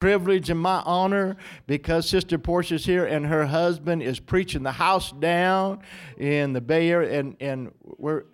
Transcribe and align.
privilege 0.00 0.50
and 0.50 0.58
my 0.58 0.82
honor 0.84 1.36
because 1.66 2.08
Sister 2.08 2.38
Portia's 2.38 2.84
here 2.84 3.04
and 3.04 3.26
her 3.26 3.46
husband 3.46 4.02
is 4.02 4.18
preaching 4.18 4.62
the 4.62 4.72
house 4.72 5.12
down 5.12 5.80
in 6.16 6.54
the 6.54 6.60
Bay 6.60 6.90
Area, 6.90 7.20
and, 7.20 7.36
and 7.38 7.70
we're 7.84 8.24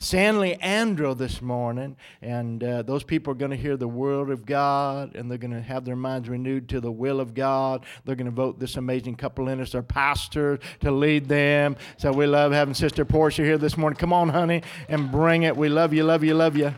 San 0.00 0.38
Leandro 0.38 1.14
this 1.14 1.40
morning, 1.40 1.96
and 2.20 2.62
uh, 2.62 2.82
those 2.82 3.04
people 3.04 3.32
are 3.32 3.36
going 3.36 3.52
to 3.52 3.56
hear 3.56 3.76
the 3.76 3.88
word 3.88 4.28
of 4.28 4.44
God, 4.44 5.14
and 5.14 5.30
they're 5.30 5.38
going 5.38 5.52
to 5.52 5.62
have 5.62 5.84
their 5.84 5.96
minds 5.96 6.28
renewed 6.28 6.68
to 6.70 6.80
the 6.80 6.92
will 6.92 7.20
of 7.20 7.32
God. 7.32 7.86
They're 8.04 8.16
going 8.16 8.26
to 8.26 8.30
vote 8.30 8.58
this 8.58 8.76
amazing 8.76 9.14
couple 9.14 9.48
in 9.48 9.60
as 9.60 9.72
their 9.72 9.82
pastor 9.82 10.58
to 10.80 10.90
lead 10.90 11.28
them. 11.28 11.76
So 11.96 12.12
we 12.12 12.26
love 12.26 12.52
having 12.52 12.74
Sister 12.74 13.04
Portia 13.04 13.42
here 13.42 13.56
this 13.56 13.78
morning. 13.78 13.96
Come 13.96 14.12
on, 14.12 14.28
honey, 14.28 14.62
and 14.88 15.10
bring 15.10 15.44
it. 15.44 15.56
We 15.56 15.68
love 15.68 15.94
you, 15.94 16.04
love 16.04 16.22
you, 16.22 16.34
love 16.34 16.56
you. 16.56 16.74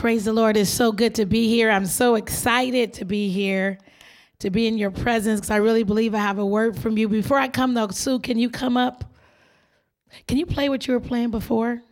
Praise 0.00 0.24
the 0.24 0.32
Lord. 0.32 0.56
It's 0.56 0.70
so 0.70 0.92
good 0.92 1.14
to 1.16 1.26
be 1.26 1.46
here. 1.46 1.70
I'm 1.70 1.84
so 1.84 2.14
excited 2.14 2.94
to 2.94 3.04
be 3.04 3.28
here 3.28 3.76
to 4.38 4.48
be 4.48 4.66
in 4.66 4.78
your 4.78 4.90
presence 4.90 5.40
because 5.40 5.50
I 5.50 5.56
really 5.56 5.82
believe 5.82 6.14
I 6.14 6.20
have 6.20 6.38
a 6.38 6.46
word 6.46 6.78
from 6.78 6.96
you. 6.96 7.06
Before 7.06 7.36
I 7.36 7.48
come, 7.48 7.74
though, 7.74 7.88
Sue, 7.88 8.18
can 8.18 8.38
you 8.38 8.48
come 8.48 8.78
up? 8.78 9.04
Can 10.26 10.38
you 10.38 10.46
play 10.46 10.70
what 10.70 10.86
you 10.86 10.94
were 10.94 11.00
playing 11.00 11.30
before? 11.30 11.82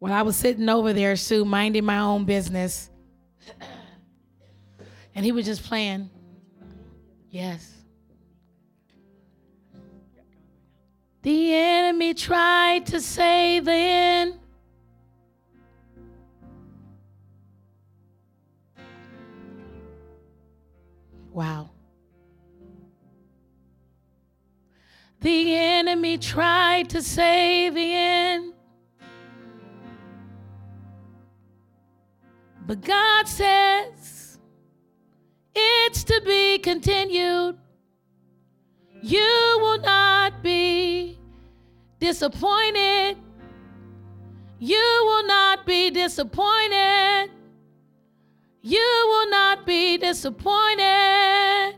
When 0.00 0.10
I 0.10 0.22
was 0.22 0.34
sitting 0.34 0.68
over 0.68 0.92
there, 0.92 1.14
Sue, 1.14 1.44
minding 1.44 1.84
my 1.84 2.00
own 2.00 2.24
business, 2.24 2.90
and 5.14 5.24
he 5.24 5.30
was 5.30 5.46
just 5.46 5.62
playing. 5.62 6.10
Yes. 7.30 7.72
The 11.22 11.54
enemy 11.54 12.14
tried 12.14 12.86
to 12.86 13.00
say 13.00 13.60
the 13.60 13.70
end. 13.70 14.40
Wow. 21.34 21.70
The 25.20 25.56
enemy 25.56 26.16
tried 26.16 26.90
to 26.90 27.02
say 27.02 27.70
the 27.70 27.92
end. 27.92 28.52
But 32.64 32.82
God 32.82 33.26
says 33.26 34.38
it's 35.56 36.04
to 36.04 36.22
be 36.24 36.58
continued. 36.58 37.58
You 39.02 39.58
will 39.60 39.80
not 39.80 40.40
be 40.40 41.18
disappointed. 41.98 43.16
You 44.60 45.02
will 45.04 45.26
not 45.26 45.66
be 45.66 45.90
disappointed. 45.90 47.30
You 48.62 49.03
not 49.54 49.66
be 49.66 49.96
disappointed. 49.98 51.74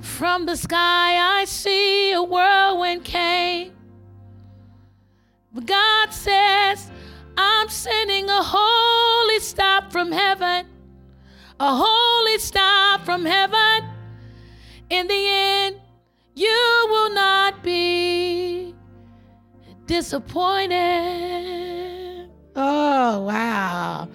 From 0.00 0.44
the 0.46 0.56
sky, 0.56 1.40
I 1.40 1.44
see 1.46 2.12
a 2.12 2.22
whirlwind 2.22 3.04
came. 3.04 3.72
But 5.54 5.66
God 5.66 6.12
says, 6.12 6.90
I'm 7.38 7.68
sending 7.68 8.28
a 8.28 8.42
holy 8.42 9.38
stop 9.40 9.90
from 9.90 10.12
heaven, 10.12 10.66
a 11.58 11.74
holy 11.74 12.38
stop 12.38 13.02
from 13.04 13.24
heaven. 13.24 13.88
In 14.90 15.06
the 15.06 15.26
end, 15.28 15.76
you 16.34 16.86
will 16.90 17.14
not 17.14 17.62
be 17.62 18.74
disappointed. 19.86 20.74
Oh, 22.54 23.22
wow. 23.22 24.08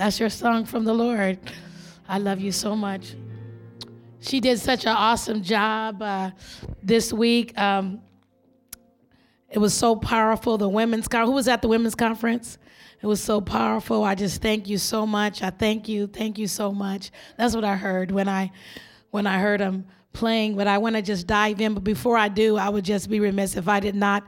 That's 0.00 0.18
your 0.18 0.30
song 0.30 0.64
from 0.64 0.84
the 0.84 0.94
Lord. 0.94 1.38
I 2.08 2.16
love 2.16 2.40
you 2.40 2.52
so 2.52 2.74
much 2.74 3.14
she 4.20 4.40
did 4.40 4.58
such 4.58 4.84
an 4.84 4.92
awesome 4.92 5.42
job 5.42 6.02
uh, 6.02 6.30
this 6.82 7.12
week. 7.12 7.58
Um, 7.58 8.00
it 9.50 9.58
was 9.58 9.74
so 9.74 9.96
powerful. 9.96 10.58
The 10.58 10.68
women's 10.68 11.08
con- 11.08 11.26
who 11.26 11.32
was 11.32 11.48
at 11.48 11.62
the 11.62 11.68
women's 11.68 11.94
conference? 11.94 12.58
It 13.02 13.06
was 13.06 13.22
so 13.22 13.40
powerful. 13.40 14.04
I 14.04 14.14
just 14.14 14.42
thank 14.42 14.68
you 14.68 14.76
so 14.76 15.06
much. 15.06 15.42
I 15.42 15.50
thank 15.50 15.88
you, 15.88 16.06
thank 16.06 16.38
you 16.38 16.46
so 16.46 16.70
much. 16.70 17.10
That's 17.38 17.54
what 17.54 17.64
I 17.64 17.76
heard 17.76 18.10
when 18.10 18.28
I 18.28 18.52
when 19.10 19.26
I 19.26 19.40
heard 19.40 19.60
them 19.60 19.86
playing. 20.12 20.54
But 20.54 20.66
I 20.66 20.78
want 20.78 20.96
to 20.96 21.02
just 21.02 21.26
dive 21.26 21.60
in. 21.60 21.74
But 21.74 21.82
before 21.82 22.16
I 22.16 22.28
do, 22.28 22.58
I 22.58 22.68
would 22.68 22.84
just 22.84 23.08
be 23.08 23.20
remiss 23.20 23.56
if 23.56 23.68
I 23.68 23.80
did 23.80 23.94
not 23.94 24.24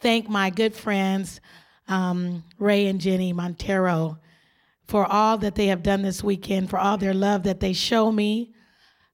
thank 0.00 0.28
my 0.28 0.50
good 0.50 0.74
friends 0.74 1.40
um, 1.86 2.42
Ray 2.58 2.86
and 2.86 3.00
Jenny 3.00 3.32
Montero 3.32 4.19
for 4.90 5.06
all 5.06 5.38
that 5.38 5.54
they 5.54 5.68
have 5.68 5.84
done 5.84 6.02
this 6.02 6.22
weekend, 6.22 6.68
for 6.68 6.76
all 6.76 6.98
their 6.98 7.14
love 7.14 7.44
that 7.44 7.60
they 7.60 7.72
show 7.72 8.10
me. 8.10 8.52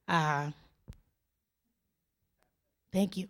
Uh, 0.07 0.49
thank 2.91 3.15
you. 3.15 3.27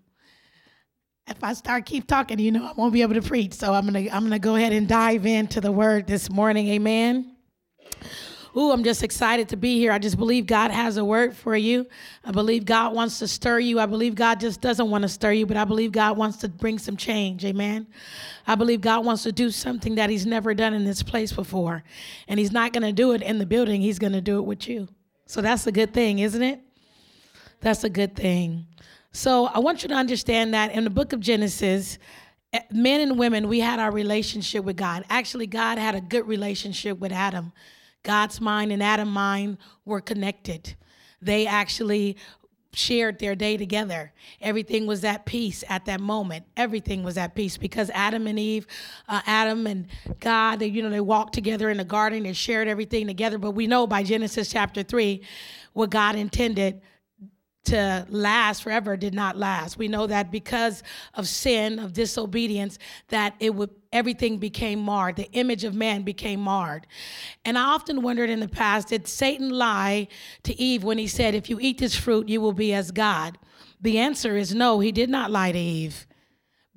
If 1.28 1.44
I 1.44 1.52
start 1.52 1.86
keep 1.86 2.08
talking, 2.08 2.40
you 2.40 2.54
know 2.54 2.66
I 2.66 2.72
won't 2.72 2.94
be 2.94 3.02
able 3.02 3.16
to 3.16 3.22
preach. 3.22 3.54
So 3.54 3.74
I'm 3.74 3.86
gonna 3.86 4.08
I'm 4.10 4.24
gonna 4.24 4.40
go 4.40 4.56
ahead 4.56 4.72
and 4.72 4.88
dive 4.88 5.26
into 5.26 5.60
the 5.60 5.74
word 5.74 6.08
this 6.08 6.30
morning. 6.30 6.70
Amen. 6.70 7.36
Ooh, 8.58 8.72
I'm 8.72 8.84
just 8.84 9.04
excited 9.04 9.50
to 9.50 9.56
be 9.56 9.78
here. 9.78 9.92
I 9.92 10.00
just 10.00 10.18
believe 10.18 10.48
God 10.48 10.72
has 10.72 10.98
a 10.98 11.06
word 11.06 11.36
for 11.36 11.56
you. 11.56 11.86
I 12.26 12.32
believe 12.32 12.66
God 12.66 12.96
wants 12.96 13.20
to 13.20 13.28
stir 13.28 13.60
you. 13.60 13.80
I 13.80 13.86
believe 13.86 14.16
God 14.16 14.40
just 14.40 14.62
doesn't 14.62 14.90
want 14.90 15.04
to 15.04 15.10
stir 15.10 15.34
you, 15.34 15.46
but 15.46 15.58
I 15.58 15.64
believe 15.64 15.92
God 15.92 16.18
wants 16.18 16.38
to 16.38 16.50
bring 16.50 16.80
some 16.80 16.98
change. 16.98 17.46
Amen. 17.46 17.86
I 18.48 18.56
believe 18.56 18.82
God 18.82 19.06
wants 19.06 19.22
to 19.24 19.32
do 19.32 19.52
something 19.52 19.96
that 19.96 20.10
He's 20.10 20.26
never 20.26 20.56
done 20.56 20.74
in 20.74 20.86
this 20.86 21.04
place 21.04 21.32
before. 21.32 21.84
And 22.28 22.40
He's 22.40 22.52
not 22.52 22.74
going 22.74 22.82
to 22.82 22.92
do 22.92 23.12
it 23.12 23.22
in 23.22 23.38
the 23.38 23.46
building, 23.46 23.80
He's 23.82 24.00
going 24.00 24.14
to 24.14 24.22
do 24.22 24.40
it 24.40 24.46
with 24.46 24.68
you. 24.68 24.88
So 25.28 25.42
that's 25.42 25.68
a 25.68 25.72
good 25.72 25.94
thing, 25.94 26.18
isn't 26.20 26.42
it? 26.42 26.60
That's 27.62 27.84
a 27.84 27.90
good 27.90 28.16
thing. 28.16 28.66
So 29.12 29.46
I 29.46 29.60
want 29.60 29.84
you 29.84 29.90
to 29.90 29.96
understand 29.96 30.56
that 30.56 30.72
in 30.72 30.84
the 30.84 30.90
book 30.90 31.14
of 31.14 31.20
Genesis, 31.20 32.00
eh, 32.54 32.62
men 32.72 33.02
and 33.02 33.20
women, 33.20 33.50
we 33.50 33.60
had 33.60 33.80
our 33.80 33.92
relationship 33.92 34.64
with 34.64 34.78
God. 34.78 35.06
Actually, 35.12 35.46
God 35.46 35.78
had 35.78 35.94
a 35.94 36.02
good 36.02 36.28
relationship 36.28 36.98
with 36.98 37.12
Adam. 37.12 37.52
God's 38.08 38.40
mind 38.40 38.72
and 38.72 38.82
Adam's 38.82 39.12
mind 39.12 39.58
were 39.84 40.00
connected. 40.00 40.76
They 41.22 41.46
actually 41.46 42.16
shared 42.72 43.20
their 43.20 43.36
day 43.36 43.58
together. 43.58 44.14
Everything 44.40 44.88
was 44.88 45.04
at 45.04 45.26
peace 45.26 45.62
at 45.68 45.84
that 45.86 46.00
moment. 46.00 46.46
Everything 46.56 47.04
was 47.04 47.18
at 47.18 47.36
peace 47.36 47.58
because 47.58 47.90
Adam 47.90 48.26
and 48.26 48.40
Eve, 48.40 48.66
uh, 49.10 49.20
Adam 49.26 49.68
and 49.68 49.88
God, 50.22 50.60
they, 50.60 50.68
you 50.68 50.82
know, 50.82 50.90
they 50.90 51.02
walked 51.02 51.34
together 51.34 51.70
in 51.70 51.76
the 51.76 51.84
garden. 51.84 52.24
They 52.24 52.32
shared 52.32 52.70
everything 52.70 53.08
together. 53.08 53.38
But 53.38 53.52
we 53.52 53.68
know 53.68 53.88
by 53.88 54.04
Genesis 54.04 54.50
chapter 54.50 54.84
three, 54.84 55.22
what 55.74 55.90
God 55.90 56.16
intended 56.16 56.82
to 57.66 58.06
last 58.08 58.64
forever 58.64 58.96
did 58.96 59.14
not 59.14 59.36
last. 59.36 59.78
We 59.78 59.90
know 59.90 60.08
that 60.08 60.32
because 60.32 60.82
of 61.14 61.28
sin, 61.28 61.80
of 61.80 61.92
disobedience, 61.92 62.80
that 63.10 63.36
it 63.42 63.54
would 63.54 63.72
everything 63.92 64.38
became 64.38 64.80
marred. 64.80 65.16
The 65.16 65.32
image 65.32 65.64
of 65.64 65.74
man 65.76 66.04
became 66.04 66.40
marred. 66.40 66.88
And 67.46 67.58
I 67.58 67.64
often 67.64 68.02
wondered 68.02 68.30
in 68.30 68.40
the 68.40 68.48
past, 68.48 68.90
did 68.90 69.08
Satan 69.08 69.50
lie 69.50 70.08
to 70.44 70.60
Eve 70.60 70.84
when 70.84 70.98
he 70.98 71.08
said, 71.08 71.36
if 71.36 71.50
you 71.50 71.60
eat 71.60 71.78
this 71.78 71.96
fruit, 71.96 72.30
you 72.30 72.42
will 72.42 72.54
be 72.54 72.74
as 72.74 72.92
God? 72.92 73.38
The 73.82 73.98
answer 74.00 74.38
is 74.38 74.56
no, 74.56 74.80
he 74.80 74.92
did 74.92 75.10
not 75.10 75.32
lie 75.32 75.52
to 75.52 75.60
Eve 75.60 76.08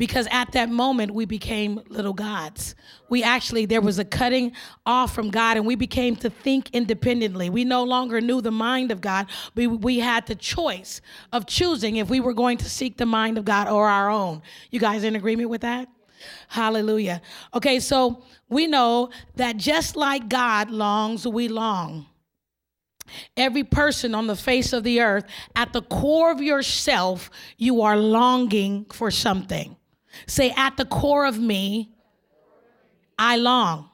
because 0.00 0.26
at 0.30 0.50
that 0.52 0.70
moment 0.70 1.12
we 1.12 1.26
became 1.26 1.82
little 1.90 2.14
gods. 2.14 2.74
We 3.10 3.22
actually, 3.22 3.66
there 3.66 3.82
was 3.82 3.98
a 3.98 4.04
cutting 4.04 4.52
off 4.86 5.14
from 5.14 5.28
God 5.28 5.58
and 5.58 5.66
we 5.66 5.74
became 5.74 6.16
to 6.16 6.30
think 6.30 6.70
independently. 6.72 7.50
We 7.50 7.64
no 7.64 7.84
longer 7.84 8.18
knew 8.22 8.40
the 8.40 8.50
mind 8.50 8.92
of 8.92 9.02
God. 9.02 9.26
We, 9.54 9.66
we 9.66 9.98
had 9.98 10.26
the 10.26 10.34
choice 10.34 11.02
of 11.34 11.44
choosing 11.44 11.96
if 11.96 12.08
we 12.08 12.18
were 12.18 12.32
going 12.32 12.56
to 12.58 12.70
seek 12.70 12.96
the 12.96 13.04
mind 13.04 13.36
of 13.36 13.44
God 13.44 13.68
or 13.68 13.90
our 13.90 14.08
own. 14.08 14.40
You 14.70 14.80
guys 14.80 15.04
in 15.04 15.16
agreement 15.16 15.50
with 15.50 15.60
that? 15.60 15.86
Hallelujah. 16.48 17.22
Okay, 17.54 17.80
so 17.80 18.22
we 18.48 18.66
know 18.66 19.10
that 19.36 19.56
just 19.56 19.96
like 19.96 20.28
God 20.28 20.70
longs, 20.70 21.26
we 21.26 21.48
long. 21.48 22.06
Every 23.36 23.64
person 23.64 24.14
on 24.14 24.26
the 24.26 24.36
face 24.36 24.72
of 24.72 24.84
the 24.84 25.00
earth, 25.00 25.24
at 25.56 25.72
the 25.72 25.82
core 25.82 26.30
of 26.30 26.40
yourself, 26.40 27.30
you 27.58 27.82
are 27.82 27.96
longing 27.96 28.86
for 28.92 29.10
something. 29.10 29.76
Say, 30.26 30.52
at 30.56 30.76
the 30.76 30.84
core 30.84 31.26
of 31.26 31.38
me, 31.38 31.92
I 33.18 33.36
long. 33.36 33.90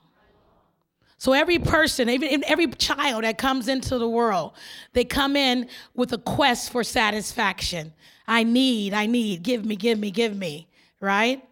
So 1.18 1.32
every 1.32 1.58
person, 1.58 2.08
even 2.10 2.44
every 2.44 2.68
child 2.68 3.24
that 3.24 3.38
comes 3.38 3.68
into 3.68 3.98
the 3.98 4.08
world, 4.08 4.52
they 4.92 5.04
come 5.04 5.34
in 5.34 5.68
with 5.94 6.12
a 6.12 6.18
quest 6.18 6.70
for 6.70 6.84
satisfaction. 6.84 7.94
I 8.28 8.42
need, 8.42 8.92
I 8.92 9.06
need, 9.06 9.42
give 9.42 9.64
me, 9.64 9.76
give 9.76 9.98
me, 9.98 10.10
give 10.10 10.36
me, 10.36 10.68
right? 11.00 11.42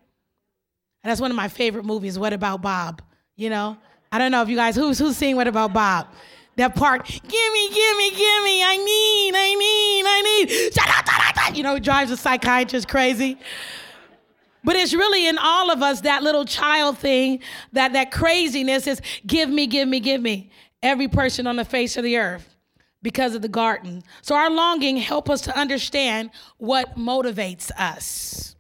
And 1.05 1.11
that's 1.11 1.21
one 1.21 1.31
of 1.31 1.37
my 1.37 1.49
favorite 1.49 1.85
movies, 1.85 2.19
What 2.19 2.33
About 2.33 2.63
Bob? 2.63 3.03
You 3.37 3.51
know? 3.51 3.77
I 4.11 4.19
don't 4.19 4.33
know 4.33 4.41
if 4.41 4.49
you 4.49 4.57
guys, 4.57 4.75
who's, 4.75 4.99
who's 4.99 5.19
seen 5.19 5.37
What 5.37 5.47
About 5.47 5.75
Bob? 5.75 6.09
That 6.57 6.75
part, 6.75 7.07
give 7.07 7.21
me, 7.53 7.69
give 7.69 7.97
me, 7.97 8.11
give 8.11 8.45
me, 8.45 8.65
I 8.65 8.77
need, 8.77 9.33
I 9.35 9.55
need, 9.55 10.05
I 10.07 10.23
need. 11.51 11.57
You 11.57 11.63
know, 11.63 11.79
drives 11.79 12.11
a 12.11 12.17
psychiatrist 12.17 12.89
crazy. 12.89 13.39
But 14.63 14.77
it's 14.77 14.95
really 14.95 15.27
in 15.27 15.37
all 15.37 15.71
of 15.71 15.83
us 15.83 16.01
that 16.03 16.23
little 16.23 16.47
child 16.47 16.97
thing, 16.97 17.41
that 17.73 17.93
that 17.93 18.11
craziness 18.11 18.87
is 18.87 19.03
give 19.27 19.51
me, 19.51 19.67
give 19.67 19.87
me, 19.87 20.01
give 20.01 20.23
me. 20.23 20.51
Every 20.83 21.09
person 21.09 21.47
on 21.47 21.57
the 21.57 21.65
face 21.65 21.97
of 21.99 22.05
the 22.05 22.17
earth 22.17 22.57
because 23.03 23.35
of 23.35 23.43
the 23.43 23.49
garden. 23.49 24.03
So 24.23 24.35
our 24.35 24.49
longing 24.49 24.97
help 24.97 25.29
us 25.29 25.43
to 25.43 25.59
understand 25.59 26.31
what 26.57 26.97
motivates 26.97 27.71
us. 27.73 28.57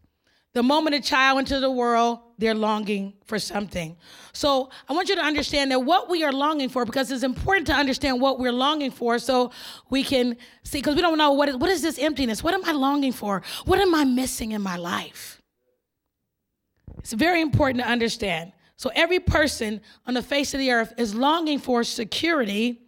The 0.55 0.63
moment 0.63 0.95
a 0.95 1.01
child 1.01 1.41
enters 1.41 1.61
the 1.63 1.71
world, 1.71 2.21
they're 2.39 2.55
longing 2.55 3.15
for 3.27 3.41
something. 3.41 3.97
So 4.33 4.71
I 4.89 4.93
want 4.93 5.09
you 5.09 5.17
to 5.17 5.21
understand 5.21 5.73
that 5.73 5.81
what 5.81 6.09
we 6.09 6.23
are 6.23 6.33
longing 6.33 6.69
for, 6.69 6.85
because 6.85 7.11
it's 7.11 7.25
important 7.25 7.67
to 7.67 7.73
understand 7.73 8.21
what 8.21 8.39
we're 8.39 8.53
longing 8.53 8.93
for 8.93 9.19
so 9.19 9.51
we 9.91 10.05
can 10.05 10.37
see, 10.63 10.79
because 10.79 10.95
we 10.95 11.01
don't 11.01 11.19
know 11.19 11.33
what 11.33 11.49
is, 11.49 11.57
what 11.57 11.71
is 11.71 11.83
this 11.83 11.99
emptiness? 11.99 12.45
What 12.45 12.55
am 12.55 12.65
I 12.65 12.71
longing 12.73 13.13
for? 13.13 13.43
What 13.65 13.81
am 13.81 13.97
I 13.97 14.05
missing 14.05 14.53
in 14.53 14.63
my 14.63 14.77
life? 14.77 15.43
It's 16.99 17.13
very 17.13 17.41
important 17.41 17.83
to 17.83 17.91
understand. 17.91 18.53
So 18.77 18.91
every 18.95 19.19
person 19.19 19.81
on 20.07 20.15
the 20.15 20.23
face 20.23 20.55
of 20.55 20.61
the 20.61 20.71
earth 20.71 20.93
is 20.97 21.17
longing 21.17 21.59
for 21.59 21.83
security 21.83 22.81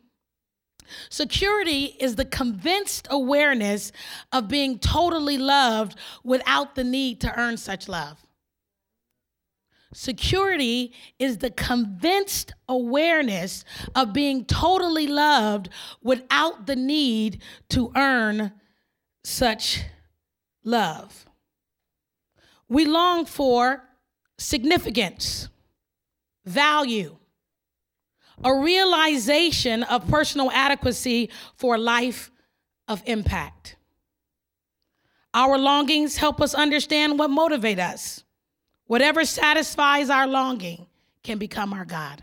Security 1.11 1.97
is 1.99 2.17
the 2.17 2.25
convinced 2.25 3.07
awareness 3.11 3.93
of 4.33 4.49
being 4.49 4.79
totally 4.79 5.39
loved 5.39 5.97
without 6.25 6.75
the 6.75 6.85
need 6.85 7.21
to 7.21 7.39
earn 7.39 7.57
such 7.57 7.89
love. 7.89 8.27
Security 9.95 10.93
is 11.19 11.39
the 11.39 11.51
convinced 11.51 12.53
awareness 12.69 13.65
of 13.95 14.13
being 14.13 14.45
totally 14.45 15.07
loved 15.07 15.69
without 16.03 16.67
the 16.67 16.77
need 16.77 17.41
to 17.71 17.93
earn 17.97 18.53
such 19.25 19.85
love. 20.65 21.27
We 22.69 22.85
long 22.85 23.25
for 23.25 23.85
significance, 24.39 25.49
value, 26.45 27.17
a 28.45 28.55
realization 28.55 29.83
of 29.85 30.07
personal 30.09 30.51
adequacy 30.51 31.31
for 31.57 31.77
a 31.77 31.79
life 31.79 32.31
of 32.89 33.03
impact. 33.07 33.77
Our 35.35 35.59
longings 35.59 36.17
help 36.17 36.41
us 36.41 36.55
understand 36.55 37.19
what 37.19 37.31
motivate 37.31 37.79
us. 37.79 38.25
Whatever 38.87 39.25
satisfies 39.25 40.11
our 40.11 40.27
longing 40.27 40.87
can 41.23 41.39
become 41.39 41.73
our 41.73 41.85
God. 41.85 42.23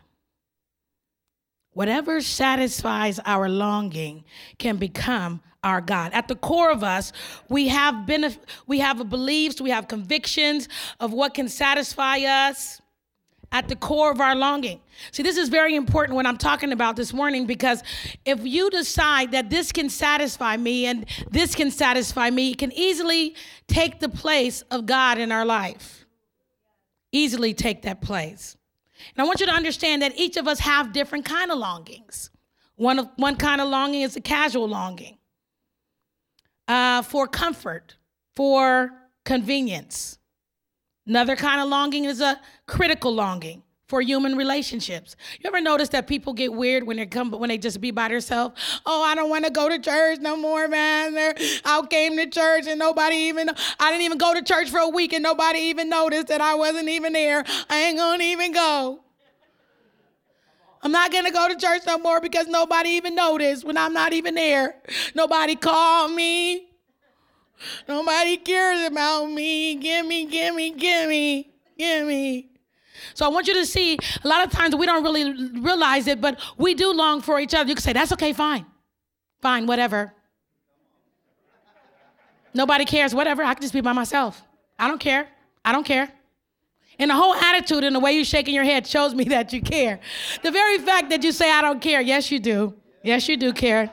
Whatever 1.74 2.22
satisfies 2.22 3.20
our 3.26 3.50
longing 3.50 4.24
can 4.58 4.78
become 4.78 5.42
our 5.64 5.82
God. 5.82 6.12
At 6.14 6.28
the 6.28 6.36
core 6.36 6.72
of 6.72 6.84
us, 6.84 7.12
we 7.50 7.68
have 7.70 8.06
benef- 8.06 8.40
we 8.68 8.80
have 8.80 9.10
beliefs, 9.10 9.60
we 9.60 9.72
have 9.72 9.88
convictions 9.88 10.70
of 11.00 11.14
what 11.14 11.34
can 11.34 11.50
satisfy 11.50 12.20
us 12.20 12.82
at 13.54 13.70
the 13.70 13.76
core 13.76 14.12
of 14.12 14.20
our 14.20 14.36
longing. 14.36 14.82
See, 15.12 15.22
this 15.22 15.38
is 15.38 15.48
very 15.48 15.76
important 15.76 16.16
when 16.16 16.26
I'm 16.26 16.38
talking 16.38 16.72
about 16.72 16.96
this 16.96 17.14
morning 17.14 17.46
because 17.46 17.84
if 18.26 18.40
you 18.44 18.70
decide 18.72 19.32
that 19.32 19.52
this 19.52 19.72
can 19.72 19.90
satisfy 19.90 20.58
me 20.58 20.88
and 20.88 21.06
this 21.30 21.54
can 21.54 21.70
satisfy 21.70 22.32
me, 22.32 22.52
it 22.52 22.58
can 22.58 22.72
easily 22.74 23.36
take 23.68 24.00
the 24.00 24.10
place 24.10 24.64
of 24.72 24.88
God 24.88 25.20
in 25.20 25.32
our 25.32 25.46
life. 25.46 26.06
Easily 27.12 27.54
take 27.54 27.84
that 27.84 28.02
place. 28.02 28.58
And 29.16 29.24
I 29.24 29.28
want 29.28 29.40
you 29.40 29.46
to 29.46 29.52
understand 29.52 30.02
that 30.02 30.18
each 30.18 30.36
of 30.36 30.48
us 30.48 30.60
have 30.60 30.92
different 30.92 31.26
kind 31.26 31.52
of 31.52 31.60
longings. 31.60 32.32
One 32.76 32.98
of 32.98 33.10
one 33.18 33.36
kind 33.36 33.62
of 33.62 33.70
longing 33.70 34.02
is 34.02 34.16
a 34.16 34.22
casual 34.22 34.68
longing 34.68 35.20
uh, 36.68 37.04
for 37.04 37.28
comfort, 37.28 37.98
for 38.36 38.90
convenience. 39.26 40.18
Another 41.06 41.36
kind 41.36 41.60
of 41.60 41.68
longing 41.68 42.06
is 42.06 42.22
a 42.22 42.40
critical 42.66 43.14
longing 43.14 43.64
for 43.88 44.02
human 44.02 44.36
relationships. 44.36 45.16
You 45.40 45.50
ever 45.50 45.60
notice 45.60 45.90
that 45.90 46.08
people 46.08 46.34
get 46.34 46.54
weird 46.54 46.84
when 46.86 46.98
they 46.98 47.06
come 47.06 47.30
when 47.32 47.50
they 47.50 47.58
just 47.58 47.82
be 47.82 47.92
by 47.92 48.08
themselves? 48.08 48.60
Oh, 48.86 49.04
I 49.04 49.14
don't 49.14 49.30
want 49.30 49.46
to 49.46 49.52
go 49.52 49.68
to 49.68 49.78
church 49.78 50.20
no 50.20 50.38
more, 50.38 50.68
man. 50.68 51.14
I 51.66 51.86
came 51.90 52.16
to 52.18 52.26
church 52.28 52.68
and 52.68 52.80
nobody 52.80 53.16
even 53.16 53.50
I 53.80 53.92
didn't 53.92 54.04
even 54.04 54.18
go 54.18 54.34
to 54.34 54.42
church 54.42 54.70
for 54.70 54.80
a 54.80 54.88
week 54.88 55.14
and 55.14 55.22
nobody 55.22 55.60
even 55.60 55.90
noticed 55.90 56.28
that 56.28 56.42
I 56.42 56.56
wasn't 56.56 56.88
even 56.90 57.14
there. 57.14 57.44
I 57.70 57.78
ain't 57.84 57.98
gonna 57.98 58.24
even 58.24 58.54
go. 58.54 59.02
I'm 60.82 60.92
not 60.92 61.12
gonna 61.12 61.32
go 61.32 61.48
to 61.48 61.56
church 61.56 61.84
no 61.86 61.98
more 61.98 62.20
because 62.20 62.48
nobody 62.48 62.90
even 62.92 63.14
noticed 63.16 63.66
when 63.66 63.78
I'm 63.78 63.94
not 63.94 64.14
even 64.14 64.36
there. 64.36 64.76
Nobody 65.16 65.56
called 65.56 66.14
me. 66.14 66.73
Nobody 67.88 68.38
cares 68.38 68.88
about 68.88 69.26
me. 69.28 69.76
Gimme, 69.76 70.26
gimme, 70.26 70.72
gimme, 70.72 71.52
gimme. 71.78 72.50
So 73.14 73.26
I 73.26 73.30
want 73.30 73.48
you 73.48 73.54
to 73.56 73.66
see 73.66 73.98
a 74.24 74.28
lot 74.28 74.46
of 74.46 74.52
times 74.52 74.76
we 74.76 74.86
don't 74.86 75.04
really 75.04 75.60
realize 75.60 76.08
it, 76.08 76.22
but 76.22 76.40
we 76.58 76.74
do 76.74 76.94
long 76.94 77.22
for 77.22 77.40
each 77.40 77.54
other. 77.54 77.68
You 77.70 77.76
can 77.76 77.82
say, 77.82 77.94
that's 77.94 78.12
okay, 78.14 78.34
fine. 78.34 78.66
Fine, 79.42 79.68
whatever. 79.68 80.14
Nobody 82.54 82.86
cares, 82.86 83.14
whatever. 83.14 83.44
I 83.44 83.54
can 83.54 83.62
just 83.62 83.74
be 83.74 83.82
by 83.82 83.94
myself. 83.94 84.42
I 84.78 84.88
don't 84.88 85.00
care. 85.00 85.28
I 85.66 85.72
don't 85.72 85.86
care. 85.86 86.12
And 87.00 87.10
the 87.10 87.16
whole 87.16 87.34
attitude 87.34 87.84
and 87.84 87.96
the 87.96 88.00
way 88.00 88.14
you're 88.14 88.26
shaking 88.26 88.54
your 88.54 88.64
head 88.64 88.86
shows 88.86 89.14
me 89.16 89.24
that 89.36 89.52
you 89.54 89.62
care. 89.62 90.00
The 90.44 90.52
very 90.52 90.78
fact 90.78 91.10
that 91.10 91.24
you 91.24 91.32
say, 91.32 91.52
I 91.52 91.62
don't 91.62 91.82
care, 91.82 92.02
yes, 92.02 92.32
you 92.32 92.40
do. 92.40 92.76
Yes, 93.04 93.28
you 93.28 93.36
do 93.36 93.52
care 93.52 93.92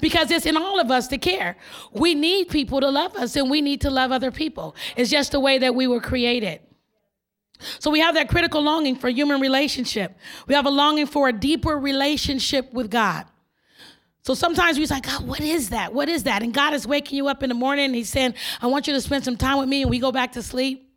because 0.00 0.30
it's 0.30 0.46
in 0.46 0.56
all 0.56 0.80
of 0.80 0.90
us 0.90 1.08
to 1.08 1.18
care. 1.18 1.56
We 1.92 2.14
need 2.14 2.48
people 2.48 2.80
to 2.80 2.88
love 2.90 3.16
us 3.16 3.36
and 3.36 3.50
we 3.50 3.60
need 3.60 3.80
to 3.82 3.90
love 3.90 4.12
other 4.12 4.30
people. 4.30 4.76
It's 4.96 5.10
just 5.10 5.32
the 5.32 5.40
way 5.40 5.58
that 5.58 5.74
we 5.74 5.86
were 5.86 6.00
created. 6.00 6.60
So 7.78 7.90
we 7.90 8.00
have 8.00 8.14
that 8.14 8.28
critical 8.28 8.62
longing 8.62 8.96
for 8.96 9.08
human 9.08 9.40
relationship. 9.40 10.16
We 10.46 10.54
have 10.54 10.66
a 10.66 10.70
longing 10.70 11.06
for 11.06 11.28
a 11.28 11.32
deeper 11.32 11.78
relationship 11.78 12.72
with 12.72 12.90
God. 12.90 13.26
So 14.22 14.34
sometimes 14.34 14.78
we 14.78 14.86
say, 14.86 15.00
God, 15.00 15.26
what 15.26 15.40
is 15.40 15.70
that? 15.70 15.94
What 15.94 16.08
is 16.08 16.24
that? 16.24 16.42
And 16.42 16.52
God 16.52 16.74
is 16.74 16.86
waking 16.86 17.16
you 17.16 17.28
up 17.28 17.42
in 17.42 17.48
the 17.48 17.54
morning 17.54 17.86
and 17.86 17.94
He's 17.94 18.10
saying, 18.10 18.34
I 18.60 18.66
want 18.66 18.86
you 18.86 18.92
to 18.92 19.00
spend 19.00 19.24
some 19.24 19.36
time 19.36 19.58
with 19.58 19.68
me, 19.68 19.82
and 19.82 19.90
we 19.90 19.98
go 19.98 20.12
back 20.12 20.32
to 20.32 20.42
sleep. 20.42 20.88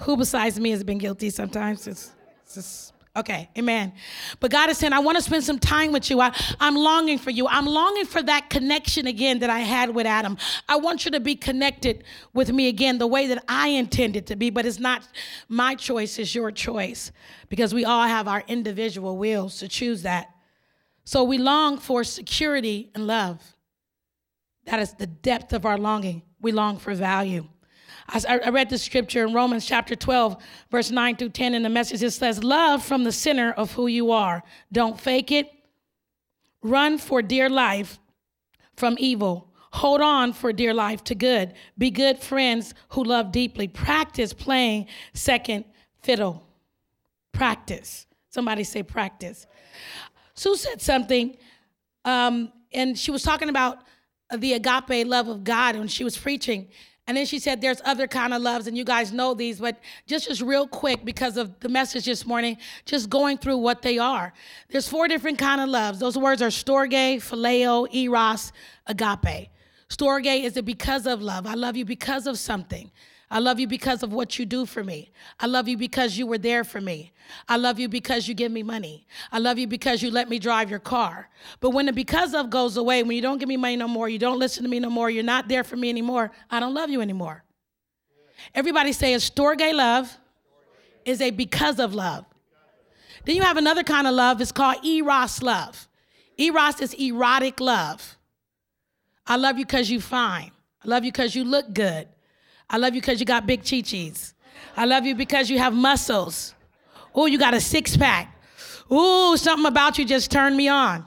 Who 0.00 0.16
besides 0.16 0.58
me 0.58 0.70
has 0.70 0.82
been 0.82 0.98
guilty 0.98 1.30
sometimes? 1.30 1.86
It's, 1.86 2.10
it's 2.42 2.54
just 2.54 2.93
Okay, 3.16 3.48
amen. 3.56 3.92
But 4.40 4.50
God 4.50 4.70
is 4.70 4.78
saying, 4.78 4.92
I 4.92 4.98
want 4.98 5.16
to 5.16 5.22
spend 5.22 5.44
some 5.44 5.60
time 5.60 5.92
with 5.92 6.10
you. 6.10 6.20
I, 6.20 6.36
I'm 6.58 6.74
longing 6.74 7.18
for 7.18 7.30
you. 7.30 7.46
I'm 7.46 7.64
longing 7.64 8.06
for 8.06 8.20
that 8.22 8.50
connection 8.50 9.06
again 9.06 9.38
that 9.38 9.50
I 9.50 9.60
had 9.60 9.94
with 9.94 10.04
Adam. 10.04 10.36
I 10.68 10.76
want 10.76 11.04
you 11.04 11.12
to 11.12 11.20
be 11.20 11.36
connected 11.36 12.02
with 12.32 12.52
me 12.52 12.66
again 12.66 12.98
the 12.98 13.06
way 13.06 13.28
that 13.28 13.44
I 13.48 13.68
intended 13.68 14.26
to 14.28 14.36
be, 14.36 14.50
but 14.50 14.66
it's 14.66 14.80
not 14.80 15.06
my 15.48 15.76
choice, 15.76 16.18
it's 16.18 16.34
your 16.34 16.50
choice 16.50 17.12
because 17.48 17.72
we 17.72 17.84
all 17.84 18.04
have 18.04 18.26
our 18.26 18.42
individual 18.48 19.16
wills 19.16 19.58
to 19.58 19.68
choose 19.68 20.02
that. 20.02 20.30
So 21.04 21.22
we 21.22 21.38
long 21.38 21.78
for 21.78 22.02
security 22.02 22.90
and 22.96 23.06
love. 23.06 23.40
That 24.64 24.80
is 24.80 24.94
the 24.94 25.06
depth 25.06 25.52
of 25.52 25.64
our 25.64 25.78
longing. 25.78 26.22
We 26.40 26.50
long 26.50 26.78
for 26.78 26.94
value. 26.94 27.46
I, 28.08 28.40
I 28.44 28.48
read 28.50 28.70
the 28.70 28.78
scripture 28.78 29.26
in 29.26 29.32
Romans 29.32 29.66
chapter 29.66 29.96
12, 29.96 30.36
verse 30.70 30.90
9 30.90 31.16
through 31.16 31.30
10 31.30 31.54
in 31.54 31.62
the 31.62 31.68
message. 31.68 32.02
It 32.02 32.10
says, 32.10 32.44
Love 32.44 32.84
from 32.84 33.04
the 33.04 33.12
center 33.12 33.52
of 33.52 33.72
who 33.72 33.86
you 33.86 34.10
are. 34.10 34.42
Don't 34.72 35.00
fake 35.00 35.32
it. 35.32 35.50
Run 36.62 36.98
for 36.98 37.22
dear 37.22 37.48
life 37.48 37.98
from 38.76 38.96
evil. 38.98 39.50
Hold 39.72 40.00
on 40.00 40.32
for 40.32 40.52
dear 40.52 40.72
life 40.72 41.02
to 41.04 41.14
good. 41.14 41.54
Be 41.76 41.90
good 41.90 42.18
friends 42.20 42.74
who 42.90 43.02
love 43.02 43.32
deeply. 43.32 43.68
Practice 43.68 44.32
playing 44.32 44.86
second 45.14 45.64
fiddle. 46.00 46.46
Practice. 47.32 48.06
Somebody 48.30 48.64
say 48.64 48.82
practice. 48.82 49.46
Sue 50.34 50.56
said 50.56 50.80
something, 50.80 51.36
um, 52.04 52.52
and 52.72 52.98
she 52.98 53.10
was 53.10 53.22
talking 53.22 53.48
about 53.48 53.78
the 54.36 54.54
agape 54.54 55.06
love 55.06 55.28
of 55.28 55.44
God 55.44 55.76
when 55.76 55.88
she 55.88 56.04
was 56.04 56.16
preaching. 56.16 56.68
And 57.06 57.16
then 57.16 57.26
she 57.26 57.38
said, 57.38 57.60
there's 57.60 57.82
other 57.84 58.06
kind 58.06 58.32
of 58.32 58.40
loves, 58.40 58.66
and 58.66 58.78
you 58.78 58.84
guys 58.84 59.12
know 59.12 59.34
these, 59.34 59.60
but 59.60 59.78
just, 60.06 60.26
just 60.26 60.40
real 60.40 60.66
quick, 60.66 61.04
because 61.04 61.36
of 61.36 61.60
the 61.60 61.68
message 61.68 62.06
this 62.06 62.24
morning, 62.24 62.56
just 62.86 63.10
going 63.10 63.36
through 63.36 63.58
what 63.58 63.82
they 63.82 63.98
are. 63.98 64.32
There's 64.70 64.88
four 64.88 65.06
different 65.06 65.36
kind 65.36 65.60
of 65.60 65.68
loves. 65.68 65.98
Those 65.98 66.16
words 66.16 66.40
are 66.40 66.48
storge, 66.48 67.16
phileo, 67.16 67.94
eros, 67.94 68.52
agape. 68.86 69.50
Storge 69.90 70.44
is 70.44 70.54
the 70.54 70.62
because 70.62 71.06
of 71.06 71.20
love. 71.20 71.46
I 71.46 71.54
love 71.54 71.76
you 71.76 71.84
because 71.84 72.26
of 72.26 72.38
something. 72.38 72.90
I 73.30 73.38
love 73.38 73.58
you 73.58 73.66
because 73.66 74.02
of 74.02 74.12
what 74.12 74.38
you 74.38 74.46
do 74.46 74.66
for 74.66 74.84
me. 74.84 75.10
I 75.40 75.46
love 75.46 75.66
you 75.66 75.76
because 75.76 76.16
you 76.16 76.26
were 76.26 76.38
there 76.38 76.62
for 76.62 76.80
me. 76.80 77.12
I 77.48 77.56
love 77.56 77.78
you 77.78 77.88
because 77.88 78.28
you 78.28 78.34
give 78.34 78.52
me 78.52 78.62
money. 78.62 79.06
I 79.32 79.38
love 79.38 79.58
you 79.58 79.66
because 79.66 80.02
you 80.02 80.10
let 80.10 80.28
me 80.28 80.38
drive 80.38 80.70
your 80.70 80.78
car. 80.78 81.28
But 81.60 81.70
when 81.70 81.86
the 81.86 81.92
because 81.92 82.34
of 82.34 82.50
goes 82.50 82.76
away, 82.76 83.02
when 83.02 83.16
you 83.16 83.22
don't 83.22 83.38
give 83.38 83.48
me 83.48 83.56
money 83.56 83.76
no 83.76 83.88
more, 83.88 84.08
you 84.08 84.18
don't 84.18 84.38
listen 84.38 84.62
to 84.62 84.68
me 84.68 84.78
no 84.78 84.90
more, 84.90 85.10
you're 85.10 85.22
not 85.22 85.48
there 85.48 85.64
for 85.64 85.76
me 85.76 85.88
anymore, 85.88 86.30
I 86.50 86.60
don't 86.60 86.74
love 86.74 86.90
you 86.90 87.00
anymore. 87.00 87.44
Everybody 88.54 88.92
say 88.92 89.14
a 89.14 89.18
storge 89.18 89.72
love 89.72 90.16
is 91.04 91.20
a 91.20 91.30
because 91.30 91.78
of 91.78 91.94
love. 91.94 92.26
Then 93.24 93.36
you 93.36 93.42
have 93.42 93.56
another 93.56 93.82
kind 93.82 94.06
of 94.06 94.14
love, 94.14 94.40
it's 94.40 94.52
called 94.52 94.84
eros 94.84 95.42
love. 95.42 95.88
Eros 96.36 96.80
is 96.80 96.94
erotic 96.94 97.60
love. 97.60 98.18
I 99.26 99.36
love 99.36 99.58
you 99.58 99.64
because 99.64 99.90
you're 99.90 100.00
fine. 100.00 100.50
I 100.84 100.88
love 100.88 101.04
you 101.04 101.12
because 101.12 101.34
you 101.34 101.44
look 101.44 101.72
good. 101.72 102.08
I 102.70 102.78
love 102.78 102.94
you 102.94 103.00
because 103.00 103.20
you 103.20 103.26
got 103.26 103.46
big 103.46 103.68
chi-chis. 103.68 104.34
I 104.76 104.84
love 104.84 105.06
you 105.06 105.14
because 105.14 105.50
you 105.50 105.58
have 105.58 105.72
muscles. 105.72 106.54
Oh, 107.14 107.26
you 107.26 107.38
got 107.38 107.54
a 107.54 107.60
six 107.60 107.96
pack. 107.96 108.36
Ooh, 108.90 109.36
something 109.36 109.66
about 109.66 109.98
you 109.98 110.04
just 110.04 110.30
turned 110.30 110.56
me 110.56 110.68
on. 110.68 111.06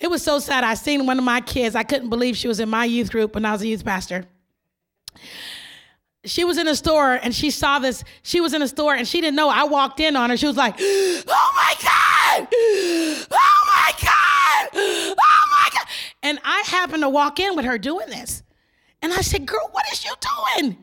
It 0.00 0.10
was 0.10 0.22
so 0.22 0.38
sad. 0.38 0.64
I 0.64 0.74
seen 0.74 1.06
one 1.06 1.18
of 1.18 1.24
my 1.24 1.40
kids. 1.40 1.74
I 1.74 1.82
couldn't 1.82 2.10
believe 2.10 2.36
she 2.36 2.48
was 2.48 2.60
in 2.60 2.68
my 2.68 2.84
youth 2.84 3.10
group 3.10 3.34
when 3.34 3.44
I 3.44 3.52
was 3.52 3.62
a 3.62 3.68
youth 3.68 3.84
pastor. 3.84 4.24
She 6.24 6.44
was 6.44 6.56
in 6.56 6.66
a 6.68 6.74
store 6.74 7.14
and 7.14 7.34
she 7.34 7.50
saw 7.50 7.78
this. 7.78 8.02
She 8.22 8.40
was 8.40 8.54
in 8.54 8.62
a 8.62 8.68
store 8.68 8.94
and 8.94 9.06
she 9.06 9.20
didn't 9.20 9.36
know. 9.36 9.50
I 9.50 9.64
walked 9.64 10.00
in 10.00 10.16
on 10.16 10.30
her. 10.30 10.36
She 10.36 10.46
was 10.46 10.56
like, 10.56 10.74
"Oh 10.78 11.52
my 11.56 11.74
god! 11.82 12.48
Oh 13.30 13.64
my 13.66 13.92
god! 14.02 14.68
Oh 14.74 15.14
my 15.50 15.68
god!" 15.72 15.86
And 16.22 16.38
I 16.42 16.62
happened 16.66 17.02
to 17.02 17.10
walk 17.10 17.38
in 17.40 17.54
with 17.54 17.66
her 17.66 17.76
doing 17.76 18.08
this, 18.08 18.42
and 19.04 19.12
I 19.12 19.20
said, 19.20 19.46
"Girl, 19.46 19.68
what 19.70 19.84
is 19.92 20.04
you 20.04 20.14
doing?" 20.32 20.78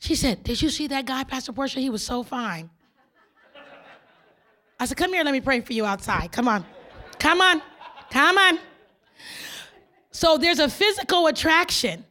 She 0.00 0.16
said, 0.16 0.42
"Did 0.42 0.60
you 0.60 0.70
see 0.70 0.88
that 0.88 1.04
guy, 1.06 1.22
Pastor 1.22 1.52
Portia? 1.52 1.78
He 1.78 1.90
was 1.90 2.04
so 2.04 2.24
fine." 2.24 2.70
I 4.80 4.86
said, 4.86 4.96
Come 4.96 5.12
here, 5.12 5.24
let 5.24 5.32
me 5.32 5.40
pray 5.40 5.60
for 5.60 5.72
you 5.72 5.84
outside. 5.84 6.30
Come 6.32 6.48
on. 6.48 6.64
Come 7.18 7.40
on. 7.40 7.60
Come 8.10 8.38
on. 8.38 8.58
So 10.12 10.38
there's 10.38 10.60
a 10.60 10.68
physical 10.68 11.26
attraction. 11.26 12.04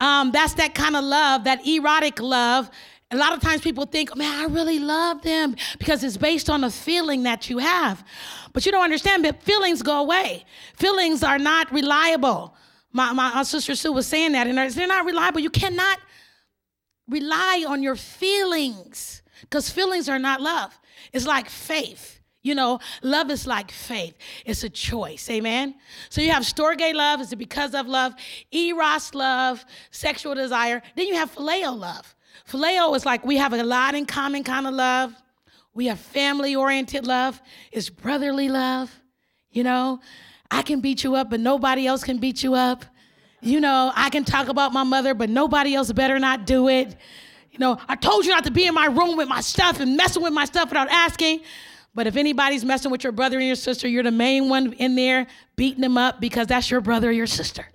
Um, 0.00 0.32
that's 0.32 0.54
that 0.54 0.74
kind 0.74 0.96
of 0.96 1.04
love, 1.04 1.44
that 1.44 1.66
erotic 1.66 2.20
love. 2.20 2.70
A 3.12 3.16
lot 3.16 3.32
of 3.32 3.40
times 3.40 3.60
people 3.60 3.84
think, 3.84 4.16
man, 4.16 4.32
I 4.40 4.52
really 4.52 4.78
love 4.78 5.22
them 5.22 5.54
because 5.78 6.02
it's 6.02 6.16
based 6.16 6.50
on 6.50 6.64
a 6.64 6.70
feeling 6.70 7.22
that 7.22 7.48
you 7.48 7.58
have. 7.58 8.04
But 8.52 8.66
you 8.66 8.72
don't 8.72 8.82
understand 8.82 9.24
that 9.24 9.42
feelings 9.42 9.82
go 9.82 10.00
away. 10.00 10.44
Feelings 10.76 11.22
are 11.22 11.38
not 11.38 11.70
reliable. 11.72 12.56
My, 12.92 13.12
my 13.12 13.42
sister 13.42 13.74
Sue 13.74 13.92
was 13.92 14.06
saying 14.06 14.32
that, 14.32 14.46
and 14.46 14.58
they're 14.58 14.86
not 14.86 15.06
reliable. 15.06 15.40
You 15.40 15.50
cannot 15.50 15.98
rely 17.08 17.64
on 17.66 17.82
your 17.82 17.96
feelings 17.96 19.22
because 19.40 19.70
feelings 19.70 20.08
are 20.08 20.18
not 20.18 20.40
love. 20.40 20.78
It's 21.12 21.26
like 21.26 21.48
faith. 21.48 22.20
You 22.42 22.56
know, 22.56 22.80
love 23.02 23.30
is 23.30 23.46
like 23.46 23.70
faith. 23.70 24.16
It's 24.44 24.64
a 24.64 24.68
choice. 24.68 25.30
Amen. 25.30 25.76
So 26.10 26.20
you 26.20 26.32
have 26.32 26.42
storge 26.42 26.92
love, 26.92 27.20
is 27.20 27.32
it 27.32 27.36
because 27.36 27.72
of 27.74 27.86
love? 27.86 28.14
Eros 28.50 29.14
love, 29.14 29.64
sexual 29.92 30.34
desire. 30.34 30.82
Then 30.96 31.06
you 31.06 31.14
have 31.14 31.32
phileo 31.32 31.78
love. 31.78 32.16
Phileo 32.48 32.96
is 32.96 33.06
like 33.06 33.24
we 33.24 33.36
have 33.36 33.52
a 33.52 33.62
lot 33.62 33.94
in 33.94 34.06
common 34.06 34.42
kind 34.42 34.66
of 34.66 34.74
love. 34.74 35.14
We 35.72 35.86
have 35.86 36.00
family 36.00 36.56
oriented 36.56 37.06
love. 37.06 37.40
It's 37.70 37.88
brotherly 37.88 38.48
love. 38.48 38.92
You 39.50 39.62
know, 39.62 40.00
I 40.52 40.60
can 40.60 40.80
beat 40.80 41.02
you 41.02 41.14
up, 41.14 41.30
but 41.30 41.40
nobody 41.40 41.86
else 41.86 42.04
can 42.04 42.18
beat 42.18 42.42
you 42.42 42.54
up. 42.54 42.84
You 43.40 43.58
know, 43.58 43.90
I 43.96 44.10
can 44.10 44.22
talk 44.22 44.48
about 44.48 44.72
my 44.72 44.84
mother, 44.84 45.14
but 45.14 45.30
nobody 45.30 45.74
else 45.74 45.90
better 45.90 46.18
not 46.18 46.46
do 46.46 46.68
it. 46.68 46.94
You 47.50 47.58
know, 47.58 47.78
I 47.88 47.96
told 47.96 48.26
you 48.26 48.30
not 48.30 48.44
to 48.44 48.50
be 48.50 48.66
in 48.66 48.74
my 48.74 48.86
room 48.86 49.16
with 49.16 49.28
my 49.28 49.40
stuff 49.40 49.80
and 49.80 49.96
messing 49.96 50.22
with 50.22 50.34
my 50.34 50.44
stuff 50.44 50.68
without 50.68 50.90
asking. 50.90 51.40
But 51.94 52.06
if 52.06 52.16
anybody's 52.16 52.66
messing 52.66 52.90
with 52.90 53.02
your 53.02 53.12
brother 53.12 53.38
and 53.38 53.46
your 53.46 53.56
sister, 53.56 53.88
you're 53.88 54.02
the 54.02 54.10
main 54.10 54.50
one 54.50 54.74
in 54.74 54.94
there 54.94 55.26
beating 55.56 55.80
them 55.80 55.96
up 55.96 56.20
because 56.20 56.46
that's 56.46 56.70
your 56.70 56.82
brother 56.82 57.08
or 57.08 57.12
your 57.12 57.26
sister. 57.26 57.66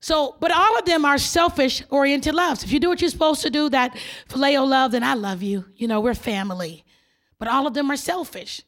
So, 0.00 0.36
but 0.40 0.50
all 0.50 0.78
of 0.78 0.86
them 0.86 1.04
are 1.04 1.18
selfish 1.18 1.82
oriented 1.90 2.34
loves. 2.34 2.64
If 2.64 2.72
you 2.72 2.80
do 2.80 2.88
what 2.88 3.00
you're 3.02 3.10
supposed 3.10 3.42
to 3.42 3.50
do, 3.50 3.68
that 3.70 3.94
phileo 4.28 4.66
love, 4.66 4.92
then 4.92 5.02
I 5.02 5.14
love 5.14 5.42
you. 5.42 5.66
You 5.76 5.86
know, 5.86 6.00
we're 6.00 6.14
family. 6.14 6.84
But 7.38 7.48
all 7.48 7.66
of 7.66 7.74
them 7.74 7.90
are 7.90 7.96
selfish. 7.96 8.62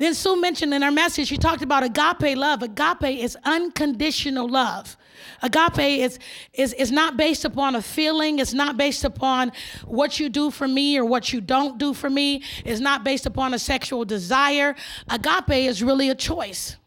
Then 0.00 0.14
Sue 0.14 0.40
mentioned 0.40 0.72
in 0.72 0.82
our 0.82 0.90
message, 0.90 1.28
she 1.28 1.36
talked 1.36 1.60
about 1.60 1.82
agape 1.82 2.34
love. 2.34 2.62
Agape 2.62 3.22
is 3.22 3.36
unconditional 3.44 4.48
love. 4.48 4.96
Agape 5.42 6.00
is, 6.00 6.18
is, 6.54 6.72
is 6.72 6.90
not 6.90 7.18
based 7.18 7.44
upon 7.44 7.76
a 7.76 7.82
feeling. 7.82 8.38
It's 8.38 8.54
not 8.54 8.78
based 8.78 9.04
upon 9.04 9.52
what 9.84 10.18
you 10.18 10.30
do 10.30 10.50
for 10.50 10.66
me 10.66 10.96
or 10.96 11.04
what 11.04 11.34
you 11.34 11.42
don't 11.42 11.76
do 11.76 11.92
for 11.92 12.08
me. 12.08 12.42
It's 12.64 12.80
not 12.80 13.04
based 13.04 13.26
upon 13.26 13.52
a 13.52 13.58
sexual 13.58 14.06
desire. 14.06 14.74
Agape 15.10 15.66
is 15.68 15.82
really 15.82 16.08
a 16.08 16.14
choice. 16.14 16.78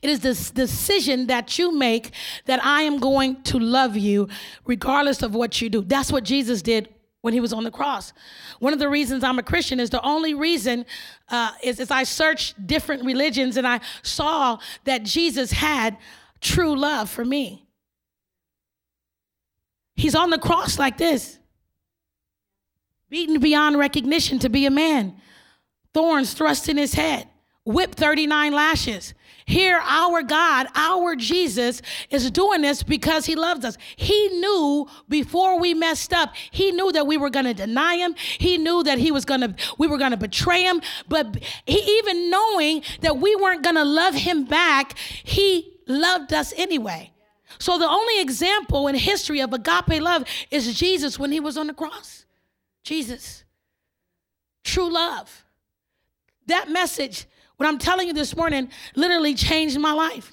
It 0.00 0.08
is 0.08 0.20
this 0.20 0.50
decision 0.50 1.26
that 1.26 1.58
you 1.58 1.76
make 1.76 2.12
that 2.46 2.64
I 2.64 2.82
am 2.82 3.00
going 3.00 3.42
to 3.42 3.58
love 3.58 3.98
you 3.98 4.28
regardless 4.64 5.20
of 5.20 5.34
what 5.34 5.60
you 5.60 5.68
do. 5.68 5.82
That's 5.82 6.10
what 6.10 6.24
Jesus 6.24 6.62
did 6.62 6.88
when 7.28 7.34
he 7.34 7.40
was 7.40 7.52
on 7.52 7.62
the 7.62 7.70
cross. 7.70 8.14
One 8.58 8.72
of 8.72 8.78
the 8.78 8.88
reasons 8.88 9.22
I'm 9.22 9.38
a 9.38 9.42
Christian 9.42 9.80
is 9.80 9.90
the 9.90 10.00
only 10.00 10.32
reason 10.32 10.86
uh, 11.28 11.50
is, 11.62 11.78
is 11.78 11.90
I 11.90 12.04
searched 12.04 12.66
different 12.66 13.04
religions 13.04 13.58
and 13.58 13.66
I 13.66 13.80
saw 14.02 14.58
that 14.84 15.02
Jesus 15.02 15.52
had 15.52 15.98
true 16.40 16.74
love 16.74 17.10
for 17.10 17.26
me. 17.26 17.68
He's 19.94 20.14
on 20.14 20.30
the 20.30 20.38
cross 20.38 20.78
like 20.78 20.96
this, 20.96 21.38
beaten 23.10 23.40
beyond 23.40 23.76
recognition 23.76 24.38
to 24.38 24.48
be 24.48 24.64
a 24.64 24.70
man, 24.70 25.14
thorns 25.92 26.32
thrust 26.32 26.70
in 26.70 26.78
his 26.78 26.94
head, 26.94 27.27
whipped 27.68 27.98
39 27.98 28.52
lashes. 28.52 29.14
Here, 29.44 29.80
our 29.84 30.22
God, 30.22 30.66
our 30.74 31.14
Jesus, 31.14 31.80
is 32.10 32.30
doing 32.30 32.62
this 32.62 32.82
because 32.82 33.26
He 33.26 33.34
loves 33.34 33.64
us. 33.64 33.76
He 33.96 34.28
knew 34.28 34.88
before 35.08 35.60
we 35.60 35.74
messed 35.74 36.12
up, 36.12 36.34
He 36.50 36.72
knew 36.72 36.90
that 36.92 37.06
we 37.06 37.16
were 37.16 37.30
going 37.30 37.44
to 37.44 37.54
deny 37.54 37.96
Him. 37.96 38.14
He 38.16 38.58
knew 38.58 38.82
that 38.82 38.98
He 38.98 39.12
was 39.12 39.24
going 39.24 39.42
to, 39.42 39.54
we 39.78 39.86
were 39.86 39.98
going 39.98 40.10
to 40.10 40.16
betray 40.16 40.62
Him. 40.62 40.80
But 41.08 41.38
He, 41.66 41.78
even 41.98 42.30
knowing 42.30 42.82
that 43.00 43.18
we 43.18 43.36
weren't 43.36 43.62
going 43.62 43.76
to 43.76 43.84
love 43.84 44.14
Him 44.14 44.44
back, 44.44 44.96
He 44.98 45.72
loved 45.86 46.32
us 46.32 46.52
anyway. 46.56 47.12
So 47.58 47.78
the 47.78 47.88
only 47.88 48.20
example 48.20 48.88
in 48.88 48.94
history 48.94 49.40
of 49.40 49.52
agape 49.52 50.00
love 50.02 50.24
is 50.50 50.78
Jesus 50.78 51.18
when 51.18 51.32
He 51.32 51.40
was 51.40 51.56
on 51.56 51.66
the 51.66 51.74
cross. 51.74 52.24
Jesus. 52.82 53.44
True 54.64 54.92
love. 54.92 55.44
That 56.46 56.70
message 56.70 57.26
what 57.58 57.68
I'm 57.68 57.78
telling 57.78 58.06
you 58.06 58.14
this 58.14 58.34
morning 58.34 58.70
literally 58.94 59.34
changed 59.34 59.78
my 59.78 59.92
life. 59.92 60.32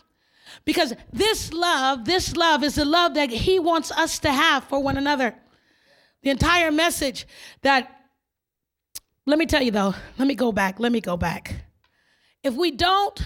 Because 0.63 0.93
this 1.11 1.51
love, 1.51 2.05
this 2.05 2.35
love 2.35 2.63
is 2.63 2.75
the 2.75 2.85
love 2.85 3.15
that 3.15 3.29
He 3.29 3.59
wants 3.59 3.91
us 3.91 4.19
to 4.19 4.31
have 4.31 4.63
for 4.63 4.81
one 4.81 4.95
another. 4.95 5.35
The 6.21 6.29
entire 6.29 6.71
message 6.71 7.27
that, 7.61 7.91
let 9.25 9.37
me 9.37 9.45
tell 9.45 9.61
you 9.61 9.71
though, 9.71 9.93
let 10.17 10.27
me 10.27 10.35
go 10.35 10.51
back, 10.51 10.79
let 10.79 10.91
me 10.91 11.01
go 11.01 11.17
back. 11.17 11.65
If 12.43 12.53
we 12.53 12.71
don't, 12.71 13.19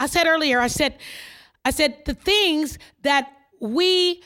I 0.00 0.06
said 0.06 0.26
earlier, 0.26 0.58
I 0.58 0.68
said, 0.68 0.98
I 1.64 1.70
said 1.70 1.98
the 2.06 2.14
things 2.14 2.78
that 3.02 3.30
we 3.60 4.22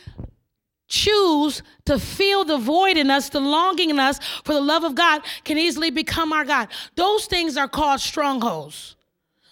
choose 0.93 1.63
to 1.87 1.99
feel 1.99 2.45
the 2.45 2.59
void 2.59 2.99
in 2.99 3.11
us, 3.11 3.31
the 3.31 3.41
longing 3.41 3.89
in 3.89 3.99
us 3.99 4.21
for 4.45 4.53
the 4.53 4.61
love 4.61 4.85
of 4.85 4.95
God 4.95 5.23
can 5.43 5.57
easily 5.57 5.91
become 5.91 6.35
our 6.35 6.45
God. 6.45 6.69
Those 6.97 7.25
things 7.25 7.57
are 7.57 7.67
called 7.67 8.01
strongholds. 8.01 8.95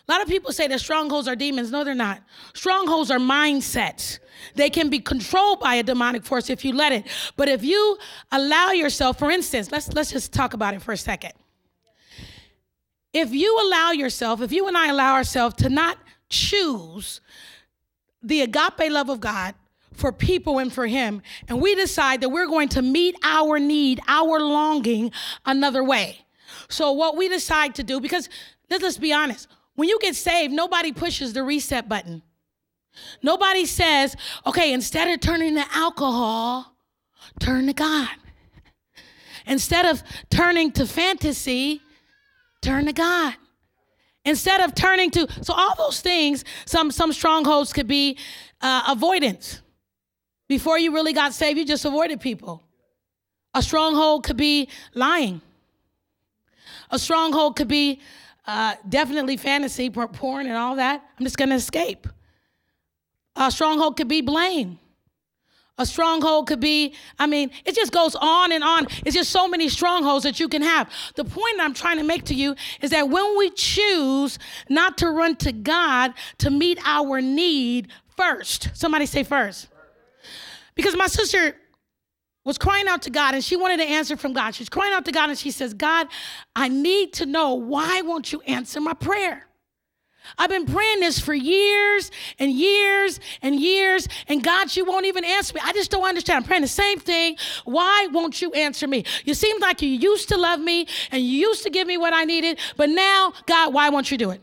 A 0.07 0.13
lot 0.13 0.21
of 0.21 0.29
people 0.29 0.53
say 0.53 0.69
that 0.69 0.81
strongholds 0.81 1.27
are 1.27 1.37
demons. 1.37 1.71
No, 1.71 1.83
they're 1.83 1.95
not. 1.95 2.21
Strongholds 2.53 3.11
are 3.11 3.19
mindsets. 3.19 4.19
They 4.55 4.69
can 4.69 4.91
be 4.91 4.99
controlled 4.99 5.61
by 5.61 5.77
a 5.77 5.83
demonic 5.83 6.25
force 6.25 6.51
if 6.51 6.63
you 6.63 6.75
let 6.75 6.93
it. 6.93 7.07
But 7.37 7.49
if 7.49 7.65
you 7.65 7.97
allow 8.31 8.73
yourself, 8.73 9.19
for 9.19 9.31
instance, 9.31 9.73
let's 9.73 9.91
let's 9.95 10.11
just 10.11 10.35
talk 10.35 10.53
about 10.53 10.75
it 10.75 10.83
for 10.83 10.93
a 10.93 10.97
second. 10.97 11.33
If 13.15 13.33
you 13.33 13.59
allow 13.67 13.93
yourself, 13.93 14.43
if 14.43 14.53
you 14.53 14.69
and 14.69 14.77
I 14.77 14.89
allow 14.89 15.15
ourselves 15.15 15.55
to 15.57 15.71
not 15.71 15.97
choose 16.29 17.21
the 18.23 18.43
agape 18.43 18.91
love 18.91 19.09
of 19.09 19.21
God 19.21 19.55
for 20.01 20.13
people 20.13 20.59
and 20.59 20.73
for 20.73 20.87
Him. 20.87 21.23
And 21.47 21.61
we 21.61 21.75
decide 21.75 22.23
that 22.23 22.31
we're 22.31 22.47
going 22.47 22.69
to 22.71 22.83
meet 22.83 23.17
our 23.23 23.59
need, 23.59 24.01
our 24.09 24.41
longing 24.41 25.13
another 25.45 25.85
way. 25.85 26.25
So, 26.69 26.93
what 26.93 27.17
we 27.17 27.29
decide 27.29 27.75
to 27.77 27.85
do, 27.85 28.01
because 28.01 28.29
let's, 28.71 28.83
let's 28.83 28.99
be 28.99 29.13
honest, 29.13 29.47
when 29.77 29.89
you 29.89 29.99
get 30.01 30.17
saved, 30.17 30.53
nobody 30.53 30.93
pushes 30.93 31.33
the 31.33 31.43
reset 31.43 31.89
button. 31.89 32.23
Nobody 33.23 33.67
says, 33.67 34.17
okay, 34.47 34.73
instead 34.73 35.09
of 35.09 35.21
turning 35.21 35.55
to 35.55 35.65
alcohol, 35.73 36.75
turn 37.39 37.67
to 37.67 37.73
God. 37.73 38.09
Instead 39.47 39.87
of 39.87 40.03
turning 40.29 40.73
to 40.73 40.87
fantasy, 40.87 41.81
turn 42.63 42.87
to 42.87 42.93
God 42.93 43.35
instead 44.25 44.61
of 44.61 44.75
turning 44.75 45.11
to 45.11 45.27
so 45.41 45.55
all 45.55 45.75
those 45.77 46.01
things 46.01 46.45
some 46.67 46.91
some 46.91 47.13
strongholds 47.13 47.73
could 47.73 47.87
be 47.87 48.19
uh, 48.61 48.83
avoidance 48.89 49.63
before 50.51 50.77
you 50.77 50.93
really 50.93 51.13
got 51.13 51.33
saved 51.33 51.57
you 51.57 51.65
just 51.65 51.85
avoided 51.85 52.21
people 52.21 52.61
a 53.55 53.63
stronghold 53.63 54.25
could 54.25 54.37
be 54.37 54.69
lying 54.95 55.41
a 56.91 56.99
stronghold 56.99 57.55
could 57.55 57.69
be 57.69 58.01
uh, 58.47 58.75
definitely 58.89 59.37
fantasy 59.37 59.89
porn 59.89 60.47
and 60.47 60.57
all 60.57 60.75
that 60.75 61.03
i'm 61.19 61.25
just 61.25 61.39
going 61.39 61.49
to 61.49 61.55
escape 61.55 62.09
a 63.37 63.51
stronghold 63.51 63.97
could 63.97 64.09
be 64.09 64.21
blame 64.21 64.79
a 65.79 65.87
stronghold 65.87 66.47
could 66.47 66.61
be, 66.61 66.95
I 67.19 67.27
mean, 67.27 67.51
it 67.65 67.75
just 67.75 67.91
goes 67.91 68.15
on 68.15 68.53
and 68.53 68.63
on. 68.63 68.87
It's 69.07 69.15
just 69.15 69.31
so 69.31 69.49
many 69.49 69.71
strongholds 69.71 70.25
that 70.25 70.39
you 70.39 70.47
can 70.47 70.61
have. 70.61 70.93
The 71.15 71.25
point 71.25 71.55
I'm 71.59 71.73
trying 71.73 71.97
to 71.97 72.05
make 72.05 72.25
to 72.25 72.35
you 72.35 72.55
is 72.83 72.91
that 72.91 73.09
when 73.09 73.39
we 73.39 73.49
choose 73.49 74.39
not 74.69 74.99
to 74.99 75.09
run 75.09 75.37
to 75.37 75.53
God 75.53 76.13
to 76.37 76.51
meet 76.51 76.79
our 76.85 77.23
need 77.23 77.89
first, 78.15 78.69
somebody 78.75 79.07
say 79.07 79.23
first. 79.23 79.70
Because 80.81 80.97
my 80.97 81.09
sister 81.09 81.55
was 82.43 82.57
crying 82.57 82.89
out 82.89 83.03
to 83.03 83.11
God 83.11 83.35
and 83.35 83.45
she 83.45 83.55
wanted 83.55 83.81
an 83.81 83.89
answer 83.89 84.17
from 84.17 84.33
God. 84.33 84.55
She's 84.55 84.71
crying 84.71 84.95
out 84.95 85.05
to 85.05 85.13
God 85.13 85.29
and 85.29 85.39
she 85.39 85.51
says, 85.51 85.75
God, 85.75 86.07
I 86.57 86.69
need 86.69 87.13
to 87.15 87.27
know 87.27 87.53
why 87.53 88.01
won't 88.01 88.33
you 88.33 88.41
answer 88.47 88.81
my 88.81 88.95
prayer? 88.95 89.47
I've 90.39 90.49
been 90.49 90.65
praying 90.65 91.01
this 91.01 91.21
for 91.21 91.35
years 91.35 92.11
and 92.39 92.51
years 92.51 93.21
and 93.43 93.61
years, 93.61 94.09
and 94.27 94.43
God, 94.43 94.75
you 94.75 94.87
won't 94.87 95.05
even 95.05 95.23
answer 95.23 95.53
me. 95.55 95.61
I 95.63 95.75
just 95.75 95.91
don't 95.91 96.09
understand. 96.09 96.39
I'm 96.39 96.45
praying 96.45 96.63
the 96.63 96.69
same 96.69 96.99
thing. 96.99 97.37
Why 97.67 98.09
won't 98.11 98.41
you 98.41 98.51
answer 98.53 98.87
me? 98.87 99.05
You 99.27 99.35
seem 99.35 99.61
like 99.61 99.83
you 99.83 99.91
used 99.91 100.31
to 100.31 100.39
love 100.39 100.61
me 100.61 100.87
and 101.11 101.23
you 101.23 101.49
used 101.49 101.63
to 101.65 101.71
give 101.71 101.87
me 101.87 101.99
what 101.99 102.15
I 102.15 102.25
needed, 102.25 102.59
but 102.79 102.89
now, 102.89 103.35
God, 103.45 103.75
why 103.75 103.91
won't 103.91 104.11
you 104.11 104.17
do 104.17 104.31
it? 104.31 104.41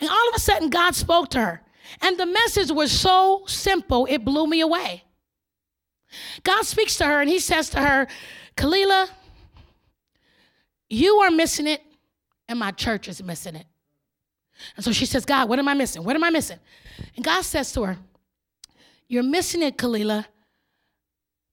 And 0.00 0.08
all 0.08 0.28
of 0.28 0.36
a 0.36 0.40
sudden, 0.40 0.70
God 0.70 0.94
spoke 0.94 1.30
to 1.30 1.40
her. 1.40 1.62
And 2.00 2.18
the 2.18 2.26
message 2.26 2.70
was 2.70 2.92
so 2.92 3.44
simple, 3.46 4.06
it 4.06 4.24
blew 4.24 4.46
me 4.46 4.60
away. 4.60 5.04
God 6.42 6.64
speaks 6.64 6.96
to 6.98 7.04
her 7.04 7.20
and 7.20 7.28
he 7.28 7.38
says 7.38 7.70
to 7.70 7.80
her, 7.80 8.06
Kalila, 8.56 9.08
you 10.88 11.16
are 11.16 11.30
missing 11.30 11.66
it, 11.66 11.82
and 12.48 12.58
my 12.58 12.70
church 12.70 13.08
is 13.08 13.22
missing 13.22 13.56
it. 13.56 13.66
And 14.76 14.84
so 14.84 14.92
she 14.92 15.04
says, 15.04 15.24
God, 15.24 15.48
what 15.48 15.58
am 15.58 15.68
I 15.68 15.74
missing? 15.74 16.04
What 16.04 16.16
am 16.16 16.24
I 16.24 16.30
missing? 16.30 16.58
And 17.16 17.24
God 17.24 17.42
says 17.42 17.72
to 17.72 17.82
her, 17.82 17.98
You're 19.08 19.22
missing 19.22 19.62
it, 19.62 19.76
Kalila, 19.76 20.24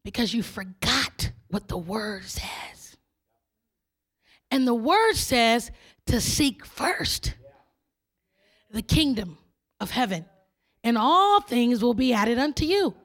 because 0.04 0.34
you 0.34 0.44
forgot 0.44 1.32
what 1.50 1.68
the 1.68 1.78
word 1.78 2.24
says. 2.24 2.98
And 4.52 4.68
the 4.68 4.74
word 4.74 5.16
says 5.16 5.72
to 6.08 6.22
seek 6.22 6.66
first 6.66 7.34
the 8.72 8.82
kingdom 8.82 9.38
of 9.84 9.92
heaven, 9.92 10.26
and 10.84 10.98
all 10.98 11.42
things 11.42 11.84
will 11.84 11.94
be 11.94 12.12
added 12.14 12.40
unto 12.40 12.66
you. 12.66 12.96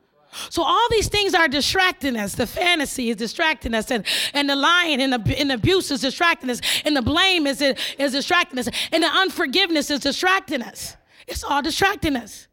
So 0.50 0.62
all 0.62 0.88
these 0.90 1.08
things 1.08 1.34
are 1.34 1.48
distracting 1.48 2.16
us. 2.16 2.34
The 2.34 2.46
fantasy 2.46 3.10
is 3.10 3.16
distracting 3.16 3.74
us, 3.74 3.90
and, 3.90 4.04
and 4.32 4.48
the 4.48 4.56
lying 4.56 5.02
and 5.02 5.12
the, 5.12 5.38
and 5.38 5.50
the 5.50 5.54
abuse 5.54 5.90
is 5.90 6.00
distracting 6.00 6.48
us, 6.50 6.60
and 6.84 6.96
the 6.96 7.02
blame 7.02 7.46
is, 7.46 7.60
is 7.60 8.12
distracting 8.12 8.58
us, 8.58 8.68
and 8.92 9.02
the 9.02 9.08
unforgiveness 9.08 9.90
is 9.90 10.00
distracting 10.00 10.62
us. 10.62 10.96
It's 11.26 11.44
all 11.44 11.60
distracting 11.60 12.16
us. 12.16 12.46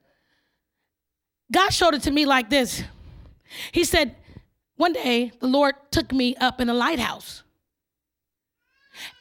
God 1.51 1.69
showed 1.69 1.93
it 1.93 2.03
to 2.03 2.11
me 2.11 2.25
like 2.25 2.49
this. 2.49 2.83
He 3.71 3.83
said, 3.83 4.15
one 4.77 4.93
day 4.93 5.31
the 5.39 5.47
Lord 5.47 5.75
took 5.91 6.11
me 6.11 6.35
up 6.35 6.59
in 6.59 6.69
a 6.69 6.73
lighthouse. 6.73 7.43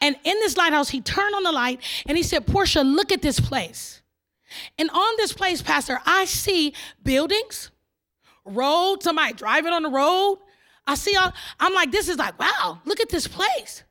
And 0.00 0.16
in 0.24 0.38
this 0.40 0.56
lighthouse, 0.56 0.90
he 0.90 1.00
turned 1.00 1.34
on 1.34 1.42
the 1.42 1.52
light 1.52 1.80
and 2.06 2.16
he 2.16 2.22
said, 2.22 2.46
Portia, 2.46 2.82
look 2.82 3.12
at 3.12 3.22
this 3.22 3.40
place. 3.40 4.00
And 4.78 4.90
on 4.90 5.14
this 5.16 5.32
place, 5.32 5.62
Pastor, 5.62 6.00
I 6.04 6.24
see 6.24 6.74
buildings, 7.02 7.70
road, 8.44 9.02
somebody 9.02 9.34
driving 9.34 9.72
on 9.72 9.82
the 9.82 9.90
road. 9.90 10.38
I 10.86 10.94
see 10.96 11.16
all, 11.16 11.32
I'm 11.58 11.72
like, 11.74 11.90
this 11.90 12.08
is 12.08 12.18
like, 12.18 12.38
wow, 12.38 12.80
look 12.84 13.00
at 13.00 13.08
this 13.08 13.26
place. 13.26 13.84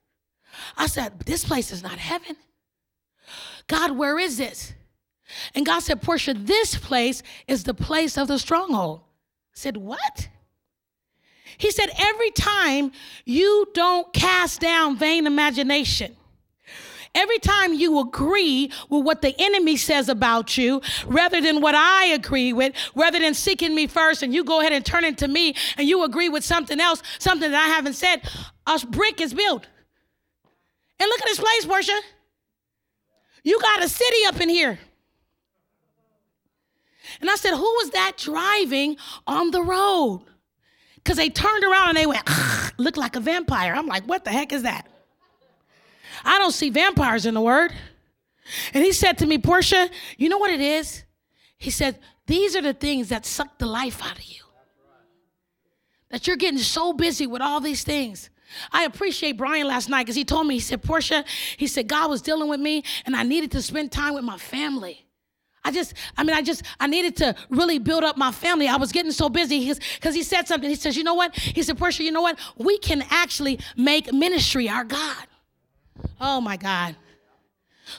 I 0.78 0.88
said, 0.88 1.20
this 1.22 1.44
place 1.44 1.72
is 1.72 1.82
not 1.82 1.98
heaven. 1.98 2.36
God, 3.68 3.92
where 3.92 4.20
is 4.20 4.38
this? 4.38 4.74
And 5.56 5.66
God 5.66 5.80
said, 5.80 6.02
Portia, 6.02 6.34
this 6.34 6.76
place 6.76 7.24
is 7.48 7.64
the 7.64 7.74
place 7.74 8.18
of 8.18 8.28
the 8.28 8.38
stronghold. 8.38 9.00
I 9.00 9.56
said, 9.56 9.78
what? 9.78 10.30
He 11.58 11.72
said, 11.72 11.90
every 11.98 12.32
time 12.32 12.92
you 13.26 13.68
don't 13.74 14.12
cast 14.14 14.60
down 14.60 14.98
vain 14.98 15.26
imagination, 15.26 16.16
Every 17.16 17.38
time 17.38 17.74
you 17.74 18.00
agree 18.00 18.72
with 18.90 19.06
what 19.06 19.22
the 19.22 19.36
enemy 19.40 19.78
says 19.78 20.10
about 20.10 20.58
you, 20.58 20.82
rather 21.06 21.42
than 21.42 21.62
what 21.62 21.76
I 21.76 22.06
agree 22.06 22.54
with, 22.54 22.74
rather 22.96 23.20
than 23.20 23.36
seeking 23.36 23.76
me 23.76 23.86
first, 23.86 24.24
and 24.24 24.34
you 24.34 24.44
go 24.44 24.62
ahead 24.62 24.74
and 24.74 24.84
turn 24.84 25.04
it 25.04 25.20
to 25.20 25.28
me 25.28 25.56
and 25.78 25.88
you 25.88 26.04
agree 26.04 26.30
with 26.30 26.44
something 26.44 26.80
else, 26.80 27.04
something 27.20 27.52
that 27.52 27.66
I 27.66 27.68
haven't 27.68 27.94
said, 27.94 28.28
a 28.66 28.80
brick 28.88 29.22
is 29.22 29.34
built. 29.34 29.68
And 31.00 31.08
look 31.08 31.22
at 31.22 31.28
this 31.28 31.40
place, 31.40 31.66
Portia. 31.66 32.00
You 33.44 33.60
got 33.60 33.84
a 33.84 33.90
city 33.90 34.26
up 34.26 34.40
in 34.42 34.50
here. 34.50 34.80
And 37.22 37.30
I 37.30 37.36
said, 37.36 37.52
Who 37.52 37.62
was 37.62 37.92
that 37.92 38.14
driving 38.18 38.98
on 39.28 39.52
the 39.52 39.62
road? 39.62 40.22
Because 40.96 41.18
they 41.18 41.30
turned 41.30 41.64
around 41.64 41.90
and 41.90 41.98
they 41.98 42.06
went, 42.06 42.28
looked 42.78 42.98
like 42.98 43.16
a 43.16 43.20
vampire. 43.20 43.74
I'm 43.76 43.88
like, 43.88 44.06
What 44.06 44.24
the 44.26 44.32
heck 44.32 44.52
is 44.52 44.64
that? 44.64 44.88
I 46.24 46.40
don't 46.40 46.52
see 46.52 46.70
vampires 46.70 47.26
in 47.26 47.34
the 47.34 47.42
word. 47.42 47.74
And 48.74 48.84
he 48.84 48.92
said 48.92 49.18
to 49.20 49.26
me, 49.26 49.38
Portia, 49.38 49.90
you 50.18 50.30
know 50.30 50.38
what 50.38 50.52
it 50.52 50.62
is? 50.62 51.04
He 51.58 51.70
said, 51.70 52.00
These 52.28 52.56
are 52.56 52.62
the 52.62 52.74
things 52.74 53.10
that 53.10 53.26
suck 53.26 53.58
the 53.58 53.66
life 53.66 54.04
out 54.04 54.18
of 54.18 54.24
you. 54.24 54.42
That 56.10 56.28
you're 56.28 56.36
getting 56.36 56.60
so 56.60 56.94
busy 56.94 57.26
with 57.26 57.42
all 57.42 57.60
these 57.60 57.84
things. 57.84 58.30
I 58.72 58.84
appreciate 58.84 59.38
Brian 59.38 59.68
last 59.68 59.90
night 59.90 60.04
because 60.04 60.16
he 60.16 60.26
told 60.26 60.46
me, 60.46 60.56
he 60.56 60.60
said, 60.60 60.84
Portia, 60.84 61.26
he 61.58 61.66
said, 61.66 61.88
God 61.88 62.10
was 62.10 62.22
dealing 62.22 62.50
with 62.50 62.60
me 62.60 62.84
and 63.06 63.16
I 63.16 63.24
needed 63.24 63.52
to 63.54 63.62
spend 63.62 63.92
time 63.92 64.14
with 64.14 64.24
my 64.24 64.38
family. 64.38 65.08
I 65.66 65.72
just, 65.72 65.94
I 66.18 66.24
mean, 66.24 66.36
I 66.36 66.42
just, 66.42 66.64
I 66.80 66.88
needed 66.88 67.16
to 67.18 67.36
really 67.50 67.80
build 67.80 68.04
up 68.04 68.18
my 68.18 68.32
family. 68.32 68.68
I 68.68 68.76
was 68.76 68.92
getting 68.92 69.14
so 69.14 69.30
busy 69.30 69.74
because 69.96 70.14
he 70.14 70.22
said 70.22 70.48
something. 70.48 70.70
He 70.70 70.76
says, 70.76 70.98
you 70.98 71.04
know 71.04 71.14
what? 71.14 71.36
He 71.36 71.64
said, 71.64 71.78
Portia, 71.78 72.04
you 72.04 72.12
know 72.12 72.22
what? 72.22 72.38
We 72.58 72.78
can 72.78 73.04
actually 73.10 73.60
make 73.78 74.12
ministry 74.12 74.68
our 74.68 74.84
God. 74.84 75.26
Oh 76.20 76.42
my 76.42 76.58
God. 76.58 76.96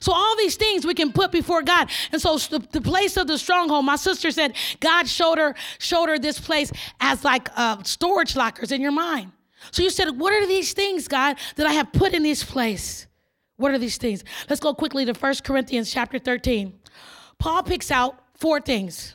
So 0.00 0.12
all 0.12 0.36
these 0.36 0.56
things 0.56 0.86
we 0.86 0.94
can 0.94 1.12
put 1.12 1.30
before 1.30 1.62
God. 1.62 1.90
And 2.10 2.20
so 2.20 2.38
the, 2.38 2.58
the, 2.72 2.80
place 2.80 3.16
of 3.16 3.26
the 3.26 3.38
stronghold, 3.38 3.84
my 3.84 3.96
sister 3.96 4.30
said, 4.30 4.54
God 4.80 5.08
showed 5.08 5.38
her, 5.38 5.54
showed 5.78 6.08
her 6.08 6.18
this 6.18 6.40
place 6.40 6.72
as 7.00 7.22
like 7.22 7.48
uh, 7.56 7.82
storage 7.82 8.34
lockers 8.34 8.72
in 8.72 8.80
your 8.80 8.92
mind. 8.92 9.32
So 9.70 9.82
you 9.82 9.90
said, 9.90 10.18
what 10.18 10.32
are 10.32 10.46
these 10.46 10.72
things, 10.72 11.08
God, 11.08 11.36
that 11.56 11.66
I 11.66 11.72
have 11.72 11.92
put 11.92 12.14
in 12.14 12.22
this 12.22 12.42
place? 12.42 13.06
What 13.56 13.72
are 13.72 13.78
these 13.78 13.98
things? 13.98 14.24
Let's 14.48 14.60
go 14.60 14.74
quickly 14.74 15.04
to 15.04 15.12
1 15.12 15.34
Corinthians 15.44 15.92
chapter 15.92 16.18
13. 16.18 16.72
Paul 17.38 17.62
picks 17.62 17.90
out 17.90 18.18
four 18.36 18.60
things. 18.60 19.14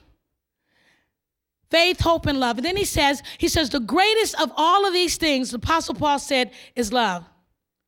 Faith, 1.69 1.99
hope, 1.99 2.25
and 2.25 2.39
love. 2.39 2.57
And 2.57 2.65
then 2.65 2.77
he 2.77 2.85
says, 2.85 3.21
he 3.37 3.47
says, 3.47 3.69
the 3.69 3.79
greatest 3.79 4.39
of 4.41 4.51
all 4.55 4.87
of 4.87 4.93
these 4.93 5.17
things, 5.17 5.51
the 5.51 5.57
Apostle 5.57 5.93
Paul 5.93 6.17
said, 6.17 6.51
is 6.75 6.91
love. 6.91 7.25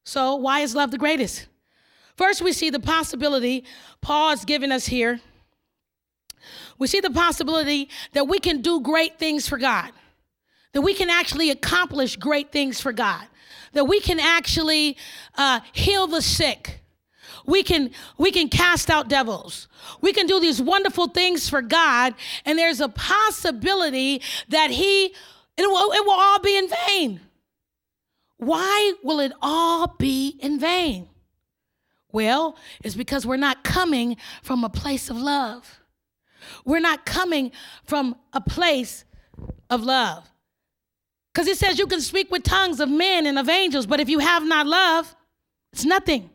So, 0.04 0.36
why 0.36 0.62
is 0.62 0.76
love 0.76 0.92
the 0.92 0.98
greatest? 0.98 1.48
First, 2.16 2.42
we 2.42 2.54
see 2.54 2.70
the 2.70 2.80
possibility 2.80 3.66
Paul 4.02 4.32
is 4.32 4.46
giving 4.46 4.72
us 4.72 4.86
here. 4.86 5.20
We 6.78 6.88
see 6.88 7.00
the 7.00 7.12
possibility 7.12 7.90
that 8.14 8.28
we 8.28 8.40
can 8.40 8.62
do 8.62 8.82
great 8.82 9.20
things 9.20 9.48
for 9.48 9.58
God, 9.58 9.92
that 10.74 10.82
we 10.82 10.94
can 10.94 11.10
actually 11.10 11.52
accomplish 11.52 12.16
great 12.16 12.52
things 12.52 12.82
for 12.82 12.92
God, 12.92 13.26
that 13.74 13.86
we 13.86 14.00
can 14.00 14.20
actually 14.20 14.98
uh, 15.36 15.60
heal 15.74 16.08
the 16.08 16.22
sick. 16.22 16.80
We 17.46 17.64
can 17.64 17.92
we 18.18 18.32
can 18.32 18.50
cast 18.50 18.90
out 18.90 19.08
devils. 19.08 19.68
We 20.02 20.14
can 20.14 20.28
do 20.28 20.40
these 20.40 20.62
wonderful 20.62 21.08
things 21.08 21.50
for 21.50 21.62
God, 21.62 22.14
and 22.46 22.58
there's 22.58 22.82
a 22.82 22.90
possibility 22.90 24.22
that 24.50 24.72
He 24.72 25.14
it 25.58 25.68
will, 25.68 25.92
it 25.92 26.06
will 26.06 26.20
all 26.20 26.40
be 26.40 26.58
in 26.58 26.68
vain. 26.88 27.20
Why 28.42 28.94
will 29.04 29.20
it 29.20 29.34
all 29.40 29.86
be 30.00 30.30
in 30.40 30.60
vain? 30.60 31.08
Well, 32.12 32.58
it's 32.84 32.96
because 32.96 33.24
we're 33.24 33.38
not 33.38 33.64
coming 33.64 34.18
from 34.42 34.64
a 34.64 34.70
place 34.70 35.12
of 35.12 35.18
love. 35.18 35.80
We're 36.66 36.80
not 36.80 37.06
coming 37.06 37.52
from 37.84 38.16
a 38.34 38.42
place 38.42 39.06
of 39.70 39.84
love. 39.84 40.28
Because 41.32 41.48
it 41.48 41.60
says 41.60 41.78
you 41.78 41.86
can 41.86 42.02
speak 42.02 42.32
with 42.32 42.42
tongues 42.42 42.80
of 42.80 42.90
men 42.90 43.28
and 43.28 43.38
of 43.38 43.48
angels, 43.48 43.86
but 43.86 44.00
if 44.00 44.10
you 44.10 44.18
have 44.18 44.44
not 44.44 44.66
love, 44.66 45.16
it's 45.72 45.86
nothing. 45.86 46.32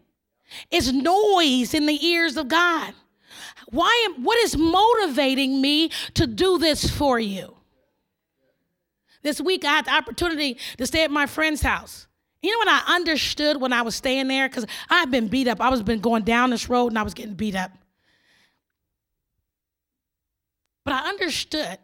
It's 0.71 0.93
noise 0.93 1.75
in 1.75 1.87
the 1.87 2.07
ears 2.07 2.37
of 2.37 2.47
God. 2.47 2.95
Why 3.71 4.07
am, 4.09 4.23
what 4.23 4.39
is 4.39 4.57
motivating 4.57 5.61
me 5.61 5.91
to 6.15 6.29
do 6.29 6.57
this 6.59 6.89
for 6.89 7.19
you? 7.19 7.56
This 9.27 9.41
week 9.41 9.65
I 9.65 9.75
had 9.75 9.87
the 9.87 9.93
opportunity 9.93 10.57
to 10.79 10.87
stay 10.87 11.03
at 11.03 11.11
my 11.11 11.27
friend's 11.27 11.61
house. 11.61 12.07
You 12.43 12.53
know 12.53 12.59
what 12.59 12.69
I 12.69 12.95
understood 12.95 13.61
when 13.61 13.73
I 13.73 13.83
was 13.83 13.97
staying 13.97 14.29
there? 14.29 14.49
Because 14.49 14.67
I've 14.89 15.11
been 15.11 15.27
beat 15.27 15.49
up. 15.49 15.61
I 15.61 15.69
was 15.69 15.83
been 15.83 15.99
going 15.99 16.23
down 16.23 16.51
this 16.51 16.69
road 16.69 16.89
and 16.93 16.99
I 16.99 17.03
was 17.03 17.13
getting 17.13 17.35
beat 17.35 17.57
up. 17.57 17.73
But 20.85 20.95
I 20.95 21.09
understood 21.09 21.79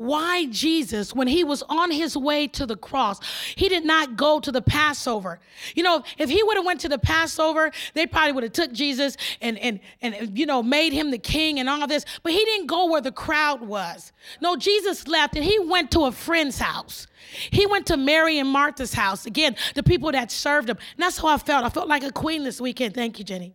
why 0.00 0.46
Jesus, 0.46 1.14
when 1.14 1.28
he 1.28 1.44
was 1.44 1.62
on 1.68 1.90
his 1.90 2.16
way 2.16 2.46
to 2.48 2.64
the 2.64 2.74
cross, 2.74 3.20
he 3.54 3.68
did 3.68 3.84
not 3.84 4.16
go 4.16 4.40
to 4.40 4.50
the 4.50 4.62
Passover. 4.62 5.40
You 5.74 5.82
know, 5.82 6.02
if 6.16 6.30
he 6.30 6.42
would 6.42 6.56
have 6.56 6.64
went 6.64 6.80
to 6.80 6.88
the 6.88 6.98
Passover, 6.98 7.70
they 7.92 8.06
probably 8.06 8.32
would 8.32 8.44
have 8.44 8.54
took 8.54 8.72
Jesus 8.72 9.18
and 9.42 9.58
and 9.58 9.78
and 10.00 10.38
you 10.38 10.46
know 10.46 10.62
made 10.62 10.94
him 10.94 11.10
the 11.10 11.18
king 11.18 11.60
and 11.60 11.68
all 11.68 11.86
this. 11.86 12.06
But 12.22 12.32
he 12.32 12.42
didn't 12.42 12.66
go 12.66 12.86
where 12.86 13.02
the 13.02 13.12
crowd 13.12 13.60
was. 13.60 14.12
No, 14.40 14.56
Jesus 14.56 15.06
left 15.06 15.36
and 15.36 15.44
he 15.44 15.58
went 15.58 15.90
to 15.90 16.06
a 16.06 16.12
friend's 16.12 16.58
house. 16.58 17.06
He 17.50 17.66
went 17.66 17.84
to 17.88 17.98
Mary 17.98 18.38
and 18.38 18.48
Martha's 18.48 18.94
house. 18.94 19.26
Again, 19.26 19.54
the 19.74 19.82
people 19.82 20.10
that 20.12 20.32
served 20.32 20.70
him. 20.70 20.78
And 20.96 21.02
that's 21.02 21.18
how 21.18 21.28
I 21.28 21.36
felt. 21.36 21.62
I 21.62 21.68
felt 21.68 21.88
like 21.88 22.04
a 22.04 22.10
queen 22.10 22.42
this 22.42 22.58
weekend. 22.58 22.94
Thank 22.94 23.18
you, 23.18 23.24
Jenny. 23.26 23.52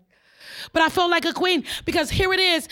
But 0.73 0.83
I 0.83 0.89
felt 0.89 1.09
like 1.09 1.25
a 1.25 1.33
queen 1.33 1.63
because 1.85 2.11
here 2.11 2.31
it 2.33 2.39
is. 2.39 2.67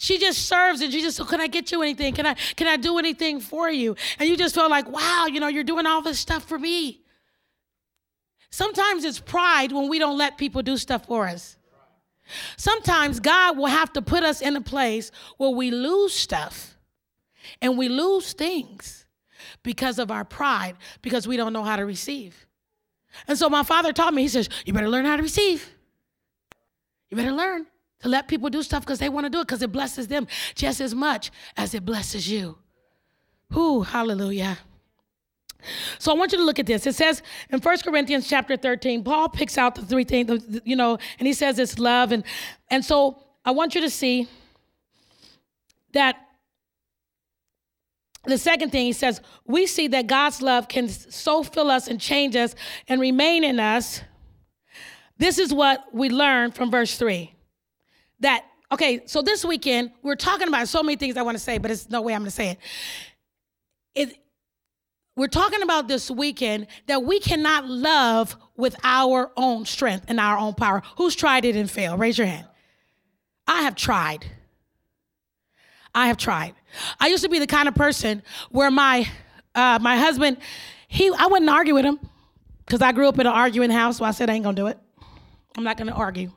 She 0.00 0.18
just 0.18 0.46
serves 0.46 0.80
and 0.80 0.92
she 0.92 1.02
just, 1.02 1.16
so 1.16 1.24
can 1.24 1.40
I 1.40 1.48
get 1.48 1.72
you 1.72 1.82
anything? 1.82 2.14
Can 2.14 2.24
I 2.24 2.34
can 2.34 2.68
I 2.68 2.76
do 2.76 2.98
anything 2.98 3.40
for 3.40 3.68
you? 3.68 3.96
And 4.18 4.28
you 4.28 4.36
just 4.36 4.54
feel 4.54 4.70
like, 4.70 4.88
wow, 4.88 5.26
you 5.26 5.40
know, 5.40 5.48
you're 5.48 5.64
doing 5.64 5.86
all 5.86 6.02
this 6.02 6.20
stuff 6.20 6.44
for 6.44 6.58
me. 6.58 7.02
Sometimes 8.50 9.04
it's 9.04 9.18
pride 9.18 9.72
when 9.72 9.88
we 9.88 9.98
don't 9.98 10.16
let 10.16 10.38
people 10.38 10.62
do 10.62 10.76
stuff 10.76 11.06
for 11.06 11.26
us. 11.26 11.56
Sometimes 12.56 13.18
God 13.18 13.58
will 13.58 13.66
have 13.66 13.92
to 13.94 14.02
put 14.02 14.22
us 14.22 14.40
in 14.40 14.54
a 14.54 14.60
place 14.60 15.10
where 15.36 15.50
we 15.50 15.72
lose 15.72 16.14
stuff 16.14 16.76
and 17.60 17.76
we 17.76 17.88
lose 17.88 18.34
things 18.34 19.04
because 19.64 19.98
of 19.98 20.10
our 20.12 20.24
pride, 20.24 20.76
because 21.02 21.26
we 21.26 21.36
don't 21.36 21.52
know 21.52 21.64
how 21.64 21.76
to 21.76 21.84
receive. 21.84 22.46
And 23.26 23.36
so 23.36 23.48
my 23.48 23.64
father 23.64 23.92
taught 23.92 24.14
me, 24.14 24.22
he 24.22 24.28
says, 24.28 24.48
You 24.64 24.72
better 24.72 24.88
learn 24.88 25.06
how 25.06 25.16
to 25.16 25.22
receive. 25.22 25.68
You 27.10 27.16
better 27.16 27.32
learn 27.32 27.66
to 28.00 28.08
let 28.08 28.28
people 28.28 28.48
do 28.48 28.62
stuff 28.62 28.84
because 28.84 28.98
they 28.98 29.08
want 29.08 29.26
to 29.26 29.30
do 29.30 29.40
it 29.40 29.46
because 29.46 29.62
it 29.62 29.72
blesses 29.72 30.08
them 30.08 30.26
just 30.54 30.80
as 30.80 30.94
much 30.94 31.30
as 31.56 31.74
it 31.74 31.84
blesses 31.84 32.30
you. 32.30 32.58
Whoo, 33.50 33.82
hallelujah. 33.82 34.58
So 35.98 36.12
I 36.12 36.14
want 36.14 36.32
you 36.32 36.38
to 36.38 36.44
look 36.44 36.58
at 36.58 36.66
this. 36.66 36.86
It 36.86 36.94
says 36.94 37.22
in 37.50 37.60
1 37.60 37.78
Corinthians 37.78 38.28
chapter 38.28 38.56
13, 38.56 39.02
Paul 39.02 39.28
picks 39.28 39.58
out 39.58 39.74
the 39.74 39.82
three 39.82 40.04
things, 40.04 40.60
you 40.64 40.76
know, 40.76 40.98
and 41.18 41.26
he 41.26 41.32
says 41.32 41.58
it's 41.58 41.78
love. 41.78 42.12
And, 42.12 42.22
and 42.70 42.84
so 42.84 43.18
I 43.44 43.50
want 43.50 43.74
you 43.74 43.80
to 43.80 43.90
see 43.90 44.28
that 45.92 46.16
the 48.24 48.38
second 48.38 48.70
thing 48.70 48.84
he 48.84 48.92
says, 48.92 49.20
we 49.46 49.66
see 49.66 49.88
that 49.88 50.06
God's 50.06 50.42
love 50.42 50.68
can 50.68 50.88
so 50.88 51.42
fill 51.42 51.70
us 51.70 51.88
and 51.88 52.00
change 52.00 52.36
us 52.36 52.54
and 52.86 53.00
remain 53.00 53.42
in 53.42 53.58
us. 53.58 54.02
This 55.16 55.38
is 55.38 55.52
what 55.52 55.92
we 55.92 56.10
learn 56.10 56.52
from 56.52 56.70
verse 56.70 56.96
3. 56.96 57.32
That, 58.20 58.44
okay, 58.72 59.02
so 59.06 59.22
this 59.22 59.44
weekend, 59.44 59.92
we're 60.02 60.16
talking 60.16 60.48
about 60.48 60.68
so 60.68 60.82
many 60.82 60.96
things 60.96 61.16
I 61.16 61.22
want 61.22 61.36
to 61.36 61.42
say, 61.42 61.58
but 61.58 61.70
it's 61.70 61.88
no 61.88 62.02
way 62.02 62.14
I'm 62.14 62.20
going 62.22 62.30
to 62.30 62.30
say 62.30 62.50
it. 62.50 62.58
It, 63.94 64.18
we're 65.16 65.26
talking 65.26 65.62
about 65.62 65.88
this 65.88 66.10
weekend 66.10 66.68
that 66.86 67.02
we 67.02 67.18
cannot 67.18 67.66
love 67.66 68.36
with 68.56 68.76
our 68.84 69.32
own 69.36 69.64
strength 69.64 70.04
and 70.08 70.20
our 70.20 70.38
own 70.38 70.54
power. 70.54 70.82
Who's 70.96 71.16
tried 71.16 71.44
it 71.44 71.56
and 71.56 71.70
failed? 71.70 71.98
Raise 71.98 72.18
your 72.18 72.26
hand. 72.26 72.46
I 73.46 73.62
have 73.62 73.74
tried. 73.74 74.26
I 75.94 76.06
have 76.06 76.16
tried. 76.16 76.54
I 77.00 77.08
used 77.08 77.24
to 77.24 77.28
be 77.28 77.38
the 77.38 77.46
kind 77.46 77.66
of 77.66 77.74
person 77.74 78.22
where 78.50 78.70
my 78.70 79.08
uh, 79.54 79.78
my 79.80 79.96
husband, 79.96 80.36
he 80.86 81.10
I 81.18 81.26
wouldn't 81.26 81.50
argue 81.50 81.74
with 81.74 81.84
him 81.84 81.98
because 82.64 82.82
I 82.82 82.92
grew 82.92 83.08
up 83.08 83.18
in 83.18 83.26
an 83.26 83.32
arguing 83.32 83.70
house, 83.70 83.96
so 83.96 84.04
I 84.04 84.12
said 84.12 84.30
I 84.30 84.34
ain't 84.34 84.44
gonna 84.44 84.54
do 84.54 84.68
it. 84.68 84.78
I'm 85.56 85.64
not 85.64 85.76
gonna 85.76 85.92
argue. 85.92 86.30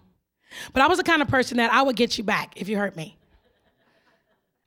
But 0.73 0.83
I 0.83 0.87
was 0.87 0.97
the 0.97 1.03
kind 1.03 1.21
of 1.21 1.27
person 1.27 1.57
that 1.57 1.71
I 1.71 1.81
would 1.81 1.95
get 1.95 2.17
you 2.17 2.23
back 2.23 2.53
if 2.55 2.67
you 2.69 2.77
hurt 2.77 2.95
me. 2.95 3.17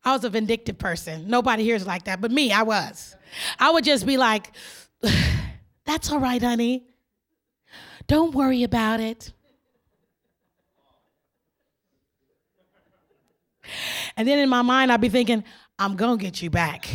I 0.05 0.12
was 0.12 0.25
a 0.25 0.31
vindictive 0.31 0.79
person. 0.79 1.29
Nobody 1.29 1.64
here 1.64 1.77
is 1.77 1.87
like 1.87 2.05
that, 2.05 2.20
but 2.20 2.31
me, 2.31 2.53
I 2.53 2.62
was. 2.62 3.16
I 3.59 3.70
would 3.70 3.85
just 3.85 4.07
be 4.07 4.16
like, 4.16 4.53
that's 5.85 6.12
all 6.12 6.20
right, 6.20 6.42
honey. 6.42 6.85
Don't 8.07 8.35
worry 8.35 8.62
about 8.62 9.01
it. 9.01 9.33
And 14.16 14.29
then 14.29 14.38
in 14.38 14.49
my 14.49 14.62
mind, 14.62 14.92
I'd 14.92 15.01
be 15.01 15.09
thinking, 15.09 15.42
I'm 15.79 15.97
going 15.97 16.18
to 16.18 16.23
get 16.23 16.42
you 16.42 16.51
back. 16.51 16.88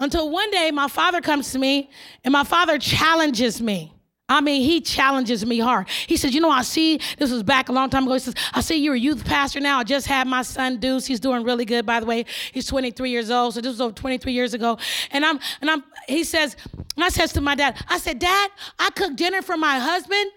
Until 0.00 0.30
one 0.30 0.50
day, 0.50 0.70
my 0.72 0.88
father 0.88 1.20
comes 1.20 1.52
to 1.52 1.58
me 1.58 1.90
and 2.24 2.32
my 2.32 2.44
father 2.44 2.78
challenges 2.78 3.62
me. 3.62 3.94
I 4.26 4.40
mean, 4.40 4.62
he 4.62 4.80
challenges 4.80 5.44
me 5.44 5.58
hard. 5.58 5.86
He 6.06 6.16
says, 6.16 6.34
You 6.34 6.40
know, 6.40 6.50
I 6.50 6.62
see, 6.62 6.98
this 7.18 7.30
was 7.30 7.42
back 7.42 7.68
a 7.68 7.72
long 7.72 7.90
time 7.90 8.04
ago. 8.04 8.14
He 8.14 8.20
says, 8.20 8.34
I 8.54 8.62
see 8.62 8.76
you're 8.76 8.94
a 8.94 8.98
youth 8.98 9.24
pastor 9.24 9.60
now. 9.60 9.80
I 9.80 9.84
just 9.84 10.06
had 10.06 10.26
my 10.26 10.40
son 10.40 10.78
Deuce. 10.78 11.04
He's 11.04 11.20
doing 11.20 11.44
really 11.44 11.66
good, 11.66 11.84
by 11.84 12.00
the 12.00 12.06
way. 12.06 12.24
He's 12.52 12.66
23 12.66 13.10
years 13.10 13.30
old. 13.30 13.54
So 13.54 13.60
this 13.60 13.70
was 13.70 13.80
over 13.82 13.92
23 13.92 14.32
years 14.32 14.54
ago. 14.54 14.78
And 15.10 15.26
I'm, 15.26 15.38
and 15.60 15.70
I'm, 15.70 15.84
he 16.08 16.24
says, 16.24 16.56
and 16.94 17.04
I 17.04 17.10
says 17.10 17.34
to 17.34 17.42
my 17.42 17.54
dad, 17.54 17.76
I 17.88 17.98
said, 17.98 18.18
Dad, 18.18 18.50
I 18.78 18.90
cooked 18.90 19.16
dinner 19.16 19.42
for 19.42 19.58
my 19.58 19.78
husband. 19.78 20.30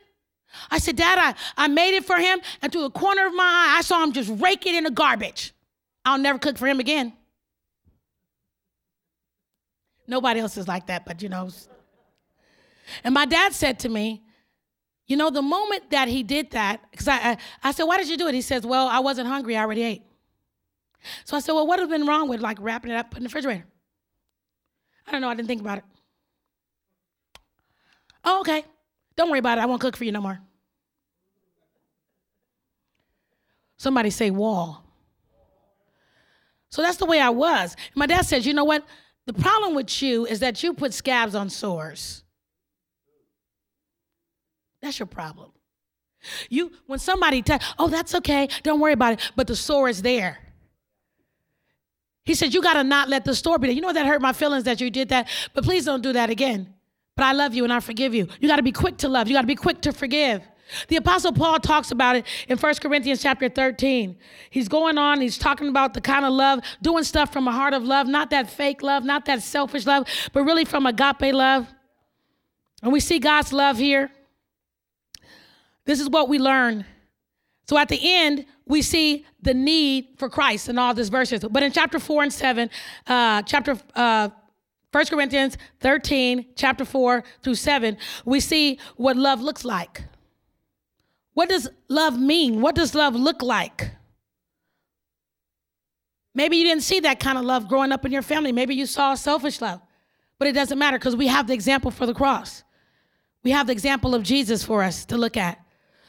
I 0.69 0.79
said, 0.79 0.97
Dad, 0.97 1.17
I, 1.17 1.63
I 1.65 1.67
made 1.69 1.95
it 1.95 2.03
for 2.03 2.17
him. 2.17 2.39
And 2.61 2.71
through 2.71 2.83
the 2.83 2.91
corner 2.91 3.25
of 3.25 3.33
my 3.33 3.43
eye, 3.43 3.75
I 3.77 3.81
saw 3.81 4.03
him 4.03 4.11
just 4.11 4.31
rake 4.41 4.65
it 4.65 4.75
in 4.75 4.83
the 4.83 4.91
garbage. 4.91 5.53
I'll 6.03 6.17
never 6.17 6.39
cook 6.39 6.57
for 6.57 6.67
him 6.67 6.81
again. 6.81 7.13
Nobody 10.07 10.41
else 10.41 10.57
is 10.57 10.67
like 10.67 10.87
that, 10.87 11.05
but 11.05 11.21
you 11.21 11.29
know, 11.29 11.49
and 13.03 13.13
my 13.13 13.25
dad 13.25 13.53
said 13.53 13.79
to 13.79 13.89
me, 13.89 14.23
you 15.07 15.15
know, 15.15 15.29
the 15.29 15.41
moment 15.41 15.89
that 15.91 16.07
he 16.07 16.21
did 16.21 16.51
that, 16.51 16.81
because 16.91 17.07
I, 17.07 17.15
I, 17.15 17.37
I, 17.63 17.71
said, 17.71 17.83
why 17.83 17.97
did 17.97 18.09
you 18.09 18.17
do 18.17 18.27
it? 18.27 18.35
He 18.35 18.41
says, 18.41 18.65
well, 18.65 18.87
I 18.87 18.99
wasn't 18.99 19.27
hungry. 19.27 19.55
I 19.55 19.61
already 19.61 19.83
ate. 19.83 20.03
So 21.23 21.37
I 21.37 21.39
said, 21.39 21.53
well, 21.53 21.65
what 21.65 21.79
would 21.79 21.89
have 21.89 21.89
been 21.89 22.07
wrong 22.07 22.27
with 22.27 22.41
like 22.41 22.57
wrapping 22.59 22.91
it 22.91 22.95
up, 22.95 23.11
putting 23.11 23.19
in 23.19 23.23
the 23.23 23.29
refrigerator? 23.29 23.65
I 25.07 25.11
don't 25.11 25.21
know. 25.21 25.29
I 25.29 25.35
didn't 25.35 25.47
think 25.47 25.61
about 25.61 25.77
it. 25.77 25.83
Oh, 28.25 28.41
okay. 28.41 28.65
Don't 29.15 29.29
worry 29.29 29.39
about 29.39 29.57
it. 29.57 29.61
I 29.61 29.65
won't 29.65 29.79
cook 29.79 29.95
for 29.95 30.03
you 30.03 30.11
no 30.11 30.21
more. 30.21 30.39
Somebody 33.77 34.09
say 34.09 34.31
wall. 34.31 34.83
So 36.69 36.81
that's 36.81 36.97
the 36.97 37.05
way 37.05 37.21
I 37.21 37.29
was. 37.29 37.75
My 37.95 38.07
dad 38.07 38.25
says, 38.25 38.45
you 38.45 38.53
know 38.53 38.65
what? 38.65 38.85
The 39.25 39.33
problem 39.33 39.75
with 39.75 40.01
you 40.01 40.25
is 40.25 40.39
that 40.39 40.61
you 40.63 40.73
put 40.73 40.93
scabs 40.93 41.35
on 41.35 41.49
sores. 41.49 42.23
That's 44.81 44.99
your 44.99 45.07
problem. 45.07 45.51
You 46.49 46.71
when 46.87 46.99
somebody 46.99 47.41
tell, 47.41 47.59
oh, 47.77 47.87
that's 47.87 48.15
okay, 48.15 48.49
don't 48.63 48.79
worry 48.79 48.93
about 48.93 49.13
it, 49.13 49.31
but 49.35 49.47
the 49.47 49.55
sore 49.55 49.87
is 49.87 50.01
there. 50.01 50.39
He 52.23 52.35
said, 52.35 52.53
You 52.53 52.61
gotta 52.61 52.83
not 52.83 53.07
let 53.07 53.23
the 53.23 53.33
sore 53.33 53.57
be 53.57 53.67
there. 53.67 53.75
You 53.75 53.81
know 53.81 53.93
that 53.93 54.05
hurt 54.05 54.21
my 54.21 54.33
feelings 54.33 54.65
that 54.65 54.81
you 54.81 54.89
did 54.89 55.09
that, 55.09 55.29
but 55.53 55.63
please 55.63 55.85
don't 55.85 56.01
do 56.01 56.13
that 56.13 56.29
again. 56.29 56.73
But 57.15 57.25
I 57.25 57.31
love 57.31 57.55
you 57.55 57.63
and 57.63 57.71
I 57.71 57.79
forgive 57.79 58.13
you. 58.13 58.27
You 58.39 58.47
gotta 58.47 58.63
be 58.63 58.71
quick 58.71 58.97
to 58.97 59.07
love, 59.07 59.27
you 59.27 59.33
gotta 59.33 59.47
be 59.47 59.55
quick 59.55 59.81
to 59.81 59.93
forgive. 59.93 60.41
The 60.89 60.97
apostle 60.97 61.31
Paul 61.31 61.59
talks 61.59 61.91
about 61.91 62.17
it 62.17 62.25
in 62.49 62.57
1 62.57 62.75
Corinthians 62.81 63.21
chapter 63.21 63.47
13. 63.47 64.17
He's 64.49 64.67
going 64.67 64.97
on, 64.97 65.21
he's 65.21 65.37
talking 65.37 65.69
about 65.69 65.93
the 65.93 66.01
kind 66.01 66.25
of 66.25 66.33
love, 66.33 66.59
doing 66.81 67.05
stuff 67.05 67.31
from 67.31 67.47
a 67.47 67.51
heart 67.51 67.73
of 67.73 67.83
love, 67.83 68.07
not 68.07 68.29
that 68.31 68.49
fake 68.49 68.83
love, 68.83 69.05
not 69.05 69.25
that 69.25 69.41
selfish 69.41 69.85
love, 69.85 70.05
but 70.33 70.43
really 70.43 70.65
from 70.65 70.85
agape 70.85 71.33
love. 71.33 71.67
And 72.83 72.91
we 72.91 72.99
see 72.99 73.19
God's 73.19 73.53
love 73.53 73.77
here. 73.77 74.11
This 75.87 76.01
is 76.01 76.09
what 76.09 76.27
we 76.27 76.37
learn. 76.37 76.85
So 77.67 77.77
at 77.77 77.87
the 77.87 77.99
end, 78.01 78.45
we 78.65 78.81
see 78.81 79.25
the 79.41 79.53
need 79.53 80.09
for 80.17 80.29
Christ 80.29 80.67
in 80.67 80.77
all 80.77 80.93
these 80.93 81.07
verses. 81.09 81.43
But 81.49 81.63
in 81.63 81.71
chapter 81.71 81.97
4 81.97 82.23
and 82.23 82.33
7, 82.33 82.69
uh, 83.07 83.41
chapter 83.43 83.77
uh, 83.95 84.29
1 84.91 85.05
Corinthians 85.05 85.57
13, 85.79 86.45
chapter 86.55 86.83
4 86.83 87.23
through 87.41 87.55
7, 87.55 87.97
we 88.25 88.41
see 88.41 88.79
what 88.97 89.15
love 89.15 89.41
looks 89.41 89.63
like. 89.63 90.03
What 91.33 91.47
does 91.47 91.69
love 91.87 92.19
mean? 92.19 92.61
What 92.61 92.75
does 92.75 92.93
love 92.93 93.15
look 93.15 93.41
like? 93.41 93.91
Maybe 96.35 96.57
you 96.57 96.65
didn't 96.65 96.83
see 96.83 96.99
that 96.99 97.21
kind 97.21 97.37
of 97.37 97.45
love 97.45 97.69
growing 97.69 97.93
up 97.93 98.05
in 98.05 98.11
your 98.11 98.21
family. 98.21 98.51
Maybe 98.51 98.75
you 98.75 98.85
saw 98.85 99.15
selfish 99.15 99.61
love. 99.61 99.79
But 100.37 100.49
it 100.49 100.51
doesn't 100.51 100.77
matter 100.77 100.99
because 100.99 101.15
we 101.15 101.27
have 101.27 101.47
the 101.47 101.53
example 101.53 101.91
for 101.91 102.05
the 102.05 102.13
cross. 102.13 102.63
We 103.43 103.51
have 103.51 103.67
the 103.67 103.73
example 103.73 104.13
of 104.13 104.23
Jesus 104.23 104.63
for 104.63 104.83
us 104.83 105.05
to 105.05 105.17
look 105.17 105.37
at. 105.37 105.59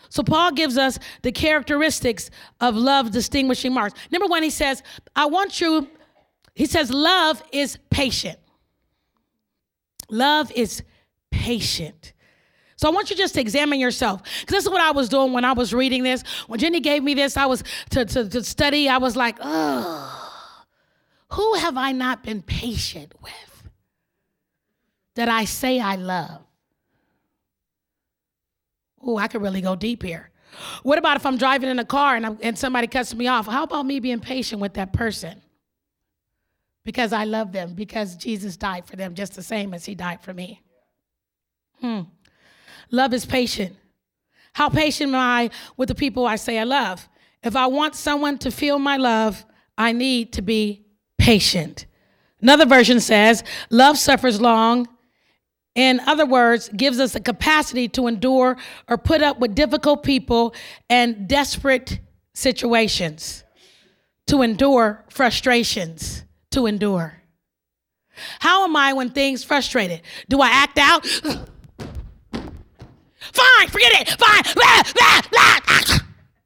So 0.08 0.22
Paul 0.22 0.52
gives 0.52 0.78
us 0.78 0.98
the 1.22 1.32
characteristics 1.32 2.30
of 2.60 2.76
love 2.76 3.10
distinguishing 3.10 3.72
marks. 3.74 3.98
Number 4.10 4.26
one, 4.26 4.42
he 4.42 4.50
says, 4.50 4.82
I 5.14 5.26
want 5.26 5.60
you, 5.60 5.88
he 6.54 6.66
says, 6.66 6.92
love 6.92 7.42
is 7.52 7.78
patient. 7.90 8.38
Love 10.10 10.50
is 10.52 10.82
patient. 11.30 12.14
So 12.76 12.88
I 12.88 12.92
want 12.92 13.10
you 13.10 13.16
just 13.16 13.34
to 13.34 13.40
examine 13.40 13.80
yourself. 13.80 14.22
Because 14.22 14.54
this 14.54 14.64
is 14.64 14.70
what 14.70 14.80
I 14.80 14.92
was 14.92 15.08
doing 15.08 15.32
when 15.32 15.44
I 15.44 15.52
was 15.52 15.74
reading 15.74 16.04
this. 16.04 16.22
When 16.46 16.60
Jenny 16.60 16.80
gave 16.80 17.02
me 17.02 17.12
this, 17.14 17.36
I 17.36 17.46
was 17.46 17.64
to, 17.90 18.04
to, 18.04 18.28
to 18.28 18.44
study, 18.44 18.88
I 18.88 18.98
was 18.98 19.16
like, 19.16 19.36
oh, 19.40 20.64
who 21.32 21.54
have 21.54 21.76
I 21.76 21.92
not 21.92 22.22
been 22.22 22.40
patient 22.40 23.12
with 23.20 23.68
that 25.16 25.28
I 25.28 25.44
say 25.44 25.80
I 25.80 25.96
love? 25.96 26.47
Oh, 29.02 29.16
I 29.16 29.28
could 29.28 29.42
really 29.42 29.60
go 29.60 29.76
deep 29.76 30.02
here. 30.02 30.30
What 30.82 30.98
about 30.98 31.16
if 31.16 31.26
I'm 31.26 31.36
driving 31.36 31.68
in 31.68 31.78
a 31.78 31.84
car 31.84 32.16
and, 32.16 32.26
I'm, 32.26 32.38
and 32.40 32.58
somebody 32.58 32.86
cuts 32.86 33.14
me 33.14 33.26
off? 33.26 33.46
How 33.46 33.64
about 33.64 33.86
me 33.86 34.00
being 34.00 34.20
patient 34.20 34.60
with 34.60 34.74
that 34.74 34.92
person? 34.92 35.42
Because 36.84 37.12
I 37.12 37.24
love 37.24 37.52
them, 37.52 37.74
because 37.74 38.16
Jesus 38.16 38.56
died 38.56 38.86
for 38.86 38.96
them 38.96 39.14
just 39.14 39.34
the 39.34 39.42
same 39.42 39.74
as 39.74 39.84
he 39.84 39.94
died 39.94 40.22
for 40.22 40.32
me. 40.32 40.62
Hmm. 41.80 42.00
Love 42.90 43.12
is 43.12 43.26
patient. 43.26 43.76
How 44.54 44.68
patient 44.68 45.10
am 45.10 45.16
I 45.16 45.50
with 45.76 45.88
the 45.88 45.94
people 45.94 46.26
I 46.26 46.36
say 46.36 46.58
I 46.58 46.64
love? 46.64 47.08
If 47.42 47.54
I 47.54 47.66
want 47.66 47.94
someone 47.94 48.38
to 48.38 48.50
feel 48.50 48.78
my 48.78 48.96
love, 48.96 49.44
I 49.76 49.92
need 49.92 50.32
to 50.32 50.42
be 50.42 50.86
patient. 51.18 51.86
Another 52.40 52.66
version 52.66 53.00
says, 53.00 53.44
Love 53.70 53.98
suffers 53.98 54.40
long 54.40 54.88
In 55.78 56.00
other 56.08 56.26
words, 56.26 56.68
gives 56.76 56.98
us 56.98 57.14
a 57.14 57.20
capacity 57.20 57.86
to 57.90 58.08
endure 58.08 58.56
or 58.88 58.98
put 58.98 59.22
up 59.22 59.38
with 59.38 59.54
difficult 59.54 60.02
people 60.02 60.52
and 60.90 61.28
desperate 61.28 62.00
situations, 62.34 63.44
to 64.26 64.42
endure 64.42 65.04
frustrations, 65.08 66.24
to 66.50 66.66
endure. 66.66 67.22
How 68.40 68.64
am 68.64 68.74
I 68.74 68.92
when 68.92 69.10
things 69.10 69.44
frustrated? 69.44 70.02
Do 70.28 70.40
I 70.40 70.48
act 70.48 70.78
out? 70.78 71.06
Fine, 73.22 73.68
forget 73.68 73.92
it. 74.00 74.08
Fine. 74.18 74.42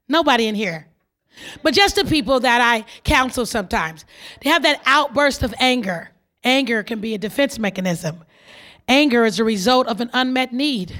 Nobody 0.09 0.47
in 0.47 0.55
here. 0.55 0.89
But 1.63 1.73
just 1.73 1.97
the 1.97 2.05
people 2.05 2.39
that 2.41 2.61
I 2.61 2.85
counsel 3.03 3.47
sometimes. 3.47 4.05
They 4.43 4.51
have 4.51 4.63
that 4.65 4.83
outburst 4.85 5.43
of 5.43 5.55
anger. 5.59 6.11
Anger 6.45 6.83
can 6.83 7.01
be 7.01 7.15
a 7.15 7.19
defense 7.19 7.59
mechanism. 7.59 8.25
Anger 8.89 9.25
is 9.25 9.39
a 9.39 9.45
result 9.45 9.87
of 9.87 10.01
an 10.01 10.11
unmet 10.13 10.53
need. 10.53 10.99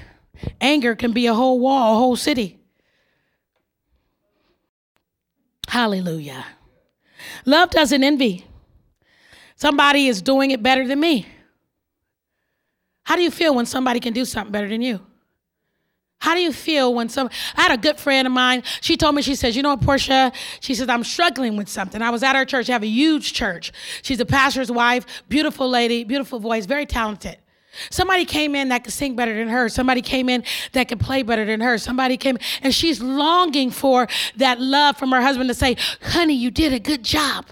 Anger 0.61 0.95
can 0.95 1.13
be 1.13 1.27
a 1.27 1.35
whole 1.35 1.59
wall, 1.59 1.97
a 1.97 1.99
whole 1.99 2.17
city. 2.17 2.59
Hallelujah. 5.69 6.45
Love 7.47 7.71
doesn't 7.71 8.05
envy. 8.05 8.47
Somebody 9.57 10.09
is 10.09 10.23
doing 10.23 10.51
it 10.51 10.63
better 10.63 10.87
than 10.87 11.01
me. 11.01 11.27
How 13.05 13.17
do 13.17 13.23
you 13.23 13.31
feel 13.31 13.55
when 13.55 13.67
somebody 13.67 14.01
can 14.01 14.13
do 14.13 14.25
something 14.25 14.53
better 14.53 14.69
than 14.69 14.83
you? 14.83 15.01
How 16.21 16.35
do 16.35 16.41
you 16.41 16.53
feel 16.53 16.95
when 16.95 17.09
some? 17.09 17.31
I 17.57 17.63
had 17.63 17.73
a 17.73 17.77
good 17.77 17.99
friend 17.99 18.27
of 18.27 18.33
mine. 18.33 18.63
She 18.81 18.97
told 18.97 19.17
me, 19.17 19.23
she 19.23 19.35
says, 19.35 19.57
you 19.57 19.63
know 19.63 19.71
what, 19.71 19.83
Portia? 19.83 20.31
She 20.61 20.73
says, 20.75 20.89
I'm 20.89 21.03
struggling 21.03 21.57
with 21.57 21.69
something. 21.69 22.01
I 22.01 22.11
was 22.11 22.23
at 22.23 22.37
her 22.37 22.45
church. 22.45 22.69
They 22.69 22.73
have 22.73 22.85
a 22.85 22.87
huge 22.87 23.33
church. 23.33 23.73
She's 24.03 24.21
a 24.21 24.25
pastor's 24.25 24.71
wife, 24.71 25.05
beautiful 25.29 25.69
lady, 25.69 26.05
beautiful 26.05 26.39
voice, 26.39 26.65
very 26.65 26.87
talented. 26.87 27.39
Somebody 27.91 28.25
came 28.25 28.55
in 28.55 28.69
that 28.69 28.85
could 28.85 28.93
sing 28.93 29.17
better 29.17 29.35
than 29.35 29.49
her. 29.49 29.69
Somebody 29.69 30.03
came 30.03 30.29
in 30.29 30.45
that 30.73 30.89
could 30.89 31.01
play 31.01 31.23
better 31.23 31.45
than 31.45 31.61
her. 31.61 31.79
Somebody 31.79 32.17
came, 32.17 32.39
and 32.63 32.75
she's 32.75 33.01
longing 33.01 33.71
for 33.71 34.09
that 34.37 34.61
love 34.61 34.97
from 34.97 35.11
her 35.13 35.21
husband 35.21 35.49
to 35.49 35.55
say, 35.55 35.77
honey, 36.03 36.35
you 36.35 36.51
did 36.51 36.73
a 36.73 36.79
good 36.79 37.03
job. 37.03 37.47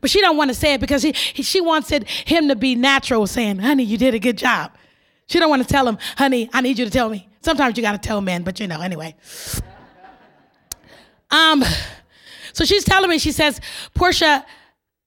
But 0.00 0.10
she 0.10 0.20
don't 0.20 0.36
want 0.36 0.50
to 0.50 0.54
say 0.54 0.74
it 0.74 0.80
because 0.80 1.02
he, 1.02 1.12
he, 1.12 1.42
she 1.42 1.60
wanted 1.60 2.08
him 2.08 2.48
to 2.48 2.56
be 2.56 2.74
natural, 2.74 3.26
saying, 3.26 3.58
honey, 3.58 3.84
you 3.84 3.96
did 3.96 4.14
a 4.14 4.18
good 4.18 4.38
job. 4.38 4.72
She 5.26 5.38
don't 5.38 5.50
want 5.50 5.62
to 5.62 5.68
tell 5.68 5.88
him, 5.88 5.98
honey, 6.16 6.50
I 6.52 6.60
need 6.60 6.78
you 6.78 6.84
to 6.84 6.90
tell 6.90 7.08
me. 7.08 7.28
Sometimes 7.40 7.76
you 7.76 7.82
got 7.82 7.92
to 7.92 7.98
tell 7.98 8.20
men, 8.20 8.42
but 8.42 8.60
you 8.60 8.66
know, 8.66 8.80
anyway. 8.80 9.14
Um, 11.30 11.64
so 12.52 12.64
she's 12.64 12.84
telling 12.84 13.08
me, 13.08 13.18
she 13.18 13.32
says, 13.32 13.60
Portia, 13.94 14.44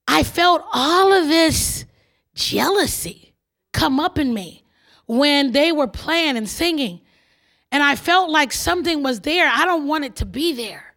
I 0.08 0.23
felt 0.23 0.63
all 0.73 1.13
of 1.13 1.28
this 1.28 1.86
jealousy 2.34 3.24
come 3.75 3.99
up 3.99 4.17
in 4.17 4.33
me 4.33 4.63
when 5.05 5.51
they 5.51 5.71
were 5.71 5.88
playing 5.88 6.38
and 6.38 6.49
singing. 6.49 7.01
And 7.71 7.83
I 7.83 7.95
felt 7.95 8.29
like 8.29 8.53
something 8.53 9.03
was 9.03 9.19
there. 9.21 9.47
I 9.47 9.65
don't 9.65 9.88
want 9.88 10.05
it 10.05 10.15
to 10.17 10.25
be 10.25 10.53
there. 10.53 10.95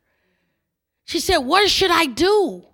She 1.05 1.21
said, 1.21 1.39
What 1.39 1.69
should 1.69 1.91
I 1.91 2.07
do? 2.07 2.65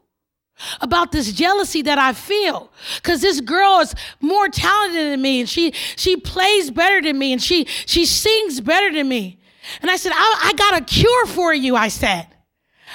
about 0.81 1.11
this 1.11 1.33
jealousy 1.33 1.83
that 1.83 1.99
I 1.99 2.13
feel 2.13 2.71
because 2.95 3.21
this 3.21 3.41
girl 3.41 3.81
is 3.81 3.93
more 4.21 4.49
talented 4.49 5.11
than 5.11 5.21
me 5.21 5.41
and 5.41 5.49
she 5.49 5.73
she 5.97 6.17
plays 6.17 6.71
better 6.71 7.03
than 7.03 7.19
me 7.19 7.33
and 7.33 7.43
she 7.43 7.65
she 7.87 8.07
sings 8.07 8.61
better 8.61 8.93
than 8.93 9.09
me. 9.09 9.41
And 9.83 9.91
I 9.91 9.97
said, 9.97 10.13
I, 10.15 10.41
I 10.45 10.53
got 10.53 10.81
a 10.81 10.85
cure 10.85 11.27
for 11.27 11.53
you, 11.53 11.75
I 11.75 11.89
said. 11.89 12.29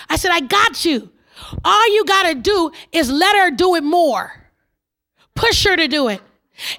I 0.10 0.16
said, 0.16 0.32
I 0.32 0.40
got 0.40 0.86
you. 0.86 1.10
All 1.66 1.94
you 1.94 2.06
got 2.06 2.24
to 2.30 2.36
do 2.36 2.72
is 2.94 3.12
let 3.12 3.36
her 3.36 3.52
do 3.52 3.76
it 3.76 3.84
more. 3.84 4.32
Push 5.36 5.66
her 5.66 5.76
to 5.76 5.88
do 5.88 6.08
it. 6.08 6.22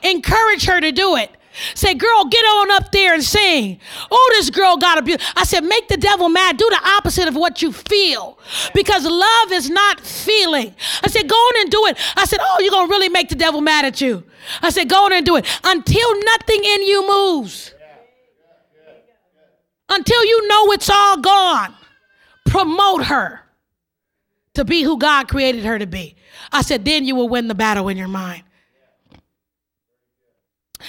Encourage 0.03 0.65
her 0.65 0.81
to 0.81 0.93
do 0.93 1.17
it. 1.17 1.31
Say, 1.75 1.95
girl, 1.95 2.27
get 2.27 2.43
on 2.43 2.71
up 2.71 2.93
there 2.93 3.13
and 3.13 3.23
sing. 3.23 3.81
Oh, 4.11 4.35
this 4.37 4.51
girl 4.51 4.77
got 4.77 4.99
a 4.99 5.03
beauty. 5.03 5.23
I 5.37 5.45
said, 5.45 5.65
make 5.65 5.89
the 5.89 5.97
devil 5.97 6.29
mad. 6.29 6.57
Do 6.57 6.69
the 6.71 6.81
opposite 6.97 7.27
of 7.27 7.35
what 7.35 7.61
you 7.61 7.73
feel. 7.73 8.39
Because 8.73 9.05
love 9.05 9.53
is 9.53 9.69
not 9.69 10.01
feeling. 10.01 10.75
I 11.03 11.09
said, 11.09 11.29
go 11.29 11.35
on 11.35 11.63
and 11.63 11.71
do 11.71 11.87
it. 11.87 11.99
I 12.17 12.25
said, 12.25 12.39
oh, 12.41 12.61
you're 12.61 12.71
going 12.71 12.87
to 12.87 12.91
really 12.91 13.09
make 13.09 13.29
the 13.29 13.35
devil 13.35 13.61
mad 13.61 13.85
at 13.85 14.01
you. 14.01 14.23
I 14.63 14.71
said, 14.71 14.89
go 14.89 15.07
on 15.07 15.13
and 15.13 15.27
do 15.27 15.37
it 15.37 15.47
until 15.65 16.25
nothing 16.25 16.65
in 16.65 16.83
you 16.83 17.09
moves. 17.09 17.75
Until 19.89 20.25
you 20.25 20.49
know 20.49 20.73
it's 20.73 20.89
all 20.89 21.17
gone. 21.17 21.75
Promote 22.47 23.07
her 23.07 23.41
to 24.55 24.65
be 24.65 24.83
who 24.83 24.99
God 24.99 25.27
created 25.29 25.65
her 25.65 25.79
to 25.79 25.87
be. 25.87 26.15
I 26.53 26.63
said, 26.63 26.85
then 26.85 27.05
you 27.05 27.17
will 27.17 27.29
win 27.29 27.49
the 27.49 27.55
battle 27.55 27.89
in 27.89 27.97
your 27.97 28.09
mind. 28.09 28.45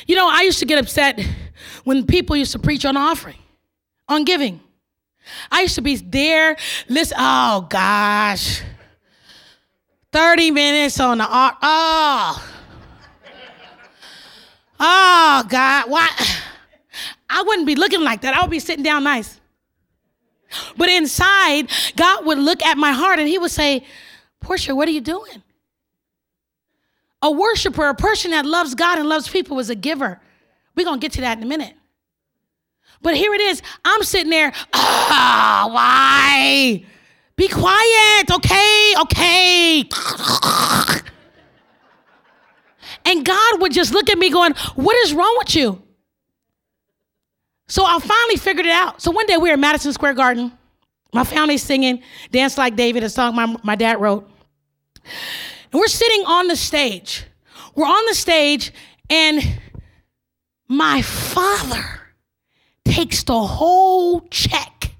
You 0.07 0.15
know, 0.15 0.29
I 0.29 0.41
used 0.41 0.59
to 0.59 0.65
get 0.65 0.79
upset 0.79 1.19
when 1.83 2.05
people 2.05 2.35
used 2.35 2.51
to 2.53 2.59
preach 2.59 2.85
on 2.85 2.97
offering, 2.97 3.37
on 4.07 4.23
giving. 4.23 4.61
I 5.51 5.61
used 5.61 5.75
to 5.75 5.81
be 5.81 5.95
there, 5.95 6.57
listen, 6.89 7.17
oh 7.19 7.67
gosh. 7.69 8.61
30 10.11 10.51
minutes 10.51 10.99
on 10.99 11.19
the 11.19 11.27
art, 11.27 11.55
oh. 11.61 12.47
Oh 14.79 15.43
God, 15.47 15.89
why? 15.89 16.09
I 17.29 17.43
wouldn't 17.43 17.67
be 17.67 17.75
looking 17.75 18.01
like 18.01 18.21
that. 18.21 18.35
I 18.35 18.41
would 18.41 18.49
be 18.49 18.59
sitting 18.59 18.83
down 18.83 19.03
nice. 19.03 19.39
But 20.75 20.89
inside, 20.89 21.69
God 21.95 22.25
would 22.25 22.39
look 22.39 22.61
at 22.63 22.77
my 22.77 22.91
heart 22.91 23.19
and 23.19 23.27
he 23.27 23.37
would 23.37 23.51
say, 23.51 23.85
Portia, 24.41 24.75
what 24.75 24.87
are 24.87 24.91
you 24.91 25.01
doing? 25.01 25.43
A 27.21 27.31
worshiper, 27.31 27.87
a 27.87 27.95
person 27.95 28.31
that 28.31 28.45
loves 28.45 28.75
God 28.75 28.97
and 28.97 29.07
loves 29.07 29.27
people, 29.27 29.59
is 29.59 29.69
a 29.69 29.75
giver. 29.75 30.19
We're 30.75 30.85
going 30.85 30.99
to 30.99 31.03
get 31.03 31.13
to 31.13 31.21
that 31.21 31.37
in 31.37 31.43
a 31.43 31.47
minute. 31.47 31.75
But 33.01 33.15
here 33.15 33.33
it 33.33 33.41
is. 33.41 33.61
I'm 33.83 34.03
sitting 34.03 34.29
there, 34.29 34.53
oh, 34.73 35.69
why? 35.71 36.85
Be 37.35 37.47
quiet, 37.47 38.31
okay, 38.31 38.93
okay. 39.01 39.89
And 43.05 43.25
God 43.25 43.61
would 43.61 43.71
just 43.71 43.93
look 43.93 44.09
at 44.09 44.17
me 44.17 44.29
going, 44.29 44.53
What 44.75 44.95
is 44.97 45.13
wrong 45.13 45.35
with 45.39 45.55
you? 45.55 45.81
So 47.67 47.85
I 47.85 47.99
finally 47.99 48.35
figured 48.35 48.65
it 48.65 48.71
out. 48.71 49.01
So 49.01 49.11
one 49.11 49.25
day 49.25 49.37
we 49.37 49.49
were 49.49 49.53
at 49.53 49.59
Madison 49.59 49.93
Square 49.93 50.15
Garden. 50.15 50.51
My 51.13 51.23
family's 51.23 51.63
singing 51.63 52.03
Dance 52.31 52.57
Like 52.57 52.75
David, 52.75 53.03
a 53.03 53.09
song 53.09 53.35
my, 53.35 53.55
my 53.63 53.75
dad 53.75 53.99
wrote. 53.99 54.29
And 55.71 55.79
we're 55.79 55.87
sitting 55.87 56.25
on 56.25 56.47
the 56.47 56.55
stage. 56.55 57.25
We're 57.75 57.85
on 57.85 58.05
the 58.07 58.15
stage, 58.15 58.73
and 59.09 59.59
my 60.67 61.01
father 61.01 62.01
takes 62.85 63.23
the 63.23 63.39
whole 63.39 64.21
check 64.29 64.95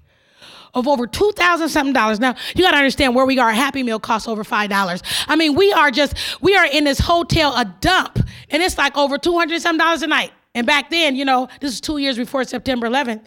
of 0.74 0.88
over 0.88 1.06
two 1.06 1.32
thousand 1.36 1.70
something 1.70 1.94
dollars. 1.94 2.20
Now 2.20 2.36
you 2.56 2.64
got 2.64 2.72
to 2.72 2.78
understand 2.78 3.16
where 3.16 3.26
we 3.26 3.40
are. 3.40 3.50
A 3.50 3.54
Happy 3.54 3.84
Meal 3.84 4.00
costs 4.00 4.28
over 4.28 4.44
five 4.44 4.70
dollars. 4.70 5.04
I 5.28 5.36
mean, 5.36 5.56
we 5.56 5.74
are 5.74 5.92
just 5.92 6.16
we 6.42 6.56
are 6.56 6.66
in 6.66 6.86
this 6.86 7.00
hotel, 7.00 7.54
a 7.56 7.66
dump, 7.82 8.20
and 8.50 8.64
it's 8.64 8.78
like 8.78 8.98
over 8.98 9.18
two 9.18 9.38
hundred 9.38 9.62
some 9.62 9.78
dollars 9.78 10.02
a 10.02 10.08
night. 10.08 10.32
And 10.54 10.68
back 10.68 10.90
then, 10.90 11.16
you 11.16 11.26
know, 11.26 11.48
this 11.60 11.74
is 11.74 11.82
two 11.82 11.98
years 11.98 12.18
before 12.18 12.44
September 12.44 12.88
11th. 12.88 13.24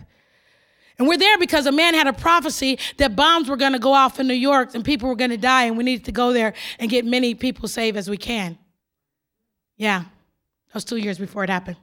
And 0.98 1.09
we're 1.09 1.18
there 1.18 1.38
because 1.38 1.66
a 1.66 1.72
man 1.72 1.94
had 1.94 2.07
a 2.07 2.12
prophecy 2.12 2.78
that 2.98 3.16
bombs 3.16 3.48
were 3.48 3.57
going 3.57 3.72
to 3.72 3.78
go 3.78 3.92
off 3.92 4.20
in 4.20 4.28
New 4.28 4.35
York 4.35 4.74
and 4.74 4.85
people 4.85 5.09
were 5.09 5.16
going 5.16 5.30
to 5.30 5.37
die, 5.37 5.64
and 5.64 5.76
we 5.76 5.85
needed 5.85 6.04
to 6.04 6.12
go 6.12 6.33
there 6.33 6.54
and 6.78 6.90
get 6.90 7.04
many 7.04 7.35
people 7.35 7.68
saved 7.68 7.96
as 7.96 8.09
we 8.09 8.16
can. 8.16 8.57
Yeah, 9.76 10.00
that 10.00 10.74
was 10.74 10.85
two 10.85 10.96
years 10.96 11.18
before 11.18 11.42
it 11.42 11.50
happened. 11.50 11.76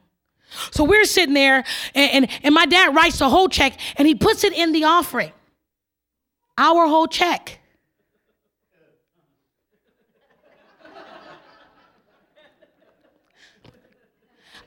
So 0.72 0.84
we're 0.84 1.06
sitting 1.06 1.34
there, 1.34 1.64
and, 1.96 2.12
and, 2.12 2.28
and 2.44 2.54
my 2.54 2.66
dad 2.66 2.96
writes 2.96 3.20
the 3.20 3.30
whole 3.30 3.48
check 3.48 3.78
and 3.96 4.08
he 4.08 4.16
puts 4.16 4.44
it 4.44 4.54
in 4.54 4.72
the 4.72 4.84
offering. 4.84 5.32
Our 6.58 6.88
whole 6.88 7.08
check. 7.08 7.61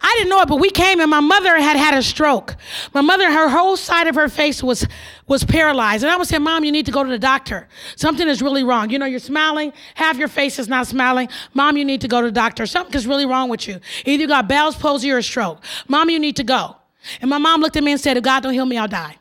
I 0.07 0.15
didn't 0.19 0.29
know 0.29 0.43
it, 0.43 0.49
but 0.49 0.61
we 0.61 0.69
came 0.69 1.01
and 1.01 1.11
my 1.11 1.21
mother 1.21 1.57
had 1.57 1.79
had 1.79 1.95
a 1.95 2.03
stroke. 2.03 2.57
My 2.93 3.01
mother, 3.01 3.33
her 3.33 3.49
whole 3.49 3.75
side 3.75 4.07
of 4.07 4.15
her 4.17 4.29
face 4.29 4.63
was 4.63 4.87
was 5.27 5.45
paralyzed. 5.45 6.05
And 6.05 6.13
I 6.13 6.19
would 6.19 6.29
say, 6.29 6.39
Mom, 6.39 6.63
you 6.63 6.71
need 6.71 6.85
to 6.85 6.93
go 6.93 7.03
to 7.03 7.09
the 7.09 7.19
doctor. 7.19 7.69
Something 7.97 8.29
is 8.29 8.43
really 8.43 8.63
wrong. 8.63 8.91
You 8.91 8.99
know, 8.99 9.07
you're 9.07 9.19
smiling, 9.19 9.73
half 9.95 10.19
your 10.19 10.29
face 10.29 10.59
is 10.59 10.69
not 10.69 10.87
smiling. 10.87 11.31
Mom, 11.55 11.79
you 11.79 11.87
need 11.87 12.03
to 12.03 12.09
go 12.09 12.21
to 12.21 12.27
the 12.27 12.33
doctor. 12.33 12.67
Something 12.67 12.95
is 12.95 13.07
really 13.07 13.25
wrong 13.25 13.49
with 13.49 13.67
you. 13.67 13.81
Either 14.05 14.21
you 14.21 14.29
got 14.29 14.47
Bell's 14.47 14.77
palsy 14.77 15.11
or 15.11 15.17
a 15.17 15.23
stroke. 15.23 15.65
Mom, 15.89 16.11
you 16.11 16.19
need 16.19 16.37
to 16.37 16.45
go. 16.45 16.77
And 17.23 17.31
my 17.31 17.39
mom 17.39 17.63
looked 17.63 17.79
at 17.79 17.83
me 17.83 17.93
and 17.93 18.01
said, 18.01 18.19
If 18.19 18.25
God 18.25 18.43
don't 18.43 18.53
heal 18.53 18.67
me, 18.67 18.77
I'll 18.77 18.87
die. 18.87 19.17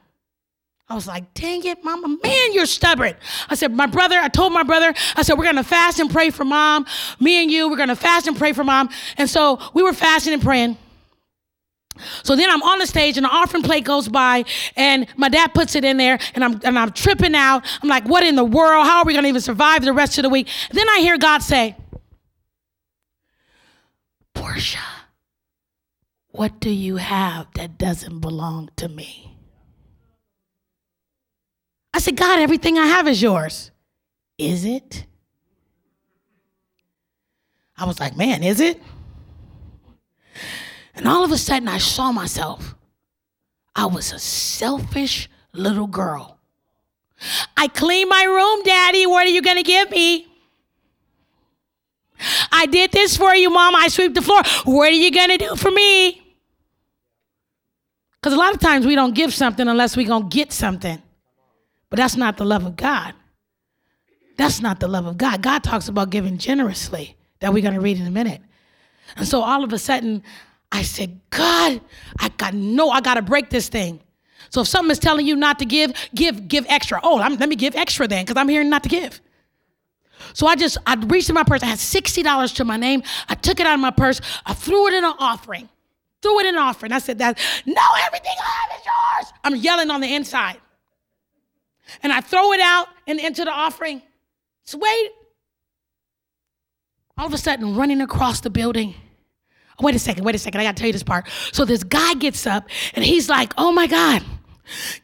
I 0.93 0.95
was 0.95 1.07
like, 1.07 1.33
dang 1.33 1.65
it, 1.65 1.83
mama, 1.83 2.07
man, 2.23 2.53
you're 2.53 2.67
stubborn. 2.67 3.15
I 3.49 3.55
said, 3.55 3.73
my 3.73 3.87
brother, 3.87 4.19
I 4.19 4.27
told 4.27 4.53
my 4.53 4.61
brother, 4.61 4.93
I 5.15 5.23
said, 5.23 5.39
we're 5.39 5.45
gonna 5.45 5.63
fast 5.63 5.99
and 5.99 6.07
pray 6.07 6.29
for 6.29 6.45
mom. 6.45 6.85
Me 7.19 7.41
and 7.41 7.49
you, 7.49 7.67
we're 7.67 7.77
gonna 7.77 7.95
fast 7.95 8.27
and 8.27 8.37
pray 8.37 8.53
for 8.53 8.63
mom. 8.63 8.89
And 9.17 9.27
so 9.27 9.59
we 9.73 9.81
were 9.81 9.93
fasting 9.93 10.33
and 10.33 10.41
praying. 10.43 10.77
So 12.21 12.35
then 12.35 12.47
I'm 12.47 12.61
on 12.61 12.77
the 12.77 12.85
stage 12.85 13.17
and 13.17 13.25
the 13.25 13.29
offering 13.29 13.63
plate 13.63 13.85
goes 13.85 14.07
by 14.07 14.45
and 14.75 15.07
my 15.17 15.29
dad 15.29 15.55
puts 15.55 15.75
it 15.75 15.83
in 15.83 15.97
there 15.97 16.19
and 16.35 16.43
I'm 16.43 16.61
and 16.63 16.77
I'm 16.77 16.91
tripping 16.91 17.33
out. 17.33 17.65
I'm 17.81 17.89
like, 17.89 18.05
what 18.07 18.21
in 18.23 18.35
the 18.35 18.43
world? 18.43 18.85
How 18.85 18.99
are 18.99 19.05
we 19.05 19.15
gonna 19.15 19.27
even 19.27 19.41
survive 19.41 19.83
the 19.83 19.93
rest 19.93 20.19
of 20.19 20.23
the 20.23 20.29
week? 20.29 20.47
Then 20.71 20.87
I 20.89 20.99
hear 20.99 21.17
God 21.17 21.41
say, 21.41 21.75
Portia, 24.35 24.77
What 26.29 26.59
do 26.59 26.69
you 26.69 26.97
have 26.97 27.47
that 27.55 27.79
doesn't 27.79 28.19
belong 28.19 28.69
to 28.75 28.87
me? 28.87 29.32
I 31.93 31.99
said, 31.99 32.17
God, 32.17 32.39
everything 32.39 32.77
I 32.77 32.87
have 32.87 33.07
is 33.07 33.21
yours. 33.21 33.71
Is 34.37 34.65
it? 34.65 35.05
I 37.77 37.85
was 37.85 37.99
like, 37.99 38.17
man, 38.17 38.43
is 38.43 38.59
it? 38.59 38.81
And 40.95 41.07
all 41.07 41.23
of 41.23 41.31
a 41.31 41.37
sudden, 41.37 41.67
I 41.67 41.77
saw 41.77 42.11
myself. 42.11 42.75
I 43.75 43.85
was 43.85 44.11
a 44.11 44.19
selfish 44.19 45.29
little 45.51 45.87
girl. 45.87 46.39
I 47.55 47.67
cleaned 47.67 48.09
my 48.09 48.23
room, 48.23 48.63
Daddy. 48.63 49.05
What 49.05 49.25
are 49.25 49.29
you 49.29 49.41
going 49.41 49.57
to 49.57 49.63
give 49.63 49.89
me? 49.91 50.27
I 52.51 52.65
did 52.65 52.91
this 52.91 53.17
for 53.17 53.35
you, 53.35 53.49
Mom. 53.49 53.75
I 53.75 53.87
sweep 53.87 54.13
the 54.13 54.21
floor. 54.21 54.41
What 54.65 54.89
are 54.89 54.95
you 54.95 55.11
going 55.11 55.29
to 55.29 55.37
do 55.37 55.55
for 55.55 55.71
me? 55.71 56.21
Because 58.15 58.33
a 58.33 58.37
lot 58.37 58.53
of 58.53 58.59
times 58.61 58.85
we 58.85 58.95
don't 58.95 59.13
give 59.13 59.33
something 59.33 59.67
unless 59.67 59.97
we're 59.97 60.07
going 60.07 60.29
to 60.29 60.35
get 60.35 60.53
something. 60.53 61.01
But 61.93 61.97
that's 61.97 62.15
not 62.15 62.37
the 62.37 62.43
love 62.43 62.65
of 62.65 62.75
God. 62.75 63.13
That's 64.35 64.61
not 64.61 64.79
the 64.79 64.87
love 64.87 65.05
of 65.05 65.15
God. 65.15 65.43
God 65.43 65.63
talks 65.63 65.87
about 65.87 66.09
giving 66.09 66.39
generously, 66.39 67.15
that 67.39 67.53
we're 67.53 67.61
going 67.61 67.75
to 67.75 67.79
read 67.79 67.99
in 67.99 68.07
a 68.07 68.09
minute. 68.09 68.41
And 69.15 69.27
so 69.27 69.43
all 69.43 69.63
of 69.63 69.71
a 69.73 69.77
sudden, 69.77 70.23
I 70.71 70.81
said, 70.81 71.21
God, 71.29 71.81
I 72.17 72.29
got 72.29 72.55
no, 72.55 72.89
I 72.89 72.99
got 72.99 73.13
to 73.13 73.21
break 73.21 73.51
this 73.51 73.69
thing. 73.69 73.99
So 74.49 74.61
if 74.61 74.67
something 74.69 74.89
is 74.89 74.97
telling 74.97 75.27
you 75.27 75.35
not 75.35 75.59
to 75.59 75.65
give, 75.65 75.93
give, 76.15 76.47
give 76.47 76.65
extra. 76.67 76.99
Oh, 77.03 77.19
I'm, 77.19 77.35
let 77.35 77.47
me 77.47 77.55
give 77.55 77.75
extra 77.75 78.07
then, 78.07 78.25
because 78.25 78.41
I'm 78.41 78.49
hearing 78.49 78.71
not 78.71 78.81
to 78.81 78.89
give. 78.89 79.21
So 80.33 80.47
I 80.47 80.55
just, 80.55 80.79
I 80.87 80.95
reached 80.95 81.29
in 81.29 81.35
my 81.35 81.43
purse. 81.43 81.61
I 81.61 81.67
had 81.67 81.77
$60 81.77 82.55
to 82.55 82.65
my 82.65 82.77
name. 82.77 83.03
I 83.29 83.35
took 83.35 83.59
it 83.59 83.67
out 83.67 83.75
of 83.75 83.81
my 83.81 83.91
purse. 83.91 84.19
I 84.47 84.55
threw 84.55 84.87
it 84.87 84.95
in 84.95 85.03
an 85.03 85.13
offering. 85.19 85.69
Threw 86.23 86.39
it 86.39 86.47
in 86.47 86.55
an 86.55 86.59
offering. 86.59 86.91
I 86.91 86.97
said 86.97 87.19
that, 87.19 87.37
no, 87.67 87.83
everything 88.03 88.33
I 88.39 88.49
have 88.49 88.79
is 88.79 88.83
yours. 88.83 89.33
I'm 89.43 89.55
yelling 89.57 89.91
on 89.91 90.01
the 90.01 90.15
inside. 90.15 90.57
And 92.01 92.11
I 92.11 92.21
throw 92.21 92.53
it 92.53 92.59
out 92.59 92.87
and 93.07 93.19
into 93.19 93.45
the 93.45 93.51
offering. 93.51 94.01
So 94.65 94.77
wait. 94.77 95.11
All 97.17 97.27
of 97.27 97.33
a 97.33 97.37
sudden, 97.37 97.75
running 97.75 98.01
across 98.01 98.41
the 98.41 98.49
building. 98.49 98.95
Wait 99.79 99.95
a 99.95 99.99
second, 99.99 100.23
wait 100.23 100.35
a 100.35 100.39
second. 100.39 100.61
I 100.61 100.63
got 100.63 100.75
to 100.75 100.79
tell 100.79 100.87
you 100.87 100.93
this 100.93 101.03
part. 101.03 101.27
So 101.51 101.65
this 101.65 101.83
guy 101.83 102.13
gets 102.15 102.47
up 102.47 102.69
and 102.93 103.03
he's 103.03 103.29
like, 103.29 103.53
oh 103.57 103.71
my 103.71 103.87
God. 103.87 104.23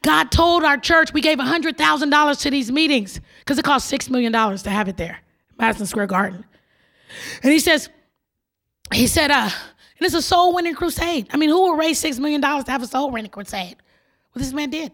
God 0.02 0.30
told 0.30 0.64
our 0.64 0.78
church 0.78 1.12
we 1.12 1.20
gave 1.20 1.38
$100,000 1.38 2.40
to 2.40 2.50
these 2.50 2.72
meetings 2.72 3.20
because 3.40 3.58
it 3.58 3.64
cost 3.64 3.92
$6 3.92 4.08
million 4.10 4.32
to 4.32 4.70
have 4.70 4.88
it 4.88 4.96
there, 4.96 5.18
Madison 5.58 5.86
Square 5.86 6.06
Garden. 6.06 6.44
And 7.42 7.52
he 7.52 7.58
says, 7.58 7.90
he 8.92 9.06
said, 9.06 9.30
uh, 9.30 9.50
and 10.00 10.06
it's 10.06 10.14
a 10.14 10.22
soul 10.22 10.54
winning 10.54 10.74
crusade. 10.74 11.28
I 11.30 11.36
mean, 11.36 11.50
who 11.50 11.60
will 11.60 11.76
raise 11.76 12.02
$6 12.02 12.18
million 12.18 12.40
to 12.40 12.70
have 12.70 12.82
a 12.82 12.86
soul 12.86 13.10
winning 13.10 13.30
crusade? 13.30 13.76
Well, 14.34 14.42
this 14.42 14.52
man 14.52 14.70
did. 14.70 14.92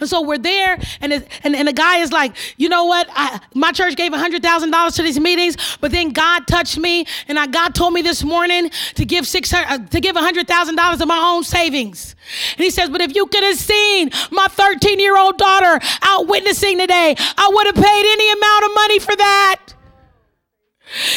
And 0.00 0.08
so 0.08 0.22
we're 0.22 0.38
there, 0.38 0.78
and, 1.00 1.12
and, 1.12 1.56
and 1.56 1.68
the 1.68 1.72
guy 1.72 1.98
is 1.98 2.12
like, 2.12 2.36
you 2.56 2.68
know 2.68 2.84
what? 2.84 3.08
I, 3.12 3.40
my 3.54 3.72
church 3.72 3.96
gave 3.96 4.12
$100,000 4.12 4.96
to 4.96 5.02
these 5.02 5.20
meetings, 5.20 5.56
but 5.80 5.90
then 5.90 6.10
God 6.10 6.46
touched 6.46 6.78
me, 6.78 7.06
and 7.28 7.38
I, 7.38 7.46
God 7.46 7.74
told 7.74 7.92
me 7.92 8.02
this 8.02 8.24
morning 8.24 8.70
to 8.94 9.04
give, 9.04 9.26
600, 9.26 9.66
uh, 9.66 9.78
to 9.86 10.00
give 10.00 10.16
$100,000 10.16 11.00
of 11.00 11.08
my 11.08 11.18
own 11.18 11.44
savings. 11.44 12.14
And 12.56 12.64
he 12.64 12.70
says, 12.70 12.90
but 12.90 13.00
if 13.00 13.14
you 13.14 13.26
could 13.26 13.44
have 13.44 13.56
seen 13.56 14.10
my 14.30 14.46
13 14.48 14.98
year 14.98 15.16
old 15.16 15.38
daughter 15.38 15.80
out 16.02 16.26
witnessing 16.26 16.78
today, 16.78 17.14
I 17.18 17.50
would 17.52 17.66
have 17.66 17.76
paid 17.76 18.12
any 18.12 18.32
amount 18.32 18.64
of 18.64 18.74
money 18.74 18.98
for 18.98 19.16
that. 19.16 19.60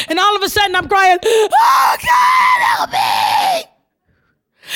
And 0.08 0.18
all 0.18 0.36
of 0.36 0.42
a 0.42 0.48
sudden 0.48 0.74
I'm 0.74 0.88
crying, 0.88 1.18
oh 1.22 1.96
God, 2.02 2.62
help 2.62 2.92
me. 2.92 3.70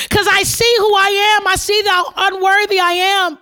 Because 0.03 0.27
I 0.27 0.43
see 0.43 0.73
who 0.77 0.95
I 0.95 1.37
am. 1.37 1.47
I 1.47 1.55
see 1.55 1.81
how 1.85 2.13
unworthy 2.15 2.79
I 2.79 2.91
am. 2.91 3.37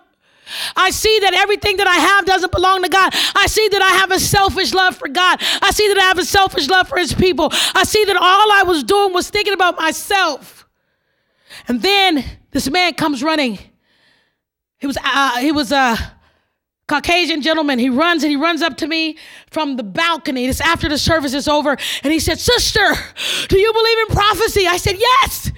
I 0.75 0.91
see 0.91 1.19
that 1.19 1.33
everything 1.33 1.77
that 1.77 1.87
I 1.87 1.95
have 1.95 2.25
doesn't 2.25 2.51
belong 2.51 2.83
to 2.83 2.89
God. 2.89 3.13
I 3.35 3.47
see 3.47 3.67
that 3.69 3.81
I 3.81 3.89
have 3.97 4.11
a 4.11 4.19
selfish 4.19 4.73
love 4.73 4.95
for 4.95 5.07
God. 5.07 5.41
I 5.61 5.71
see 5.71 5.87
that 5.87 5.97
I 5.97 6.03
have 6.03 6.19
a 6.19 6.25
selfish 6.25 6.67
love 6.67 6.87
for 6.87 6.97
His 6.97 7.13
people. 7.13 7.49
I 7.73 7.83
see 7.83 8.03
that 8.05 8.15
all 8.15 8.51
I 8.51 8.63
was 8.65 8.83
doing 8.83 9.13
was 9.13 9.29
thinking 9.29 9.53
about 9.53 9.77
myself. 9.77 10.67
And 11.67 11.81
then 11.81 12.23
this 12.51 12.69
man 12.69 12.93
comes 12.93 13.23
running. 13.23 13.59
He 14.79 14.87
was 14.87 14.97
uh, 15.03 15.37
he 15.37 15.51
was 15.51 15.71
uh, 15.71 15.95
Caucasian 16.91 17.41
gentleman. 17.41 17.79
He 17.79 17.89
runs 17.89 18.21
and 18.21 18.29
he 18.29 18.35
runs 18.35 18.61
up 18.61 18.75
to 18.77 18.87
me 18.87 19.17
from 19.49 19.77
the 19.77 19.83
balcony. 19.83 20.47
It's 20.47 20.59
after 20.59 20.89
the 20.89 20.97
service 20.97 21.33
is 21.33 21.47
over. 21.47 21.77
And 22.03 22.11
he 22.11 22.19
said, 22.19 22.37
Sister, 22.37 22.85
do 23.47 23.57
you 23.57 23.71
believe 23.71 23.97
in 23.99 24.07
prophecy? 24.07 24.67
I 24.67 24.75
said, 24.75 24.97
Yes. 24.99 25.49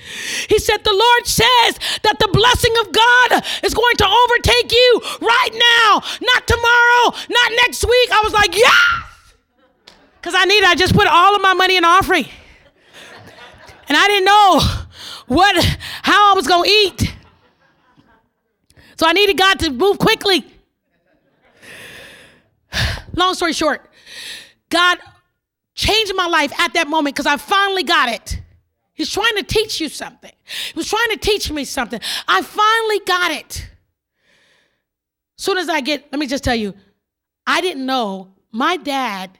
He 0.47 0.59
said, 0.59 0.83
The 0.83 0.93
Lord 0.93 1.25
says 1.25 1.79
that 2.03 2.19
the 2.19 2.29
blessing 2.31 2.75
of 2.81 2.91
God 2.93 3.43
is 3.63 3.73
going 3.73 3.95
to 3.97 4.07
overtake 4.07 4.71
you 4.71 5.01
right 5.21 5.49
now, 5.53 6.03
not 6.21 6.47
tomorrow, 6.47 7.17
not 7.27 7.51
next 7.65 7.83
week. 7.83 8.11
I 8.11 8.21
was 8.23 8.33
like, 8.33 8.55
Yes. 8.55 9.33
Because 10.21 10.35
I 10.37 10.45
needed, 10.45 10.65
I 10.65 10.75
just 10.75 10.93
put 10.93 11.07
all 11.07 11.35
of 11.35 11.41
my 11.41 11.55
money 11.55 11.77
in 11.77 11.83
offering. 11.83 12.27
And 13.89 13.97
I 13.97 14.07
didn't 14.07 14.25
know 14.25 14.59
what, 15.25 15.65
how 16.03 16.31
I 16.31 16.35
was 16.35 16.45
going 16.45 16.69
to 16.69 16.69
eat. 16.69 17.15
So 18.97 19.07
I 19.07 19.13
needed 19.13 19.35
God 19.35 19.59
to 19.61 19.71
move 19.71 19.97
quickly. 19.97 20.52
Long 23.15 23.33
story 23.33 23.53
short, 23.53 23.89
God 24.69 24.97
changed 25.75 26.13
my 26.15 26.27
life 26.27 26.51
at 26.59 26.73
that 26.73 26.87
moment 26.87 27.15
because 27.15 27.27
I 27.27 27.37
finally 27.37 27.83
got 27.83 28.09
it. 28.09 28.41
He's 28.93 29.11
trying 29.11 29.35
to 29.37 29.43
teach 29.43 29.81
you 29.81 29.89
something. 29.89 30.31
He 30.43 30.73
was 30.75 30.89
trying 30.89 31.09
to 31.11 31.17
teach 31.17 31.51
me 31.51 31.65
something. 31.65 31.99
I 32.27 32.41
finally 32.41 32.99
got 33.05 33.31
it. 33.31 33.69
Soon 35.35 35.57
as 35.57 35.67
I 35.67 35.81
get, 35.81 36.11
let 36.11 36.19
me 36.19 36.27
just 36.27 36.43
tell 36.43 36.55
you, 36.55 36.73
I 37.45 37.61
didn't 37.61 37.85
know. 37.85 38.33
My 38.51 38.77
dad 38.77 39.39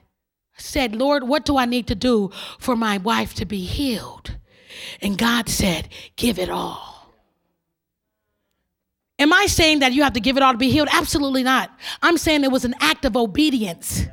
said, 0.56 0.94
Lord, 0.96 1.24
what 1.24 1.44
do 1.44 1.56
I 1.56 1.66
need 1.66 1.86
to 1.86 1.94
do 1.94 2.30
for 2.58 2.74
my 2.74 2.98
wife 2.98 3.34
to 3.34 3.44
be 3.44 3.64
healed? 3.64 4.36
And 5.00 5.16
God 5.16 5.48
said, 5.48 5.88
give 6.16 6.38
it 6.38 6.50
all. 6.50 6.93
Am 9.18 9.32
I 9.32 9.46
saying 9.46 9.78
that 9.78 9.92
you 9.92 10.02
have 10.02 10.14
to 10.14 10.20
give 10.20 10.36
it 10.36 10.42
all 10.42 10.52
to 10.52 10.58
be 10.58 10.70
healed? 10.70 10.88
Absolutely 10.90 11.44
not. 11.44 11.70
I'm 12.02 12.18
saying 12.18 12.42
it 12.42 12.50
was 12.50 12.64
an 12.64 12.74
act 12.80 13.04
of 13.04 13.16
obedience. 13.16 14.06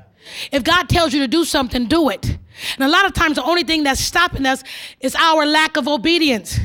If 0.51 0.63
God 0.63 0.89
tells 0.89 1.13
you 1.13 1.21
to 1.21 1.27
do 1.27 1.43
something, 1.43 1.87
do 1.87 2.09
it. 2.09 2.25
And 2.25 2.83
a 2.83 2.87
lot 2.87 3.05
of 3.05 3.13
times, 3.13 3.37
the 3.37 3.43
only 3.43 3.63
thing 3.63 3.83
that's 3.83 3.99
stopping 3.99 4.45
us 4.45 4.63
is 4.99 5.15
our 5.15 5.45
lack 5.47 5.75
of 5.75 5.87
obedience. 5.87 6.59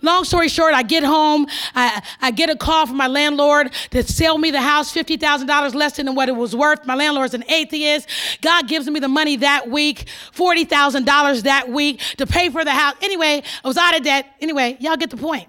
Long 0.00 0.22
story 0.24 0.48
short, 0.48 0.74
I 0.74 0.84
get 0.84 1.02
home, 1.02 1.46
I, 1.74 2.02
I 2.20 2.30
get 2.30 2.48
a 2.48 2.56
call 2.56 2.86
from 2.86 2.96
my 2.96 3.08
landlord 3.08 3.72
to 3.90 4.02
sell 4.04 4.38
me 4.38 4.52
the 4.52 4.60
house 4.60 4.94
$50,000 4.94 5.74
less 5.74 5.96
than 5.96 6.14
what 6.14 6.28
it 6.28 6.36
was 6.36 6.54
worth. 6.54 6.86
My 6.86 6.94
landlord's 6.94 7.34
an 7.34 7.44
atheist. 7.48 8.08
God 8.40 8.68
gives 8.68 8.88
me 8.88 9.00
the 9.00 9.08
money 9.08 9.36
that 9.36 9.68
week, 9.68 10.08
$40,000 10.34 11.42
that 11.42 11.68
week 11.68 12.00
to 12.18 12.26
pay 12.26 12.48
for 12.48 12.64
the 12.64 12.70
house. 12.70 12.94
Anyway, 13.02 13.42
I 13.64 13.68
was 13.68 13.76
out 13.76 13.96
of 13.96 14.04
debt. 14.04 14.26
Anyway, 14.40 14.76
y'all 14.80 14.96
get 14.96 15.10
the 15.10 15.16
point. 15.16 15.48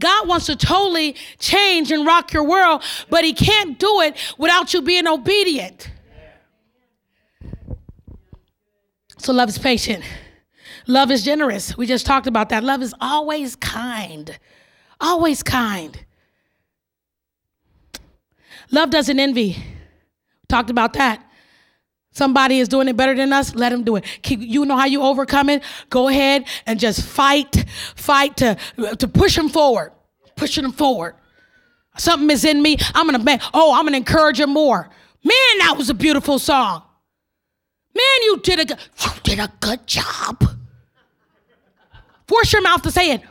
God 0.00 0.26
wants 0.26 0.46
to 0.46 0.56
totally 0.56 1.14
change 1.38 1.92
and 1.92 2.06
rock 2.06 2.32
your 2.32 2.44
world, 2.44 2.82
but 3.08 3.24
He 3.24 3.32
can't 3.32 3.78
do 3.78 4.00
it 4.00 4.16
without 4.38 4.74
you 4.74 4.82
being 4.82 5.06
obedient. 5.06 5.90
So, 9.18 9.32
love 9.32 9.50
is 9.50 9.58
patient. 9.58 10.02
Love 10.86 11.10
is 11.10 11.22
generous. 11.24 11.76
We 11.76 11.86
just 11.86 12.06
talked 12.06 12.26
about 12.26 12.48
that. 12.48 12.64
Love 12.64 12.82
is 12.82 12.94
always 13.00 13.54
kind. 13.54 14.38
Always 15.00 15.42
kind. 15.42 16.04
Love 18.70 18.90
doesn't 18.90 19.20
envy. 19.20 19.56
Talked 20.48 20.70
about 20.70 20.94
that. 20.94 21.29
Somebody 22.20 22.58
is 22.58 22.68
doing 22.68 22.86
it 22.86 22.98
better 22.98 23.14
than 23.14 23.32
us, 23.32 23.54
let 23.54 23.70
them 23.70 23.82
do 23.82 23.96
it. 23.96 24.04
Keep, 24.20 24.40
you 24.42 24.66
know 24.66 24.76
how 24.76 24.84
you 24.84 25.00
overcome 25.00 25.48
it? 25.48 25.62
Go 25.88 26.08
ahead 26.08 26.44
and 26.66 26.78
just 26.78 27.02
fight, 27.02 27.64
fight 27.96 28.36
to, 28.36 28.58
to 28.98 29.08
push 29.08 29.36
them 29.36 29.48
forward, 29.48 29.92
pushing 30.36 30.64
them 30.64 30.72
forward. 30.72 31.14
Something 31.96 32.28
is 32.28 32.44
in 32.44 32.60
me. 32.60 32.76
I'm 32.94 33.06
gonna, 33.06 33.24
man, 33.24 33.40
oh, 33.54 33.72
I'm 33.72 33.86
gonna 33.86 33.96
encourage 33.96 34.36
them 34.36 34.50
more. 34.50 34.90
Man, 35.24 35.58
that 35.60 35.76
was 35.78 35.88
a 35.88 35.94
beautiful 35.94 36.38
song. 36.38 36.82
Man, 37.94 38.22
you 38.24 38.38
did 38.42 38.70
a, 38.70 38.76
you 38.76 39.10
did 39.22 39.38
a 39.38 39.50
good 39.60 39.86
job. 39.86 40.44
Force 42.28 42.52
your 42.52 42.60
mouth 42.60 42.82
to 42.82 42.90
say 42.90 43.12
it. 43.12 43.22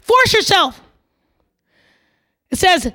Force 0.00 0.32
yourself. 0.32 0.80
It 2.54 2.58
says, 2.58 2.92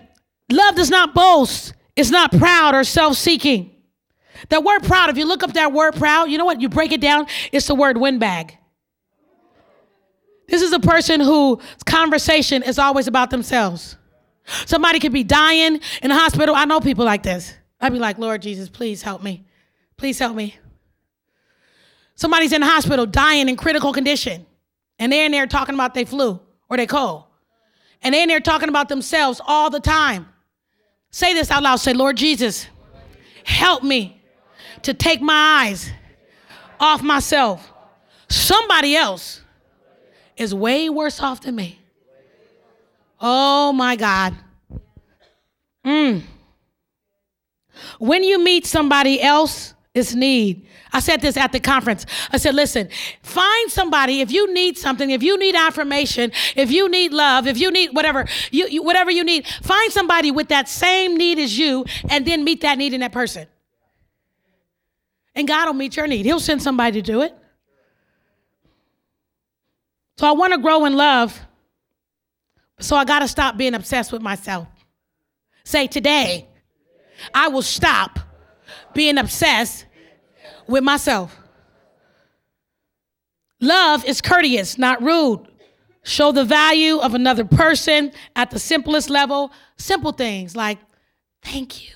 love 0.49 0.75
does 0.75 0.89
not 0.89 1.13
boast, 1.13 1.73
it's 1.97 2.09
not 2.09 2.31
proud 2.31 2.73
or 2.73 2.85
self 2.85 3.17
seeking. 3.17 3.75
That 4.47 4.63
word 4.63 4.83
proud, 4.83 5.09
if 5.09 5.17
you 5.17 5.25
look 5.25 5.43
up 5.43 5.51
that 5.51 5.73
word 5.73 5.95
proud, 5.95 6.29
you 6.31 6.37
know 6.37 6.45
what? 6.45 6.61
You 6.61 6.69
break 6.69 6.93
it 6.93 7.01
down, 7.01 7.27
it's 7.51 7.67
the 7.67 7.75
word 7.75 7.97
windbag. 7.97 8.57
This 10.47 10.61
is 10.61 10.71
a 10.71 10.79
person 10.79 11.19
whose 11.19 11.59
conversation 11.85 12.63
is 12.63 12.79
always 12.79 13.07
about 13.07 13.31
themselves. 13.31 13.97
Somebody 14.65 15.01
could 15.01 15.11
be 15.11 15.25
dying 15.25 15.81
in 16.01 16.09
the 16.09 16.15
hospital. 16.15 16.55
I 16.55 16.63
know 16.63 16.79
people 16.79 17.03
like 17.03 17.23
this. 17.23 17.53
I'd 17.81 17.91
be 17.91 17.99
like, 17.99 18.17
Lord 18.17 18.41
Jesus, 18.41 18.69
please 18.69 19.01
help 19.01 19.21
me. 19.21 19.45
Please 19.97 20.19
help 20.19 20.37
me. 20.37 20.55
Somebody's 22.15 22.53
in 22.53 22.61
the 22.61 22.67
hospital 22.67 23.05
dying 23.05 23.49
in 23.49 23.57
critical 23.57 23.91
condition, 23.91 24.45
and 24.99 25.11
they're 25.11 25.25
in 25.25 25.33
there 25.33 25.47
talking 25.47 25.75
about 25.75 25.93
they 25.93 26.05
flu 26.05 26.39
or 26.69 26.77
they 26.77 26.87
cold, 26.87 27.25
and 28.01 28.13
they're 28.13 28.23
in 28.23 28.29
there 28.29 28.39
talking 28.39 28.69
about 28.69 28.89
themselves 28.89 29.41
all 29.45 29.69
the 29.69 29.79
time. 29.79 30.27
Say 31.11 31.33
this 31.33 31.51
out 31.51 31.63
loud. 31.63 31.77
Say, 31.77 31.93
Lord 31.93 32.17
Jesus, 32.17 32.67
help 33.43 33.83
me 33.83 34.21
to 34.83 34.93
take 34.93 35.21
my 35.21 35.65
eyes 35.65 35.91
off 36.79 37.01
myself. 37.01 37.71
Somebody 38.29 38.95
else 38.95 39.41
is 40.37 40.53
way 40.53 40.89
worse 40.89 41.19
off 41.19 41.41
than 41.41 41.55
me. 41.55 41.79
Oh 43.19 43.73
my 43.73 43.95
God. 43.95 44.35
Mm. 45.85 46.21
When 47.97 48.23
you 48.23 48.41
meet 48.41 48.65
somebody 48.65 49.21
else, 49.21 49.73
it's 49.93 50.13
need. 50.13 50.67
I 50.91 50.99
said 50.99 51.21
this 51.21 51.37
at 51.37 51.51
the 51.51 51.59
conference. 51.59 52.05
I 52.31 52.37
said, 52.37 52.55
listen, 52.55 52.89
find 53.21 53.71
somebody 53.71 54.21
if 54.21 54.31
you 54.31 54.51
need 54.53 54.77
something, 54.77 55.11
if 55.11 55.21
you 55.21 55.37
need 55.37 55.55
affirmation, 55.55 56.31
if 56.55 56.71
you 56.71 56.89
need 56.89 57.13
love, 57.13 57.45
if 57.47 57.57
you 57.59 57.71
need 57.71 57.91
whatever, 57.93 58.27
you, 58.51 58.67
you, 58.67 58.81
whatever 58.81 59.11
you 59.11 59.23
need, 59.23 59.45
find 59.61 59.91
somebody 59.91 60.31
with 60.31 60.49
that 60.49 60.67
same 60.67 61.15
need 61.15 61.37
as 61.37 61.57
you 61.57 61.85
and 62.09 62.25
then 62.25 62.43
meet 62.43 62.61
that 62.61 62.77
need 62.77 62.93
in 62.93 63.01
that 63.01 63.11
person. 63.11 63.47
And 65.35 65.47
God 65.47 65.67
will 65.67 65.73
meet 65.73 65.95
your 65.95 66.07
need. 66.07 66.25
He'll 66.25 66.39
send 66.39 66.61
somebody 66.61 67.01
to 67.01 67.05
do 67.05 67.21
it. 67.21 67.35
So 70.17 70.27
I 70.27 70.31
want 70.31 70.53
to 70.53 70.59
grow 70.59 70.85
in 70.85 70.97
love. 70.97 71.39
So 72.79 72.95
I 72.95 73.05
got 73.05 73.19
to 73.19 73.27
stop 73.27 73.57
being 73.57 73.73
obsessed 73.73 74.11
with 74.11 74.21
myself. 74.21 74.67
Say 75.63 75.87
today, 75.87 76.47
I 77.33 77.47
will 77.49 77.61
stop 77.61 78.19
being 78.93 79.17
obsessed 79.17 79.85
with 80.69 80.83
myself. 80.83 81.37
Love 83.59 84.05
is 84.05 84.21
courteous, 84.21 84.77
not 84.77 85.01
rude. 85.01 85.45
Show 86.03 86.31
the 86.31 86.45
value 86.45 86.97
of 86.97 87.13
another 87.13 87.43
person 87.43 88.11
at 88.35 88.51
the 88.51 88.59
simplest 88.59 89.09
level. 89.09 89.51
Simple 89.77 90.13
things 90.13 90.55
like, 90.55 90.79
thank 91.41 91.83
you. 91.83 91.95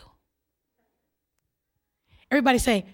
Everybody 2.30 2.58
say, 2.58 2.86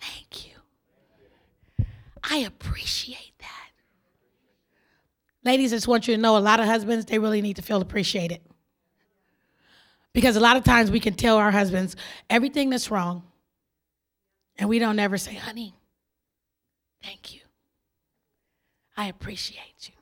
thank 0.00 0.46
you. 0.46 1.86
I 2.22 2.38
appreciate 2.38 3.34
that. 3.38 3.70
Ladies, 5.44 5.72
I 5.72 5.76
just 5.76 5.86
want 5.86 6.08
you 6.08 6.16
to 6.16 6.20
know 6.20 6.36
a 6.36 6.38
lot 6.38 6.58
of 6.58 6.66
husbands, 6.66 7.04
they 7.04 7.18
really 7.18 7.42
need 7.42 7.56
to 7.56 7.62
feel 7.62 7.80
appreciated. 7.80 8.40
Because 10.14 10.36
a 10.36 10.40
lot 10.40 10.56
of 10.56 10.64
times 10.64 10.90
we 10.90 11.00
can 11.00 11.14
tell 11.14 11.36
our 11.36 11.50
husbands 11.50 11.96
everything 12.30 12.70
that's 12.70 12.90
wrong, 12.90 13.24
and 14.56 14.68
we 14.68 14.78
don't 14.78 14.98
ever 14.98 15.18
say, 15.18 15.34
honey, 15.34 15.74
thank 17.02 17.34
you. 17.34 17.40
I 18.96 19.08
appreciate 19.08 19.88
you. 19.88 19.94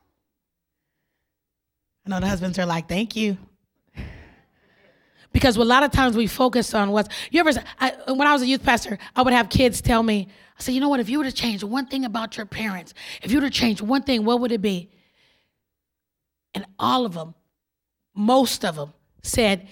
I 2.05 2.11
know 2.11 2.21
the 2.21 2.27
husbands 2.27 2.59
are 2.59 2.67
like, 2.67 2.89
thank 2.89 3.17
you. 3.17 3.39
Because 5.33 5.57
a 5.57 5.65
lot 5.65 5.83
of 5.83 5.91
times 5.93 6.15
we 6.15 6.27
focus 6.27 6.75
on 6.75 6.91
what's, 6.91 7.09
you 7.31 7.41
ever, 7.41 7.53
I, 7.81 7.95
when 8.09 8.27
I 8.27 8.33
was 8.33 8.43
a 8.43 8.47
youth 8.47 8.63
pastor, 8.63 8.99
I 9.17 9.23
would 9.23 9.33
have 9.33 9.49
kids 9.49 9.81
tell 9.81 10.03
me, 10.03 10.29
I 10.59 10.63
said, 10.63 10.75
you 10.75 10.81
know 10.81 10.91
what, 10.91 11.01
if 11.01 11.09
you 11.09 11.19
were 11.19 11.25
to 11.25 11.33
change 11.33 11.65
one 11.65 11.87
thing 11.87 12.05
about 12.05 12.37
your 12.37 12.45
parents, 12.45 12.93
if 13.23 13.33
you 13.33 13.39
were 13.41 13.47
to 13.47 13.51
change 13.51 13.81
one 13.81 14.03
thing, 14.03 14.25
what 14.25 14.41
would 14.41 14.53
it 14.53 14.61
be? 14.61 14.91
And 16.55 16.67
all 16.79 17.07
of 17.07 17.15
them, 17.15 17.35
most 18.15 18.63
of 18.63 18.77
them 18.77 18.93
said, 19.23 19.69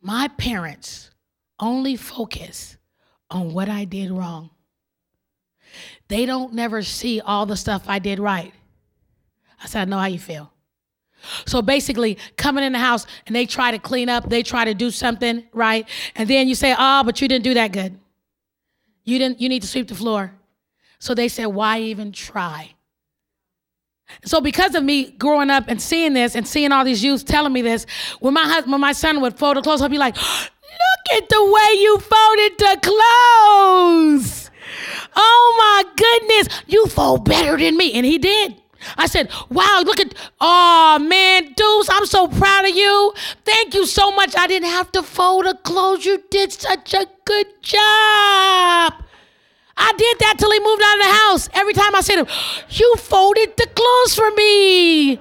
my 0.00 0.28
parents 0.28 1.10
only 1.60 1.96
focus 1.96 2.78
on 3.30 3.52
what 3.52 3.68
I 3.68 3.84
did 3.84 4.10
wrong. 4.10 4.50
They 6.08 6.26
don't 6.26 6.54
never 6.54 6.82
see 6.82 7.20
all 7.20 7.46
the 7.46 7.56
stuff 7.56 7.84
I 7.86 7.98
did 7.98 8.18
right. 8.18 8.52
I 9.62 9.66
said, 9.66 9.82
I 9.82 9.84
know 9.86 9.98
how 9.98 10.06
you 10.06 10.18
feel. 10.18 10.52
So 11.46 11.62
basically, 11.62 12.18
coming 12.36 12.64
in 12.64 12.72
the 12.72 12.78
house 12.78 13.06
and 13.26 13.34
they 13.34 13.46
try 13.46 13.70
to 13.70 13.78
clean 13.78 14.08
up, 14.08 14.28
they 14.28 14.42
try 14.42 14.64
to 14.66 14.74
do 14.74 14.90
something, 14.90 15.44
right? 15.52 15.88
And 16.14 16.28
then 16.28 16.48
you 16.48 16.54
say, 16.54 16.74
oh, 16.78 17.02
but 17.02 17.20
you 17.20 17.28
didn't 17.28 17.44
do 17.44 17.54
that 17.54 17.72
good. 17.72 17.98
You 19.04 19.18
didn't, 19.18 19.40
you 19.40 19.48
need 19.48 19.62
to 19.62 19.68
sweep 19.68 19.88
the 19.88 19.94
floor. 19.94 20.34
So 20.98 21.14
they 21.14 21.28
said, 21.28 21.46
why 21.46 21.80
even 21.80 22.12
try? 22.12 22.74
So 24.24 24.40
because 24.40 24.74
of 24.74 24.84
me 24.84 25.10
growing 25.12 25.50
up 25.50 25.64
and 25.68 25.80
seeing 25.80 26.12
this 26.12 26.34
and 26.34 26.46
seeing 26.46 26.72
all 26.72 26.84
these 26.84 27.02
youths 27.02 27.24
telling 27.24 27.52
me 27.52 27.62
this, 27.62 27.86
when 28.20 28.34
my 28.34 28.44
husband, 28.44 28.72
when 28.72 28.80
my 28.80 28.92
son 28.92 29.20
would 29.22 29.38
fold 29.38 29.56
the 29.56 29.62
clothes, 29.62 29.82
I'd 29.82 29.90
be 29.90 29.98
like, 29.98 30.16
at 31.12 31.28
the 31.28 31.44
way 31.44 31.80
you 31.80 31.98
folded 31.98 32.58
the 32.58 32.78
clothes. 32.82 34.50
Oh 35.16 35.54
my 35.58 35.84
goodness, 35.96 36.62
you 36.66 36.86
fold 36.86 37.24
better 37.24 37.56
than 37.56 37.76
me. 37.76 37.92
And 37.92 38.04
he 38.04 38.18
did. 38.18 38.56
I 38.96 39.06
said, 39.06 39.30
wow, 39.48 39.82
look 39.84 39.98
at, 39.98 40.14
oh 40.40 40.98
man, 41.00 41.52
Deuce, 41.56 41.88
I'm 41.90 42.06
so 42.06 42.28
proud 42.28 42.68
of 42.68 42.74
you. 42.74 43.14
Thank 43.44 43.74
you 43.74 43.86
so 43.86 44.10
much. 44.12 44.36
I 44.36 44.46
didn't 44.46 44.68
have 44.68 44.92
to 44.92 45.02
fold 45.02 45.46
the 45.46 45.54
clothes. 45.54 46.04
You 46.04 46.22
did 46.30 46.52
such 46.52 46.92
a 46.94 47.06
good 47.24 47.46
job. 47.62 48.94
I 49.76 49.92
did 49.96 50.18
that 50.20 50.34
till 50.38 50.52
he 50.52 50.60
moved 50.60 50.82
out 50.84 50.98
of 50.98 51.04
the 51.06 51.12
house. 51.12 51.48
Every 51.54 51.72
time 51.72 51.94
I 51.94 52.00
said 52.00 52.16
to 52.16 52.24
him, 52.24 52.38
You 52.70 52.94
folded 52.98 53.56
the 53.56 53.66
clothes 53.66 54.14
for 54.14 54.30
me. 54.32 55.18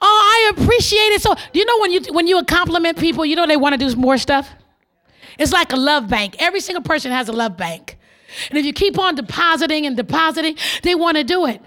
Oh, 0.00 0.46
I 0.46 0.52
appreciate 0.56 1.12
it. 1.12 1.22
So, 1.22 1.34
you 1.52 1.64
know 1.64 1.78
when 1.80 1.90
you 1.92 2.00
when 2.12 2.26
you 2.26 2.42
compliment 2.44 2.98
people, 2.98 3.24
you 3.24 3.36
know 3.36 3.46
they 3.46 3.56
want 3.56 3.78
to 3.78 3.78
do 3.78 3.94
more 3.96 4.16
stuff? 4.18 4.50
It's 5.38 5.52
like 5.52 5.72
a 5.72 5.76
love 5.76 6.08
bank. 6.08 6.36
Every 6.38 6.60
single 6.60 6.82
person 6.82 7.10
has 7.12 7.28
a 7.28 7.32
love 7.32 7.56
bank. 7.56 7.98
And 8.50 8.58
if 8.58 8.64
you 8.64 8.72
keep 8.72 8.98
on 8.98 9.14
depositing 9.14 9.86
and 9.86 9.96
depositing, 9.96 10.56
they 10.82 10.94
want 10.94 11.16
to 11.16 11.24
do 11.24 11.46
it. 11.46 11.60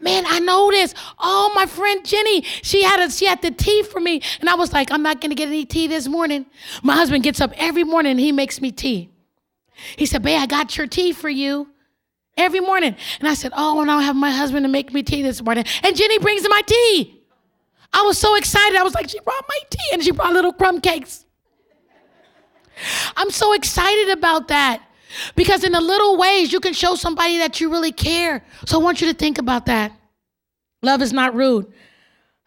Man, 0.00 0.24
I 0.26 0.38
know 0.38 0.70
this. 0.70 0.94
Oh, 1.18 1.52
my 1.54 1.66
friend 1.66 2.04
Jenny, 2.04 2.42
she 2.42 2.82
had 2.82 3.00
a, 3.00 3.10
she 3.10 3.26
had 3.26 3.42
the 3.42 3.50
tea 3.50 3.82
for 3.82 4.00
me, 4.00 4.22
and 4.40 4.48
I 4.48 4.54
was 4.54 4.72
like, 4.72 4.92
I'm 4.92 5.02
not 5.02 5.20
gonna 5.20 5.34
get 5.34 5.48
any 5.48 5.64
tea 5.64 5.88
this 5.88 6.06
morning. 6.06 6.46
My 6.82 6.94
husband 6.94 7.24
gets 7.24 7.40
up 7.40 7.52
every 7.56 7.84
morning 7.84 8.12
and 8.12 8.20
he 8.20 8.30
makes 8.30 8.60
me 8.60 8.70
tea. 8.70 9.10
He 9.96 10.06
said, 10.06 10.22
Babe, 10.22 10.40
I 10.40 10.46
got 10.46 10.76
your 10.76 10.86
tea 10.86 11.12
for 11.12 11.28
you 11.28 11.68
every 12.36 12.60
morning. 12.60 12.94
And 13.18 13.28
I 13.28 13.34
said, 13.34 13.52
Oh, 13.56 13.80
and 13.80 13.90
I'll 13.90 14.00
have 14.00 14.16
my 14.16 14.30
husband 14.30 14.64
to 14.64 14.68
make 14.68 14.92
me 14.92 15.02
tea 15.02 15.22
this 15.22 15.42
morning. 15.42 15.64
And 15.82 15.96
Jenny 15.96 16.18
brings 16.18 16.48
my 16.48 16.62
tea. 16.64 17.20
I 17.92 18.02
was 18.02 18.18
so 18.18 18.34
excited. 18.36 18.76
I 18.78 18.82
was 18.82 18.94
like, 18.94 19.08
She 19.08 19.20
brought 19.20 19.44
my 19.48 19.58
tea 19.70 19.90
and 19.92 20.02
she 20.04 20.12
brought 20.12 20.32
little 20.32 20.52
crumb 20.52 20.80
cakes. 20.80 21.23
I'm 23.16 23.30
so 23.30 23.52
excited 23.52 24.10
about 24.10 24.48
that 24.48 24.82
because 25.36 25.64
in 25.64 25.72
the 25.72 25.80
little 25.80 26.16
ways 26.16 26.52
you 26.52 26.60
can 26.60 26.72
show 26.72 26.94
somebody 26.94 27.38
that 27.38 27.60
you 27.60 27.70
really 27.70 27.92
care. 27.92 28.44
So 28.66 28.80
I 28.80 28.82
want 28.82 29.00
you 29.00 29.08
to 29.08 29.14
think 29.14 29.38
about 29.38 29.66
that. 29.66 29.92
Love 30.82 31.02
is 31.02 31.12
not 31.12 31.34
rude. 31.34 31.72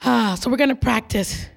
Ah, 0.03 0.35
so 0.39 0.49
we're 0.49 0.57
going 0.57 0.69
to 0.69 0.75
practice 0.75 1.47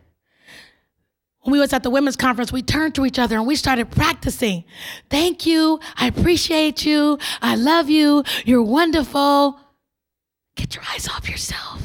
when 1.43 1.53
we 1.53 1.59
was 1.59 1.73
at 1.73 1.83
the 1.83 1.91
women's 1.91 2.17
conference, 2.17 2.53
we 2.53 2.63
turned 2.63 2.95
to 2.97 3.07
each 3.07 3.19
other 3.19 3.37
and 3.37 3.47
we 3.47 3.57
started 3.57 3.91
practicing. 3.91 4.65
Thank 5.09 5.47
you. 5.47 5.81
I 5.97 6.07
appreciate 6.07 6.85
you. 6.85 7.19
I 7.41 7.57
love 7.57 7.89
you. 7.89 8.25
You're 8.45 8.63
wonderful. 8.63 9.59
Get 10.55 10.75
your 10.75 10.85
eyes 10.93 11.09
off 11.09 11.29
yourself. 11.29 11.83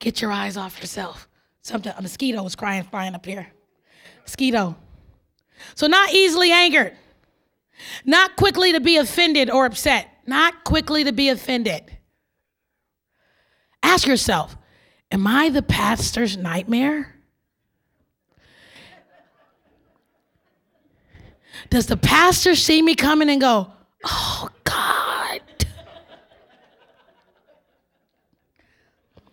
Get 0.00 0.20
your 0.20 0.32
eyes 0.32 0.56
off 0.56 0.80
yourself. 0.80 1.28
Something 1.62 1.92
a 1.96 2.02
mosquito 2.02 2.42
was 2.42 2.56
crying 2.56 2.82
flying 2.82 3.14
up 3.14 3.24
here. 3.24 3.46
Mosquito. 4.22 4.76
So 5.74 5.86
not 5.86 6.12
easily 6.12 6.50
angered. 6.50 6.96
Not 8.04 8.36
quickly 8.36 8.72
to 8.72 8.80
be 8.80 8.96
offended 8.96 9.50
or 9.50 9.66
upset. 9.66 10.08
Not 10.26 10.64
quickly 10.64 11.04
to 11.04 11.12
be 11.12 11.28
offended. 11.28 11.96
Ask 13.82 14.06
yourself, 14.06 14.56
am 15.10 15.26
I 15.26 15.48
the 15.50 15.62
pastor's 15.62 16.36
nightmare? 16.36 17.14
Does 21.70 21.86
the 21.86 21.96
pastor 21.96 22.54
see 22.54 22.80
me 22.82 22.94
coming 22.94 23.28
and 23.28 23.40
go, 23.40 23.72
oh, 24.04 24.48
God? 24.64 25.40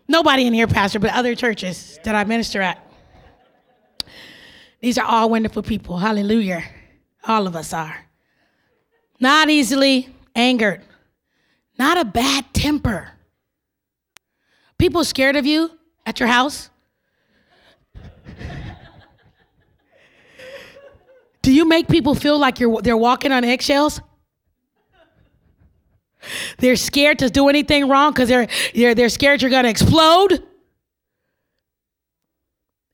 Nobody 0.07 0.45
in 0.45 0.53
here, 0.53 0.67
Pastor, 0.67 0.99
but 0.99 1.11
other 1.13 1.33
churches 1.33 1.99
that 2.03 2.13
I 2.13 2.23
minister 2.25 2.61
at. 2.61 2.84
These 4.85 4.99
are 4.99 5.05
all 5.07 5.31
wonderful 5.31 5.63
people. 5.63 5.97
Hallelujah. 5.97 6.63
All 7.27 7.47
of 7.47 7.55
us 7.55 7.73
are. 7.73 8.05
Not 9.19 9.49
easily 9.49 10.07
angered, 10.35 10.83
not 11.79 11.97
a 11.97 12.05
bad 12.05 12.45
temper. 12.53 13.09
People 14.77 15.03
scared 15.03 15.37
of 15.37 15.47
you 15.47 15.71
at 16.05 16.19
your 16.19 16.29
house? 16.29 16.69
Do 21.41 21.51
you 21.51 21.67
make 21.67 21.87
people 21.87 22.13
feel 22.13 22.37
like 22.37 22.59
you're 22.59 22.79
they're 22.83 22.95
walking 22.95 23.31
on 23.31 23.43
eggshells? 23.43 23.99
They're 26.59 26.75
scared 26.75 27.17
to 27.19 27.31
do 27.31 27.49
anything 27.49 27.89
wrong 27.89 28.11
because 28.11 28.29
they're, 28.29 28.47
they're, 28.75 28.93
they're 28.93 29.09
scared 29.09 29.41
you're 29.41 29.49
going 29.49 29.63
to 29.63 29.69
explode. 29.71 30.43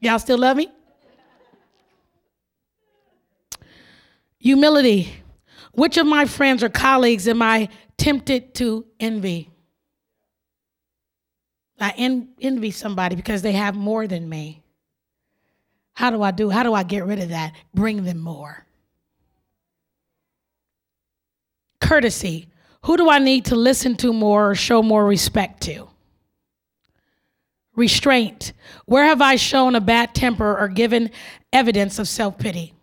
Y'all 0.00 0.18
still 0.18 0.38
love 0.38 0.58
me? 0.58 0.70
Humility. 4.46 5.12
Which 5.72 5.96
of 5.96 6.06
my 6.06 6.24
friends 6.24 6.62
or 6.62 6.68
colleagues 6.68 7.26
am 7.26 7.42
I 7.42 7.68
tempted 7.96 8.54
to 8.54 8.86
envy? 9.00 9.50
I 11.80 11.92
en- 11.96 12.28
envy 12.40 12.70
somebody 12.70 13.16
because 13.16 13.42
they 13.42 13.50
have 13.52 13.74
more 13.74 14.06
than 14.06 14.28
me. 14.28 14.62
How 15.94 16.10
do 16.10 16.22
I 16.22 16.30
do? 16.30 16.48
How 16.48 16.62
do 16.62 16.74
I 16.74 16.84
get 16.84 17.04
rid 17.04 17.18
of 17.18 17.30
that? 17.30 17.54
Bring 17.74 18.04
them 18.04 18.20
more. 18.20 18.64
Courtesy. 21.80 22.46
Who 22.82 22.96
do 22.96 23.10
I 23.10 23.18
need 23.18 23.46
to 23.46 23.56
listen 23.56 23.96
to 23.96 24.12
more 24.12 24.52
or 24.52 24.54
show 24.54 24.80
more 24.80 25.04
respect 25.04 25.60
to? 25.64 25.88
Restraint. 27.74 28.52
Where 28.84 29.06
have 29.06 29.20
I 29.20 29.34
shown 29.34 29.74
a 29.74 29.80
bad 29.80 30.14
temper 30.14 30.56
or 30.56 30.68
given 30.68 31.10
evidence 31.52 31.98
of 31.98 32.06
self 32.06 32.38
pity? 32.38 32.75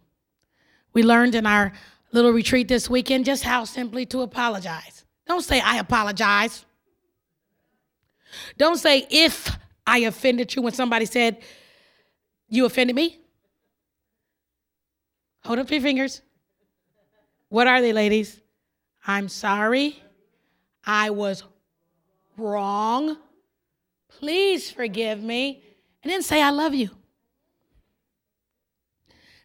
We 0.94 1.04
learned 1.04 1.36
in 1.36 1.46
our 1.46 1.74
little 2.12 2.32
retreat 2.32 2.68
this 2.68 2.90
weekend 2.90 3.26
just 3.26 3.44
how 3.44 3.66
simply 3.66 4.06
to 4.08 4.22
apologize. 4.22 5.04
Don't 5.28 5.42
say, 5.42 5.60
I 5.60 5.78
apologize. 5.78 6.66
Don't 8.58 8.78
say, 8.78 9.08
if 9.10 9.58
I 9.86 10.00
offended 10.00 10.56
you 10.56 10.62
when 10.62 10.74
somebody 10.74 11.06
said, 11.06 11.42
you 12.50 12.66
offended 12.66 12.96
me. 12.96 13.20
Hold 15.44 15.60
up 15.60 15.72
your 15.72 15.82
fingers. 15.82 16.22
What 17.50 17.68
are 17.68 17.82
they, 17.82 17.94
ladies? 17.94 18.40
I'm 19.06 19.28
sorry. 19.28 20.02
I 20.86 21.10
was 21.10 21.44
wrong. 22.38 23.18
Please 24.08 24.72
forgive 24.72 25.22
me. 25.22 25.64
And 26.04 26.12
then 26.12 26.22
say, 26.22 26.42
I 26.42 26.50
love 26.50 26.74
you. 26.74 26.90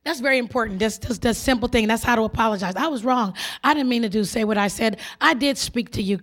That's 0.05 0.21
very 0.21 0.39
important. 0.39 0.79
That's 0.79 0.97
just 0.97 1.25
a 1.25 1.35
simple 1.35 1.69
thing. 1.69 1.87
That's 1.87 2.03
how 2.03 2.15
to 2.15 2.23
apologize. 2.23 2.77
I 2.77 2.87
was 2.87 3.05
wrong. 3.05 3.35
I 3.63 3.75
didn't 3.75 3.91
mean 3.91 4.03
to 4.03 4.09
do 4.09 4.25
say 4.25 4.45
what 4.45 4.57
I 4.57 4.69
said. 4.69 5.01
I 5.21 5.35
did 5.35 5.59
speak 5.59 5.91
to 5.93 6.03
you, 6.03 6.21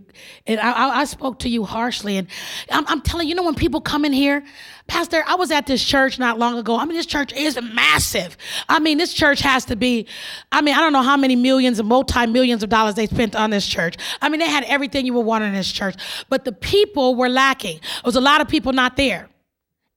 and 0.48 0.60
I, 0.60 0.72
I, 0.72 1.00
I 1.02 1.06
spoke 1.06 1.40
to 1.40 1.50
you 1.50 1.66
harshly. 1.66 2.18
And 2.18 2.28
I'm, 2.72 2.88
I'm, 2.88 3.02
telling 3.02 3.28
you, 3.28 3.32
you 3.32 3.36
know, 3.36 3.44
when 3.44 3.54
people 3.54 3.82
come 3.82 4.04
in 4.06 4.14
here, 4.14 4.44
Pastor, 4.88 5.24
I 5.28 5.36
was 5.36 5.52
at 5.52 5.68
this 5.68 5.84
church 5.84 6.18
not 6.18 6.40
long 6.40 6.58
ago. 6.58 6.78
I 6.80 6.86
mean, 6.86 6.96
this 6.96 7.06
church 7.06 7.34
is 7.34 7.60
massive. 7.62 8.38
I 8.70 8.80
mean, 8.80 8.98
this 8.98 9.14
church 9.14 9.42
has 9.42 9.66
to 9.66 9.76
be. 9.76 10.08
I 10.52 10.62
mean, 10.62 10.74
I 10.74 10.80
don't 10.80 10.94
know 10.94 11.04
how 11.04 11.18
many 11.18 11.36
millions 11.36 11.78
and 11.78 11.88
multi 11.88 12.26
millions 12.26 12.64
of 12.64 12.70
dollars 12.70 12.96
they 12.96 13.08
spent 13.08 13.36
on 13.36 13.50
this 13.50 13.68
church. 13.68 13.98
I 14.22 14.30
mean, 14.30 14.40
they 14.40 14.50
had 14.50 14.64
everything 14.64 15.06
you 15.06 15.14
would 15.14 15.26
want 15.26 15.44
in 15.44 15.54
this 15.54 15.72
church, 15.72 15.96
but 16.30 16.46
the 16.46 16.54
people 16.54 17.14
were 17.16 17.30
lacking. 17.30 17.80
There 17.82 18.02
was 18.06 18.16
a 18.16 18.22
lot 18.22 18.42
of 18.42 18.48
people 18.48 18.74
not 18.74 18.96
there. 18.96 19.30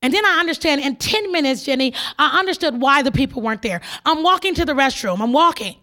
And 0.01 0.15
then 0.15 0.25
I 0.25 0.39
understand 0.39 0.81
in 0.81 0.97
10 0.97 1.33
minutes, 1.33 1.65
Jenny, 1.65 1.93
I 2.19 2.39
understood 2.39 2.81
why 2.81 3.03
the 3.03 3.11
people 3.11 3.43
weren't 3.43 3.63
there. 3.63 3.81
I'm 4.07 4.23
walking 4.23 4.55
to 4.55 4.65
the 4.65 4.73
restroom, 4.73 5.21
I'm 5.21 5.33
walking, 5.33 5.77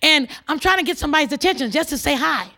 and 0.00 0.28
I'm 0.46 0.60
trying 0.60 0.78
to 0.78 0.84
get 0.84 0.96
somebody's 0.96 1.32
attention 1.32 1.70
just 1.70 1.88
to 1.90 1.98
say 1.98 2.14
hi. 2.14 2.50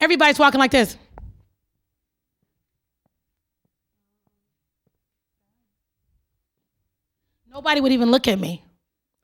Everybody's 0.00 0.38
walking 0.38 0.58
like 0.58 0.72
this. 0.72 0.98
Nobody 7.50 7.80
would 7.80 7.92
even 7.92 8.10
look 8.10 8.26
at 8.26 8.38
me. 8.38 8.64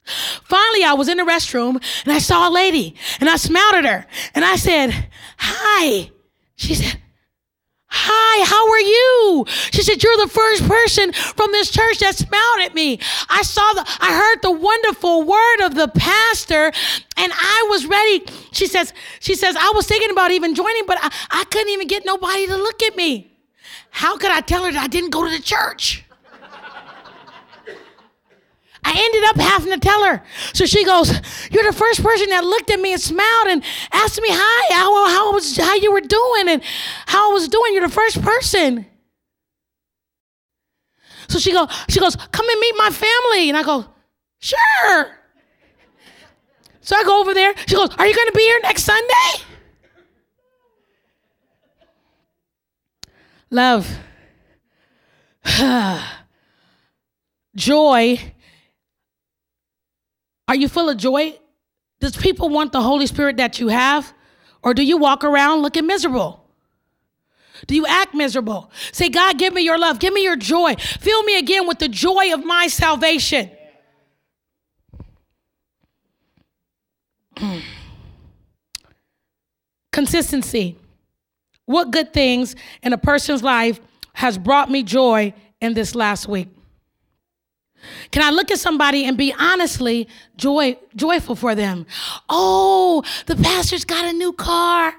Finally, 0.04 0.84
I 0.84 0.94
was 0.94 1.08
in 1.08 1.18
the 1.18 1.24
restroom 1.24 1.82
and 2.04 2.12
I 2.12 2.18
saw 2.18 2.48
a 2.48 2.50
lady 2.50 2.94
and 3.20 3.28
I 3.28 3.36
smiled 3.36 3.74
at 3.74 3.84
her 3.84 4.06
and 4.34 4.44
I 4.44 4.56
said, 4.56 5.08
Hi. 5.38 6.10
She 6.56 6.74
said, 6.74 7.00
Hi, 7.92 8.44
how 8.44 8.70
are 8.70 8.80
you? 8.80 9.44
She 9.72 9.82
said, 9.82 10.02
You're 10.02 10.16
the 10.18 10.30
first 10.32 10.66
person 10.66 11.12
from 11.12 11.50
this 11.52 11.70
church 11.70 11.98
that 11.98 12.14
smiled 12.14 12.60
at 12.60 12.74
me. 12.74 13.00
I 13.28 13.42
saw 13.42 13.72
the, 13.72 13.84
I 14.00 14.12
heard 14.16 14.42
the 14.42 14.52
wonderful 14.52 15.24
word 15.24 15.60
of 15.62 15.74
the 15.74 15.88
pastor 15.88 16.66
and 17.16 17.32
I 17.34 17.66
was 17.68 17.86
ready. 17.86 18.24
She 18.52 18.66
says, 18.66 18.92
She 19.18 19.34
says, 19.34 19.56
I 19.56 19.72
was 19.74 19.86
thinking 19.86 20.10
about 20.10 20.30
even 20.30 20.54
joining, 20.54 20.86
but 20.86 20.98
I, 21.00 21.12
I 21.30 21.44
couldn't 21.44 21.70
even 21.70 21.88
get 21.88 22.04
nobody 22.04 22.46
to 22.46 22.56
look 22.56 22.82
at 22.82 22.96
me. 22.96 23.32
How 23.90 24.16
could 24.16 24.30
I 24.30 24.40
tell 24.40 24.64
her 24.64 24.72
that 24.72 24.82
I 24.82 24.86
didn't 24.86 25.10
go 25.10 25.24
to 25.24 25.30
the 25.30 25.42
church? 25.42 26.04
I 28.82 28.92
ended 28.92 29.24
up 29.30 29.36
having 29.36 29.72
to 29.72 29.78
tell 29.78 30.04
her. 30.04 30.22
So 30.52 30.66
she 30.66 30.84
goes, 30.84 31.10
"You're 31.50 31.64
the 31.64 31.72
first 31.72 32.02
person 32.02 32.28
that 32.30 32.44
looked 32.44 32.70
at 32.70 32.80
me 32.80 32.92
and 32.92 33.00
smiled 33.00 33.48
and 33.48 33.62
asked 33.92 34.20
me 34.20 34.28
hi, 34.30 34.74
how 34.74 35.08
how 35.08 35.32
was 35.32 35.56
how 35.56 35.74
you 35.74 35.92
were 35.92 36.00
doing 36.00 36.48
and 36.48 36.62
how 37.06 37.30
I 37.30 37.34
was 37.34 37.48
doing. 37.48 37.74
You're 37.74 37.86
the 37.86 37.94
first 37.94 38.22
person." 38.22 38.86
So 41.28 41.38
she 41.38 41.52
go, 41.52 41.68
she 41.88 42.00
goes, 42.00 42.16
"Come 42.16 42.48
and 42.48 42.60
meet 42.60 42.74
my 42.76 42.90
family," 42.90 43.48
and 43.48 43.56
I 43.56 43.62
go, 43.62 43.86
"Sure." 44.38 45.18
So 46.80 46.96
I 46.96 47.04
go 47.04 47.20
over 47.20 47.34
there. 47.34 47.54
She 47.66 47.74
goes, 47.74 47.90
"Are 47.98 48.06
you 48.06 48.14
going 48.14 48.28
to 48.28 48.32
be 48.34 48.42
here 48.42 48.60
next 48.62 48.84
Sunday?" 48.84 49.44
Love. 53.50 53.98
Joy 57.56 58.32
are 60.50 60.56
you 60.56 60.68
full 60.68 60.88
of 60.88 60.96
joy? 60.96 61.38
Does 62.00 62.16
people 62.16 62.48
want 62.48 62.72
the 62.72 62.82
Holy 62.82 63.06
Spirit 63.06 63.36
that 63.36 63.60
you 63.60 63.68
have? 63.68 64.12
Or 64.64 64.74
do 64.74 64.82
you 64.82 64.96
walk 64.96 65.22
around 65.22 65.62
looking 65.62 65.86
miserable? 65.86 66.44
Do 67.68 67.76
you 67.76 67.86
act 67.86 68.16
miserable? 68.16 68.72
Say, 68.90 69.10
God, 69.10 69.38
give 69.38 69.54
me 69.54 69.62
your 69.62 69.78
love. 69.78 70.00
Give 70.00 70.12
me 70.12 70.24
your 70.24 70.34
joy. 70.34 70.74
Fill 70.74 71.22
me 71.22 71.38
again 71.38 71.68
with 71.68 71.78
the 71.78 71.86
joy 71.88 72.34
of 72.34 72.44
my 72.44 72.66
salvation. 72.66 73.48
Consistency. 79.92 80.76
What 81.66 81.92
good 81.92 82.12
things 82.12 82.56
in 82.82 82.92
a 82.92 82.98
person's 82.98 83.44
life 83.44 83.78
has 84.14 84.36
brought 84.36 84.68
me 84.68 84.82
joy 84.82 85.32
in 85.60 85.74
this 85.74 85.94
last 85.94 86.26
week? 86.26 86.48
Can 88.10 88.22
I 88.22 88.30
look 88.30 88.50
at 88.50 88.58
somebody 88.58 89.04
and 89.04 89.16
be 89.16 89.34
honestly 89.38 90.08
joy, 90.36 90.76
joyful 90.96 91.34
for 91.34 91.54
them? 91.54 91.86
Oh, 92.28 93.02
the 93.26 93.36
pastor's 93.36 93.84
got 93.84 94.04
a 94.04 94.12
new 94.12 94.32
car. 94.32 94.94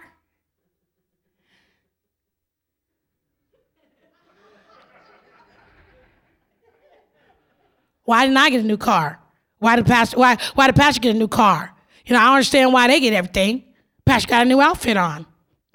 Why 8.03 8.25
didn't 8.25 8.37
I 8.37 8.49
get 8.49 8.61
a 8.61 8.67
new 8.67 8.77
car? 8.77 9.19
Why 9.59 9.75
did 9.75 9.85
pastor 9.85 10.17
why 10.17 10.37
why 10.55 10.67
did 10.67 10.75
pastor 10.75 10.99
get 10.99 11.15
a 11.15 11.19
new 11.19 11.27
car? 11.27 11.71
You 12.05 12.13
know, 12.13 12.19
I 12.19 12.25
don't 12.25 12.33
understand 12.33 12.73
why 12.73 12.87
they 12.87 12.99
get 12.99 13.13
everything. 13.13 13.63
Pastor 14.05 14.27
got 14.27 14.41
a 14.41 14.49
new 14.49 14.59
outfit 14.59 14.97
on. 14.97 15.25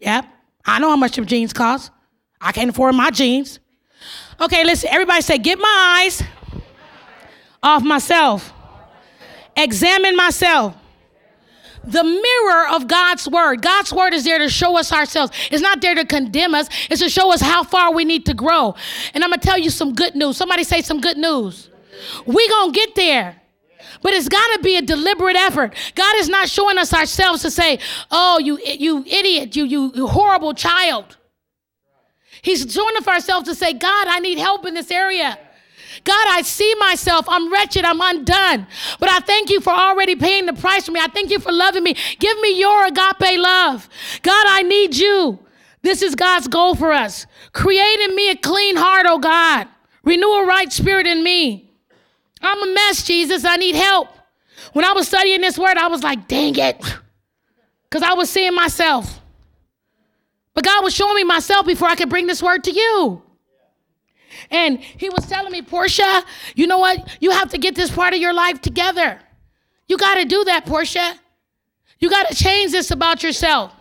Yep. 0.01 0.27
I 0.65 0.79
know 0.81 0.91
how 0.91 0.97
much 0.97 1.15
them 1.17 1.25
jeans 1.25 1.53
cost. 1.53 1.93
I 2.41 2.53
can't 2.53 2.71
afford 2.71 2.95
my 2.95 3.11
jeans. 3.11 3.61
Okay, 4.41 4.65
listen, 4.65 4.91
everybody 4.93 5.23
say, 5.23 5.39
get 5.39 5.59
my 5.59 6.03
eyes 6.03 6.23
off 7.67 7.83
myself, 7.83 8.53
examine 9.57 10.17
myself. 10.17 10.75
The 11.85 12.03
mirror 12.03 12.69
of 12.69 12.89
God's 12.89 13.29
word. 13.29 13.63
God's 13.63 13.93
word 13.93 14.13
is 14.13 14.25
there 14.25 14.39
to 14.39 14.49
show 14.49 14.77
us 14.77 14.93
ourselves. 14.93 15.33
It's 15.51 15.63
not 15.63 15.81
there 15.81 15.95
to 15.95 16.05
condemn 16.05 16.55
us, 16.55 16.69
it's 16.91 17.01
to 17.01 17.09
show 17.09 17.33
us 17.33 17.41
how 17.41 17.65
far 17.65 17.93
we 17.93 18.05
need 18.05 18.27
to 18.27 18.35
grow. 18.35 18.75
And 19.15 19.23
I'm 19.23 19.31
gonna 19.31 19.43
tell 19.43 19.59
you 19.59 19.71
some 19.71 19.95
good 19.95 20.15
news. 20.15 20.37
Somebody 20.37 20.65
say 20.65 20.81
some 20.83 21.01
good 21.01 21.17
news. 21.17 21.69
We 22.25 22.49
gonna 22.49 22.73
get 22.73 22.95
there. 22.95 23.41
But 24.03 24.13
it's 24.13 24.29
got 24.29 24.47
to 24.57 24.63
be 24.63 24.77
a 24.77 24.83
deliberate 24.83 25.37
effort. 25.37 25.75
God 25.95 26.17
is 26.17 26.29
not 26.29 26.49
showing 26.49 26.77
us 26.77 26.93
ourselves 26.93 27.43
to 27.43 27.51
say, 27.51 27.79
"Oh, 28.11 28.39
you 28.39 28.59
you 28.63 29.05
idiot, 29.07 29.57
you 29.57 29.65
you, 29.65 29.93
you 29.95 30.07
horrible 30.07 30.55
child." 30.55 31.17
He's 32.43 32.71
showing 32.73 32.97
us 32.97 33.09
ourselves 33.09 33.49
to 33.49 33.55
say, 33.55 33.73
"God, 33.73 34.07
I 34.09 34.19
need 34.19 34.39
help 34.39 34.67
in 34.67 34.75
this 34.75 34.91
area." 34.91 35.39
God, 36.07 36.27
I 36.29 36.43
see 36.43 36.73
myself. 36.79 37.27
I'm 37.29 37.53
wretched. 37.53 37.85
I'm 37.85 38.01
undone. 38.01 38.69
But 39.01 39.11
I 39.11 39.19
thank 39.19 39.51
you 39.51 39.61
for 39.61 39.71
already 39.71 40.15
paying 40.15 40.47
the 40.47 40.53
price 40.53 40.87
for 40.87 40.93
me. 40.93 41.01
I 41.01 41.09
thank 41.09 41.33
you 41.33 41.41
for 41.41 41.51
loving 41.51 41.83
me. 41.83 41.97
Give 42.21 42.39
me 42.41 42.59
your 42.59 42.87
agape 42.87 43.39
love. 43.39 43.89
God, 44.23 44.47
I 44.49 44.63
need 44.63 44.97
you. 44.97 45.41
This 45.83 46.03
is 46.03 46.15
God's 46.15 46.47
goal 46.47 46.77
for 46.77 46.93
us. 46.93 47.27
Create 47.53 48.01
in 48.01 48.15
me 48.15 48.31
a 48.31 48.37
clean 48.37 48.77
heart, 48.77 49.07
oh 49.09 49.19
God. 49.19 49.67
Renew 50.05 50.29
a 50.29 50.47
right 50.47 50.73
spirit 50.73 51.09
in 51.09 51.25
me. 51.25 51.73
I'm 52.41 52.63
a 52.63 52.73
mess, 52.73 53.05
Jesus. 53.05 53.45
I 53.45 53.57
need 53.57 53.75
help. 53.75 54.09
When 54.75 54.85
I 54.85 54.93
was 54.93 55.09
studying 55.09 55.41
this 55.41 55.59
word, 55.59 55.77
I 55.77 55.89
was 55.89 56.05
like, 56.05 56.29
dang 56.29 56.57
it. 56.57 56.81
Because 57.89 58.03
I 58.03 58.15
was 58.15 58.29
seeing 58.29 58.53
myself. 58.53 59.21
But 60.55 60.65
God 60.65 60.83
was 60.83 60.93
showing 60.93 61.15
me 61.15 61.23
myself 61.23 61.67
before 61.67 61.89
I 61.89 61.95
could 61.95 62.11
bring 62.11 62.27
this 62.27 62.43
word 62.43 62.65
to 62.65 62.73
you. 62.73 63.23
And 64.51 64.79
he 64.79 65.09
was 65.09 65.27
telling 65.27 65.53
me, 65.53 65.63
Portia, 65.63 66.25
you 66.55 66.67
know 66.67 66.79
what? 66.79 67.17
You 67.21 67.31
have 67.31 67.51
to 67.51 67.59
get 67.59 67.75
this 67.75 67.91
part 67.91 68.15
of 68.15 68.21
your 68.21 68.33
life 68.33 68.61
together. 68.61 69.19
You 69.89 69.97
got 69.97 70.17
to 70.17 70.25
do 70.25 70.45
that, 70.45 70.67
Portia. 70.67 71.19
You 71.99 72.11
got 72.11 72.29
to 72.29 72.35
change 72.35 72.73
this 72.73 72.91
about 72.91 73.23
yourself. 73.23 73.73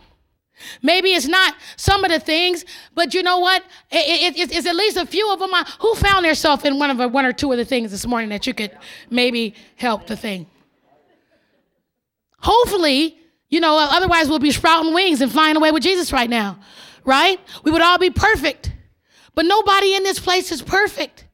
Maybe 0.81 1.09
it's 1.13 1.27
not 1.27 1.55
some 1.75 2.05
of 2.05 2.11
the 2.11 2.19
things, 2.19 2.63
but 2.93 3.13
you 3.13 3.23
know 3.23 3.39
what? 3.39 3.63
It, 3.91 4.37
it, 4.37 4.51
it's 4.51 4.65
at 4.65 4.75
least 4.75 4.97
a 4.97 5.05
few 5.05 5.31
of 5.31 5.39
them. 5.39 5.51
Who 5.79 5.95
found 5.95 6.25
themselves 6.25 6.63
in 6.63 6.79
one 6.79 6.89
of 6.89 6.97
the, 6.97 7.07
one 7.07 7.25
or 7.25 7.33
two 7.33 7.51
of 7.51 7.57
the 7.57 7.65
things 7.65 7.91
this 7.91 8.07
morning 8.07 8.29
that 8.29 8.47
you 8.47 8.53
could 8.53 8.71
maybe 9.09 9.53
help 9.75 10.07
the 10.07 10.15
thing? 10.15 10.47
Hopefully, 12.39 13.17
you 13.49 13.59
know, 13.59 13.77
otherwise 13.77 14.29
we'll 14.29 14.39
be 14.39 14.51
sprouting 14.51 14.93
wings 14.93 15.19
and 15.21 15.31
flying 15.31 15.55
away 15.55 15.71
with 15.71 15.83
Jesus 15.83 16.13
right 16.13 16.29
now, 16.29 16.59
right? 17.03 17.39
We 17.63 17.71
would 17.71 17.81
all 17.81 17.97
be 17.97 18.09
perfect. 18.09 18.71
But 19.35 19.45
nobody 19.45 19.95
in 19.95 20.03
this 20.03 20.19
place 20.19 20.51
is 20.51 20.61
perfect. 20.61 21.25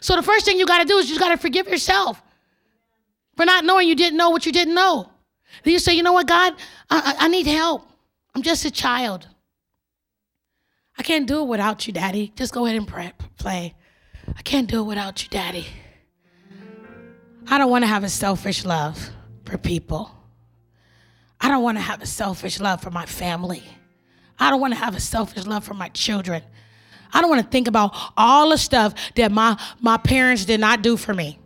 So 0.00 0.16
the 0.16 0.22
first 0.22 0.46
thing 0.46 0.58
you 0.58 0.66
got 0.66 0.78
to 0.78 0.84
do 0.84 0.96
is 0.96 1.10
you 1.10 1.18
got 1.18 1.28
to 1.28 1.36
forgive 1.36 1.68
yourself 1.68 2.20
for 3.36 3.44
not 3.44 3.64
knowing 3.64 3.86
you 3.86 3.94
didn't 3.94 4.16
know 4.16 4.30
what 4.30 4.46
you 4.46 4.52
didn't 4.52 4.74
know. 4.74 5.10
Then 5.62 5.72
you 5.72 5.78
say, 5.78 5.94
you 5.94 6.02
know 6.02 6.14
what, 6.14 6.26
God, 6.26 6.54
I, 6.88 7.14
I, 7.20 7.28
need 7.28 7.46
help. 7.46 7.86
I'm 8.34 8.42
just 8.42 8.64
a 8.64 8.70
child. 8.70 9.28
I 10.98 11.02
can't 11.02 11.26
do 11.26 11.42
it 11.42 11.46
without 11.46 11.86
you, 11.86 11.92
Daddy. 11.92 12.32
Just 12.36 12.54
go 12.54 12.64
ahead 12.64 12.76
and 12.76 12.88
pray, 12.88 13.12
play. 13.38 13.74
I 14.34 14.42
can't 14.42 14.68
do 14.68 14.80
it 14.80 14.84
without 14.84 15.22
you, 15.22 15.28
Daddy. 15.28 15.66
I 17.48 17.58
don't 17.58 17.70
want 17.70 17.82
to 17.82 17.88
have 17.88 18.02
a 18.02 18.08
selfish 18.08 18.64
love 18.64 19.10
for 19.44 19.58
people. 19.58 20.10
I 21.40 21.48
don't 21.48 21.62
want 21.62 21.76
to 21.76 21.82
have 21.82 22.00
a 22.00 22.06
selfish 22.06 22.60
love 22.60 22.80
for 22.80 22.90
my 22.90 23.04
family. 23.04 23.62
I 24.38 24.48
don't 24.48 24.60
want 24.60 24.72
to 24.72 24.78
have 24.78 24.96
a 24.96 25.00
selfish 25.00 25.44
love 25.44 25.64
for 25.64 25.74
my 25.74 25.88
children. 25.88 26.42
I 27.12 27.20
don't 27.20 27.30
want 27.30 27.42
to 27.42 27.48
think 27.48 27.68
about 27.68 27.94
all 28.16 28.50
the 28.50 28.58
stuff 28.58 28.94
that 29.16 29.30
my, 29.30 29.58
my 29.80 29.96
parents 29.96 30.44
did 30.44 30.60
not 30.60 30.82
do 30.82 30.96
for 30.96 31.12
me. 31.12 31.38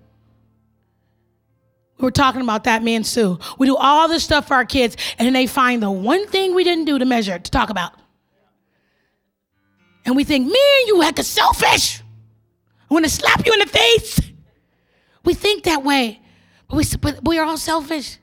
We 1.99 2.05
were 2.05 2.11
talking 2.11 2.43
about 2.43 2.65
that, 2.65 2.83
me 2.83 2.95
and 2.95 3.07
Sue. 3.07 3.39
We 3.59 3.67
do 3.67 3.77
all 3.77 4.07
this 4.09 4.23
stuff 4.23 4.49
for 4.49 4.55
our 4.55 4.67
kids, 4.67 4.97
and 5.19 5.27
then 5.27 5.33
they 5.33 5.47
find 5.47 5.83
the 5.83 5.91
one 5.91 6.27
thing 6.27 6.55
we 6.55 6.63
didn't 6.63 6.85
do 6.85 6.99
to 6.99 7.05
measure, 7.05 7.39
to 7.39 7.51
talk 7.51 7.71
about. 7.71 7.93
And 10.05 10.15
we 10.15 10.23
think, 10.23 10.47
man, 10.47 10.87
you 10.87 11.01
heck 11.01 11.19
of 11.19 11.25
selfish. 11.25 12.03
I 12.91 12.95
want 12.95 13.05
to 13.07 13.11
slap 13.11 13.45
you 13.45 13.53
in 13.53 13.61
the 13.61 13.67
face. 13.67 14.21
We 15.25 15.35
think 15.35 15.65
that 15.65 15.83
way, 15.83 16.21
but 16.69 16.77
we, 16.77 16.85
but 17.01 17.25
we 17.25 17.39
are 17.39 17.47
all 17.47 17.57
selfish. 17.57 18.19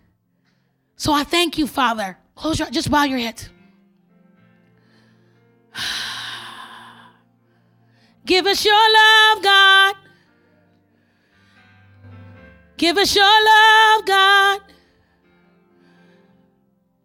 So 0.96 1.12
I 1.12 1.24
thank 1.24 1.58
you, 1.58 1.68
Father. 1.68 2.18
Close 2.36 2.60
your, 2.60 2.70
just 2.70 2.90
bow 2.90 3.04
your 3.04 3.20
heads. 3.20 3.50
Give 8.26 8.46
us 8.46 8.64
your 8.64 8.74
love, 8.74 9.44
God. 9.44 9.96
Give 12.78 12.98
us 12.98 13.16
your 13.16 13.26
love, 13.26 14.06
God. 14.06 14.62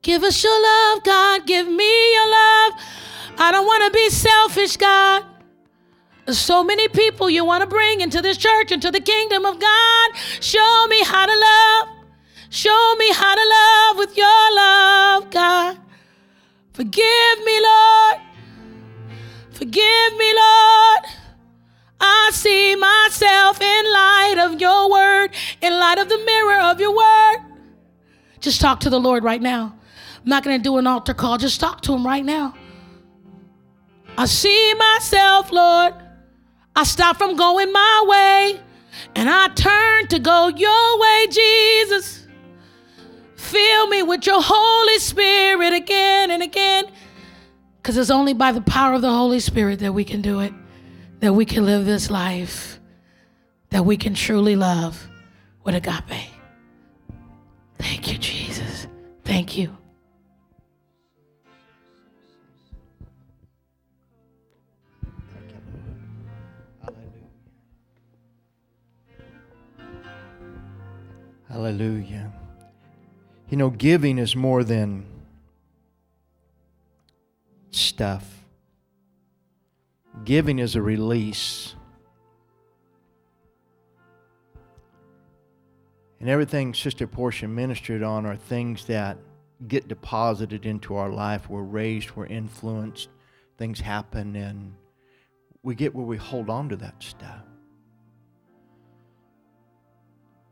Give 0.02 0.22
us 0.22 0.42
your 0.42 0.62
love, 0.62 1.04
God. 1.04 1.46
Give 1.46 1.66
me 1.66 2.14
your 2.14 2.30
love. 2.30 2.72
I 3.38 3.50
don't 3.52 3.66
want 3.66 3.84
to 3.84 3.90
be 3.90 4.10
selfish, 4.10 4.76
God. 4.76 5.24
There's 6.24 6.38
so 6.38 6.62
many 6.62 6.88
people 6.88 7.30
you 7.30 7.44
want 7.44 7.62
to 7.62 7.66
bring 7.66 8.00
into 8.00 8.20
this 8.20 8.36
church, 8.36 8.70
into 8.70 8.90
the 8.90 9.00
kingdom 9.00 9.44
of 9.44 9.58
God. 9.58 10.10
Show 10.40 10.86
me 10.88 11.02
how 11.02 11.26
to 11.26 11.32
love. 11.32 11.88
Show 12.50 12.94
me 12.98 13.12
how 13.12 13.34
to 13.34 13.48
love 13.48 13.96
with 13.98 14.16
your 14.16 14.54
love, 14.54 15.30
God. 15.30 15.78
Forgive 16.72 17.38
me, 17.44 17.60
Lord. 17.60 18.27
Forgive 19.58 20.16
me, 20.16 20.34
Lord. 20.34 21.04
I 22.00 22.30
see 22.32 22.76
myself 22.76 23.60
in 23.60 23.92
light 23.92 24.36
of 24.38 24.60
your 24.60 24.88
word, 24.88 25.34
in 25.60 25.72
light 25.72 25.98
of 25.98 26.08
the 26.08 26.18
mirror 26.18 26.60
of 26.60 26.78
your 26.78 26.96
word. 26.96 27.38
Just 28.38 28.60
talk 28.60 28.78
to 28.80 28.90
the 28.90 29.00
Lord 29.00 29.24
right 29.24 29.42
now. 29.42 29.74
I'm 30.16 30.28
not 30.28 30.44
going 30.44 30.56
to 30.60 30.62
do 30.62 30.78
an 30.78 30.86
altar 30.86 31.12
call. 31.12 31.38
Just 31.38 31.58
talk 31.58 31.80
to 31.82 31.92
him 31.92 32.06
right 32.06 32.24
now. 32.24 32.54
I 34.16 34.26
see 34.26 34.74
myself, 34.74 35.50
Lord. 35.50 35.92
I 36.76 36.84
stop 36.84 37.16
from 37.16 37.34
going 37.34 37.72
my 37.72 38.04
way 38.06 38.60
and 39.16 39.28
I 39.28 39.48
turn 39.48 40.06
to 40.06 40.20
go 40.20 40.52
your 40.54 41.00
way, 41.00 41.26
Jesus. 41.32 42.28
Fill 43.34 43.88
me 43.88 44.04
with 44.04 44.24
your 44.24 44.40
Holy 44.40 44.98
Spirit 45.00 45.72
again 45.72 46.30
and 46.30 46.44
again. 46.44 46.84
Because 47.88 47.96
it's 47.96 48.10
only 48.10 48.34
by 48.34 48.52
the 48.52 48.60
power 48.60 48.92
of 48.92 49.00
the 49.00 49.10
Holy 49.10 49.40
Spirit 49.40 49.78
that 49.78 49.94
we 49.94 50.04
can 50.04 50.20
do 50.20 50.40
it, 50.40 50.52
that 51.20 51.32
we 51.32 51.46
can 51.46 51.64
live 51.64 51.86
this 51.86 52.10
life, 52.10 52.78
that 53.70 53.86
we 53.86 53.96
can 53.96 54.12
truly 54.12 54.56
love 54.56 55.08
with 55.64 55.74
agape. 55.74 56.28
Thank 57.78 58.12
you, 58.12 58.18
Jesus. 58.18 58.88
Thank 59.24 59.56
you. 59.56 59.74
Hallelujah. 71.48 72.30
You 73.48 73.56
know, 73.56 73.70
giving 73.70 74.18
is 74.18 74.36
more 74.36 74.62
than 74.62 75.06
stuff. 77.78 78.44
Giving 80.24 80.58
is 80.58 80.76
a 80.76 80.82
release. 80.82 81.74
And 86.20 86.28
everything 86.28 86.74
Sister 86.74 87.06
Portia 87.06 87.46
ministered 87.46 88.02
on 88.02 88.26
are 88.26 88.36
things 88.36 88.86
that 88.86 89.18
get 89.66 89.88
deposited 89.88 90.66
into 90.66 90.96
our 90.96 91.08
life. 91.08 91.48
We're 91.48 91.62
raised, 91.62 92.12
we're 92.12 92.26
influenced, 92.26 93.08
things 93.56 93.80
happen, 93.80 94.34
and 94.36 94.74
we 95.62 95.74
get 95.74 95.94
where 95.94 96.06
we 96.06 96.16
hold 96.16 96.50
on 96.50 96.68
to 96.70 96.76
that 96.76 97.02
stuff. 97.02 97.42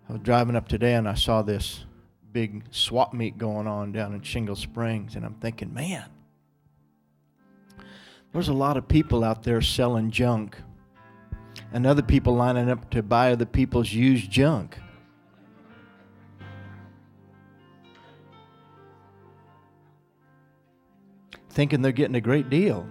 I 0.08 0.12
was 0.12 0.22
driving 0.22 0.54
up 0.54 0.68
today 0.68 0.94
and 0.94 1.08
I 1.08 1.14
saw 1.14 1.42
this 1.42 1.84
big 2.32 2.64
swap 2.70 3.12
meet 3.12 3.38
going 3.38 3.66
on 3.66 3.92
down 3.92 4.14
in 4.14 4.22
Shingle 4.22 4.56
Springs, 4.56 5.16
and 5.16 5.24
I'm 5.24 5.34
thinking, 5.34 5.72
man, 5.74 6.04
there's 8.36 8.48
a 8.48 8.52
lot 8.52 8.76
of 8.76 8.86
people 8.86 9.24
out 9.24 9.42
there 9.42 9.62
selling 9.62 10.10
junk, 10.10 10.58
and 11.72 11.86
other 11.86 12.02
people 12.02 12.34
lining 12.34 12.68
up 12.68 12.90
to 12.90 13.02
buy 13.02 13.32
other 13.32 13.46
people's 13.46 13.90
used 13.90 14.30
junk. 14.30 14.76
Thinking 21.48 21.80
they're 21.80 21.92
getting 21.92 22.16
a 22.16 22.20
great 22.20 22.50
deal 22.50 22.86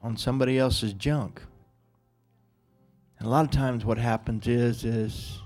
on 0.00 0.16
somebody 0.16 0.56
else's 0.56 0.92
junk. 0.92 1.42
And 3.18 3.26
a 3.26 3.30
lot 3.30 3.44
of 3.44 3.50
times 3.50 3.84
what 3.84 3.98
happens 3.98 4.46
is 4.46 4.84
is 4.84 5.40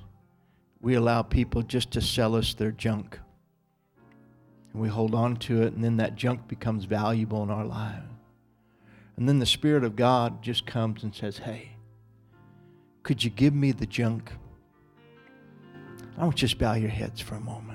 we 0.83 0.97
allow 0.97 1.23
people 1.23 1.63
just 1.63 1.91
to 1.93 2.03
sell 2.03 2.37
us 2.37 2.53
their 2.53 2.73
junk. 2.73 3.19
And 4.75 4.83
we 4.83 4.91
hold 4.91 5.15
on 5.15 5.37
to 5.37 5.63
it, 5.63 5.73
and 5.73 5.83
then 5.83 5.97
that 5.97 6.15
junk 6.15 6.47
becomes 6.47 6.85
valuable 6.85 7.43
in 7.43 7.49
our 7.49 7.65
lives. 7.65 8.14
And 9.17 9.29
then 9.29 9.39
the 9.39 9.47
Spirit 9.47 9.85
of 9.85 9.97
God 9.97 10.43
just 10.43 10.67
comes 10.67 11.03
and 11.03 11.15
says, 11.15 11.39
Hey, 11.39 11.71
could 13.03 13.23
you 13.23 13.31
give 13.31 13.55
me 13.55 13.73
the 13.73 13.87
junk? 13.87 14.33
I 16.17 16.23
don't 16.23 16.35
just 16.35 16.59
bow 16.59 16.75
your 16.75 16.91
heads 16.91 17.21
for 17.21 17.35
a 17.35 17.41
moment. 17.41 17.74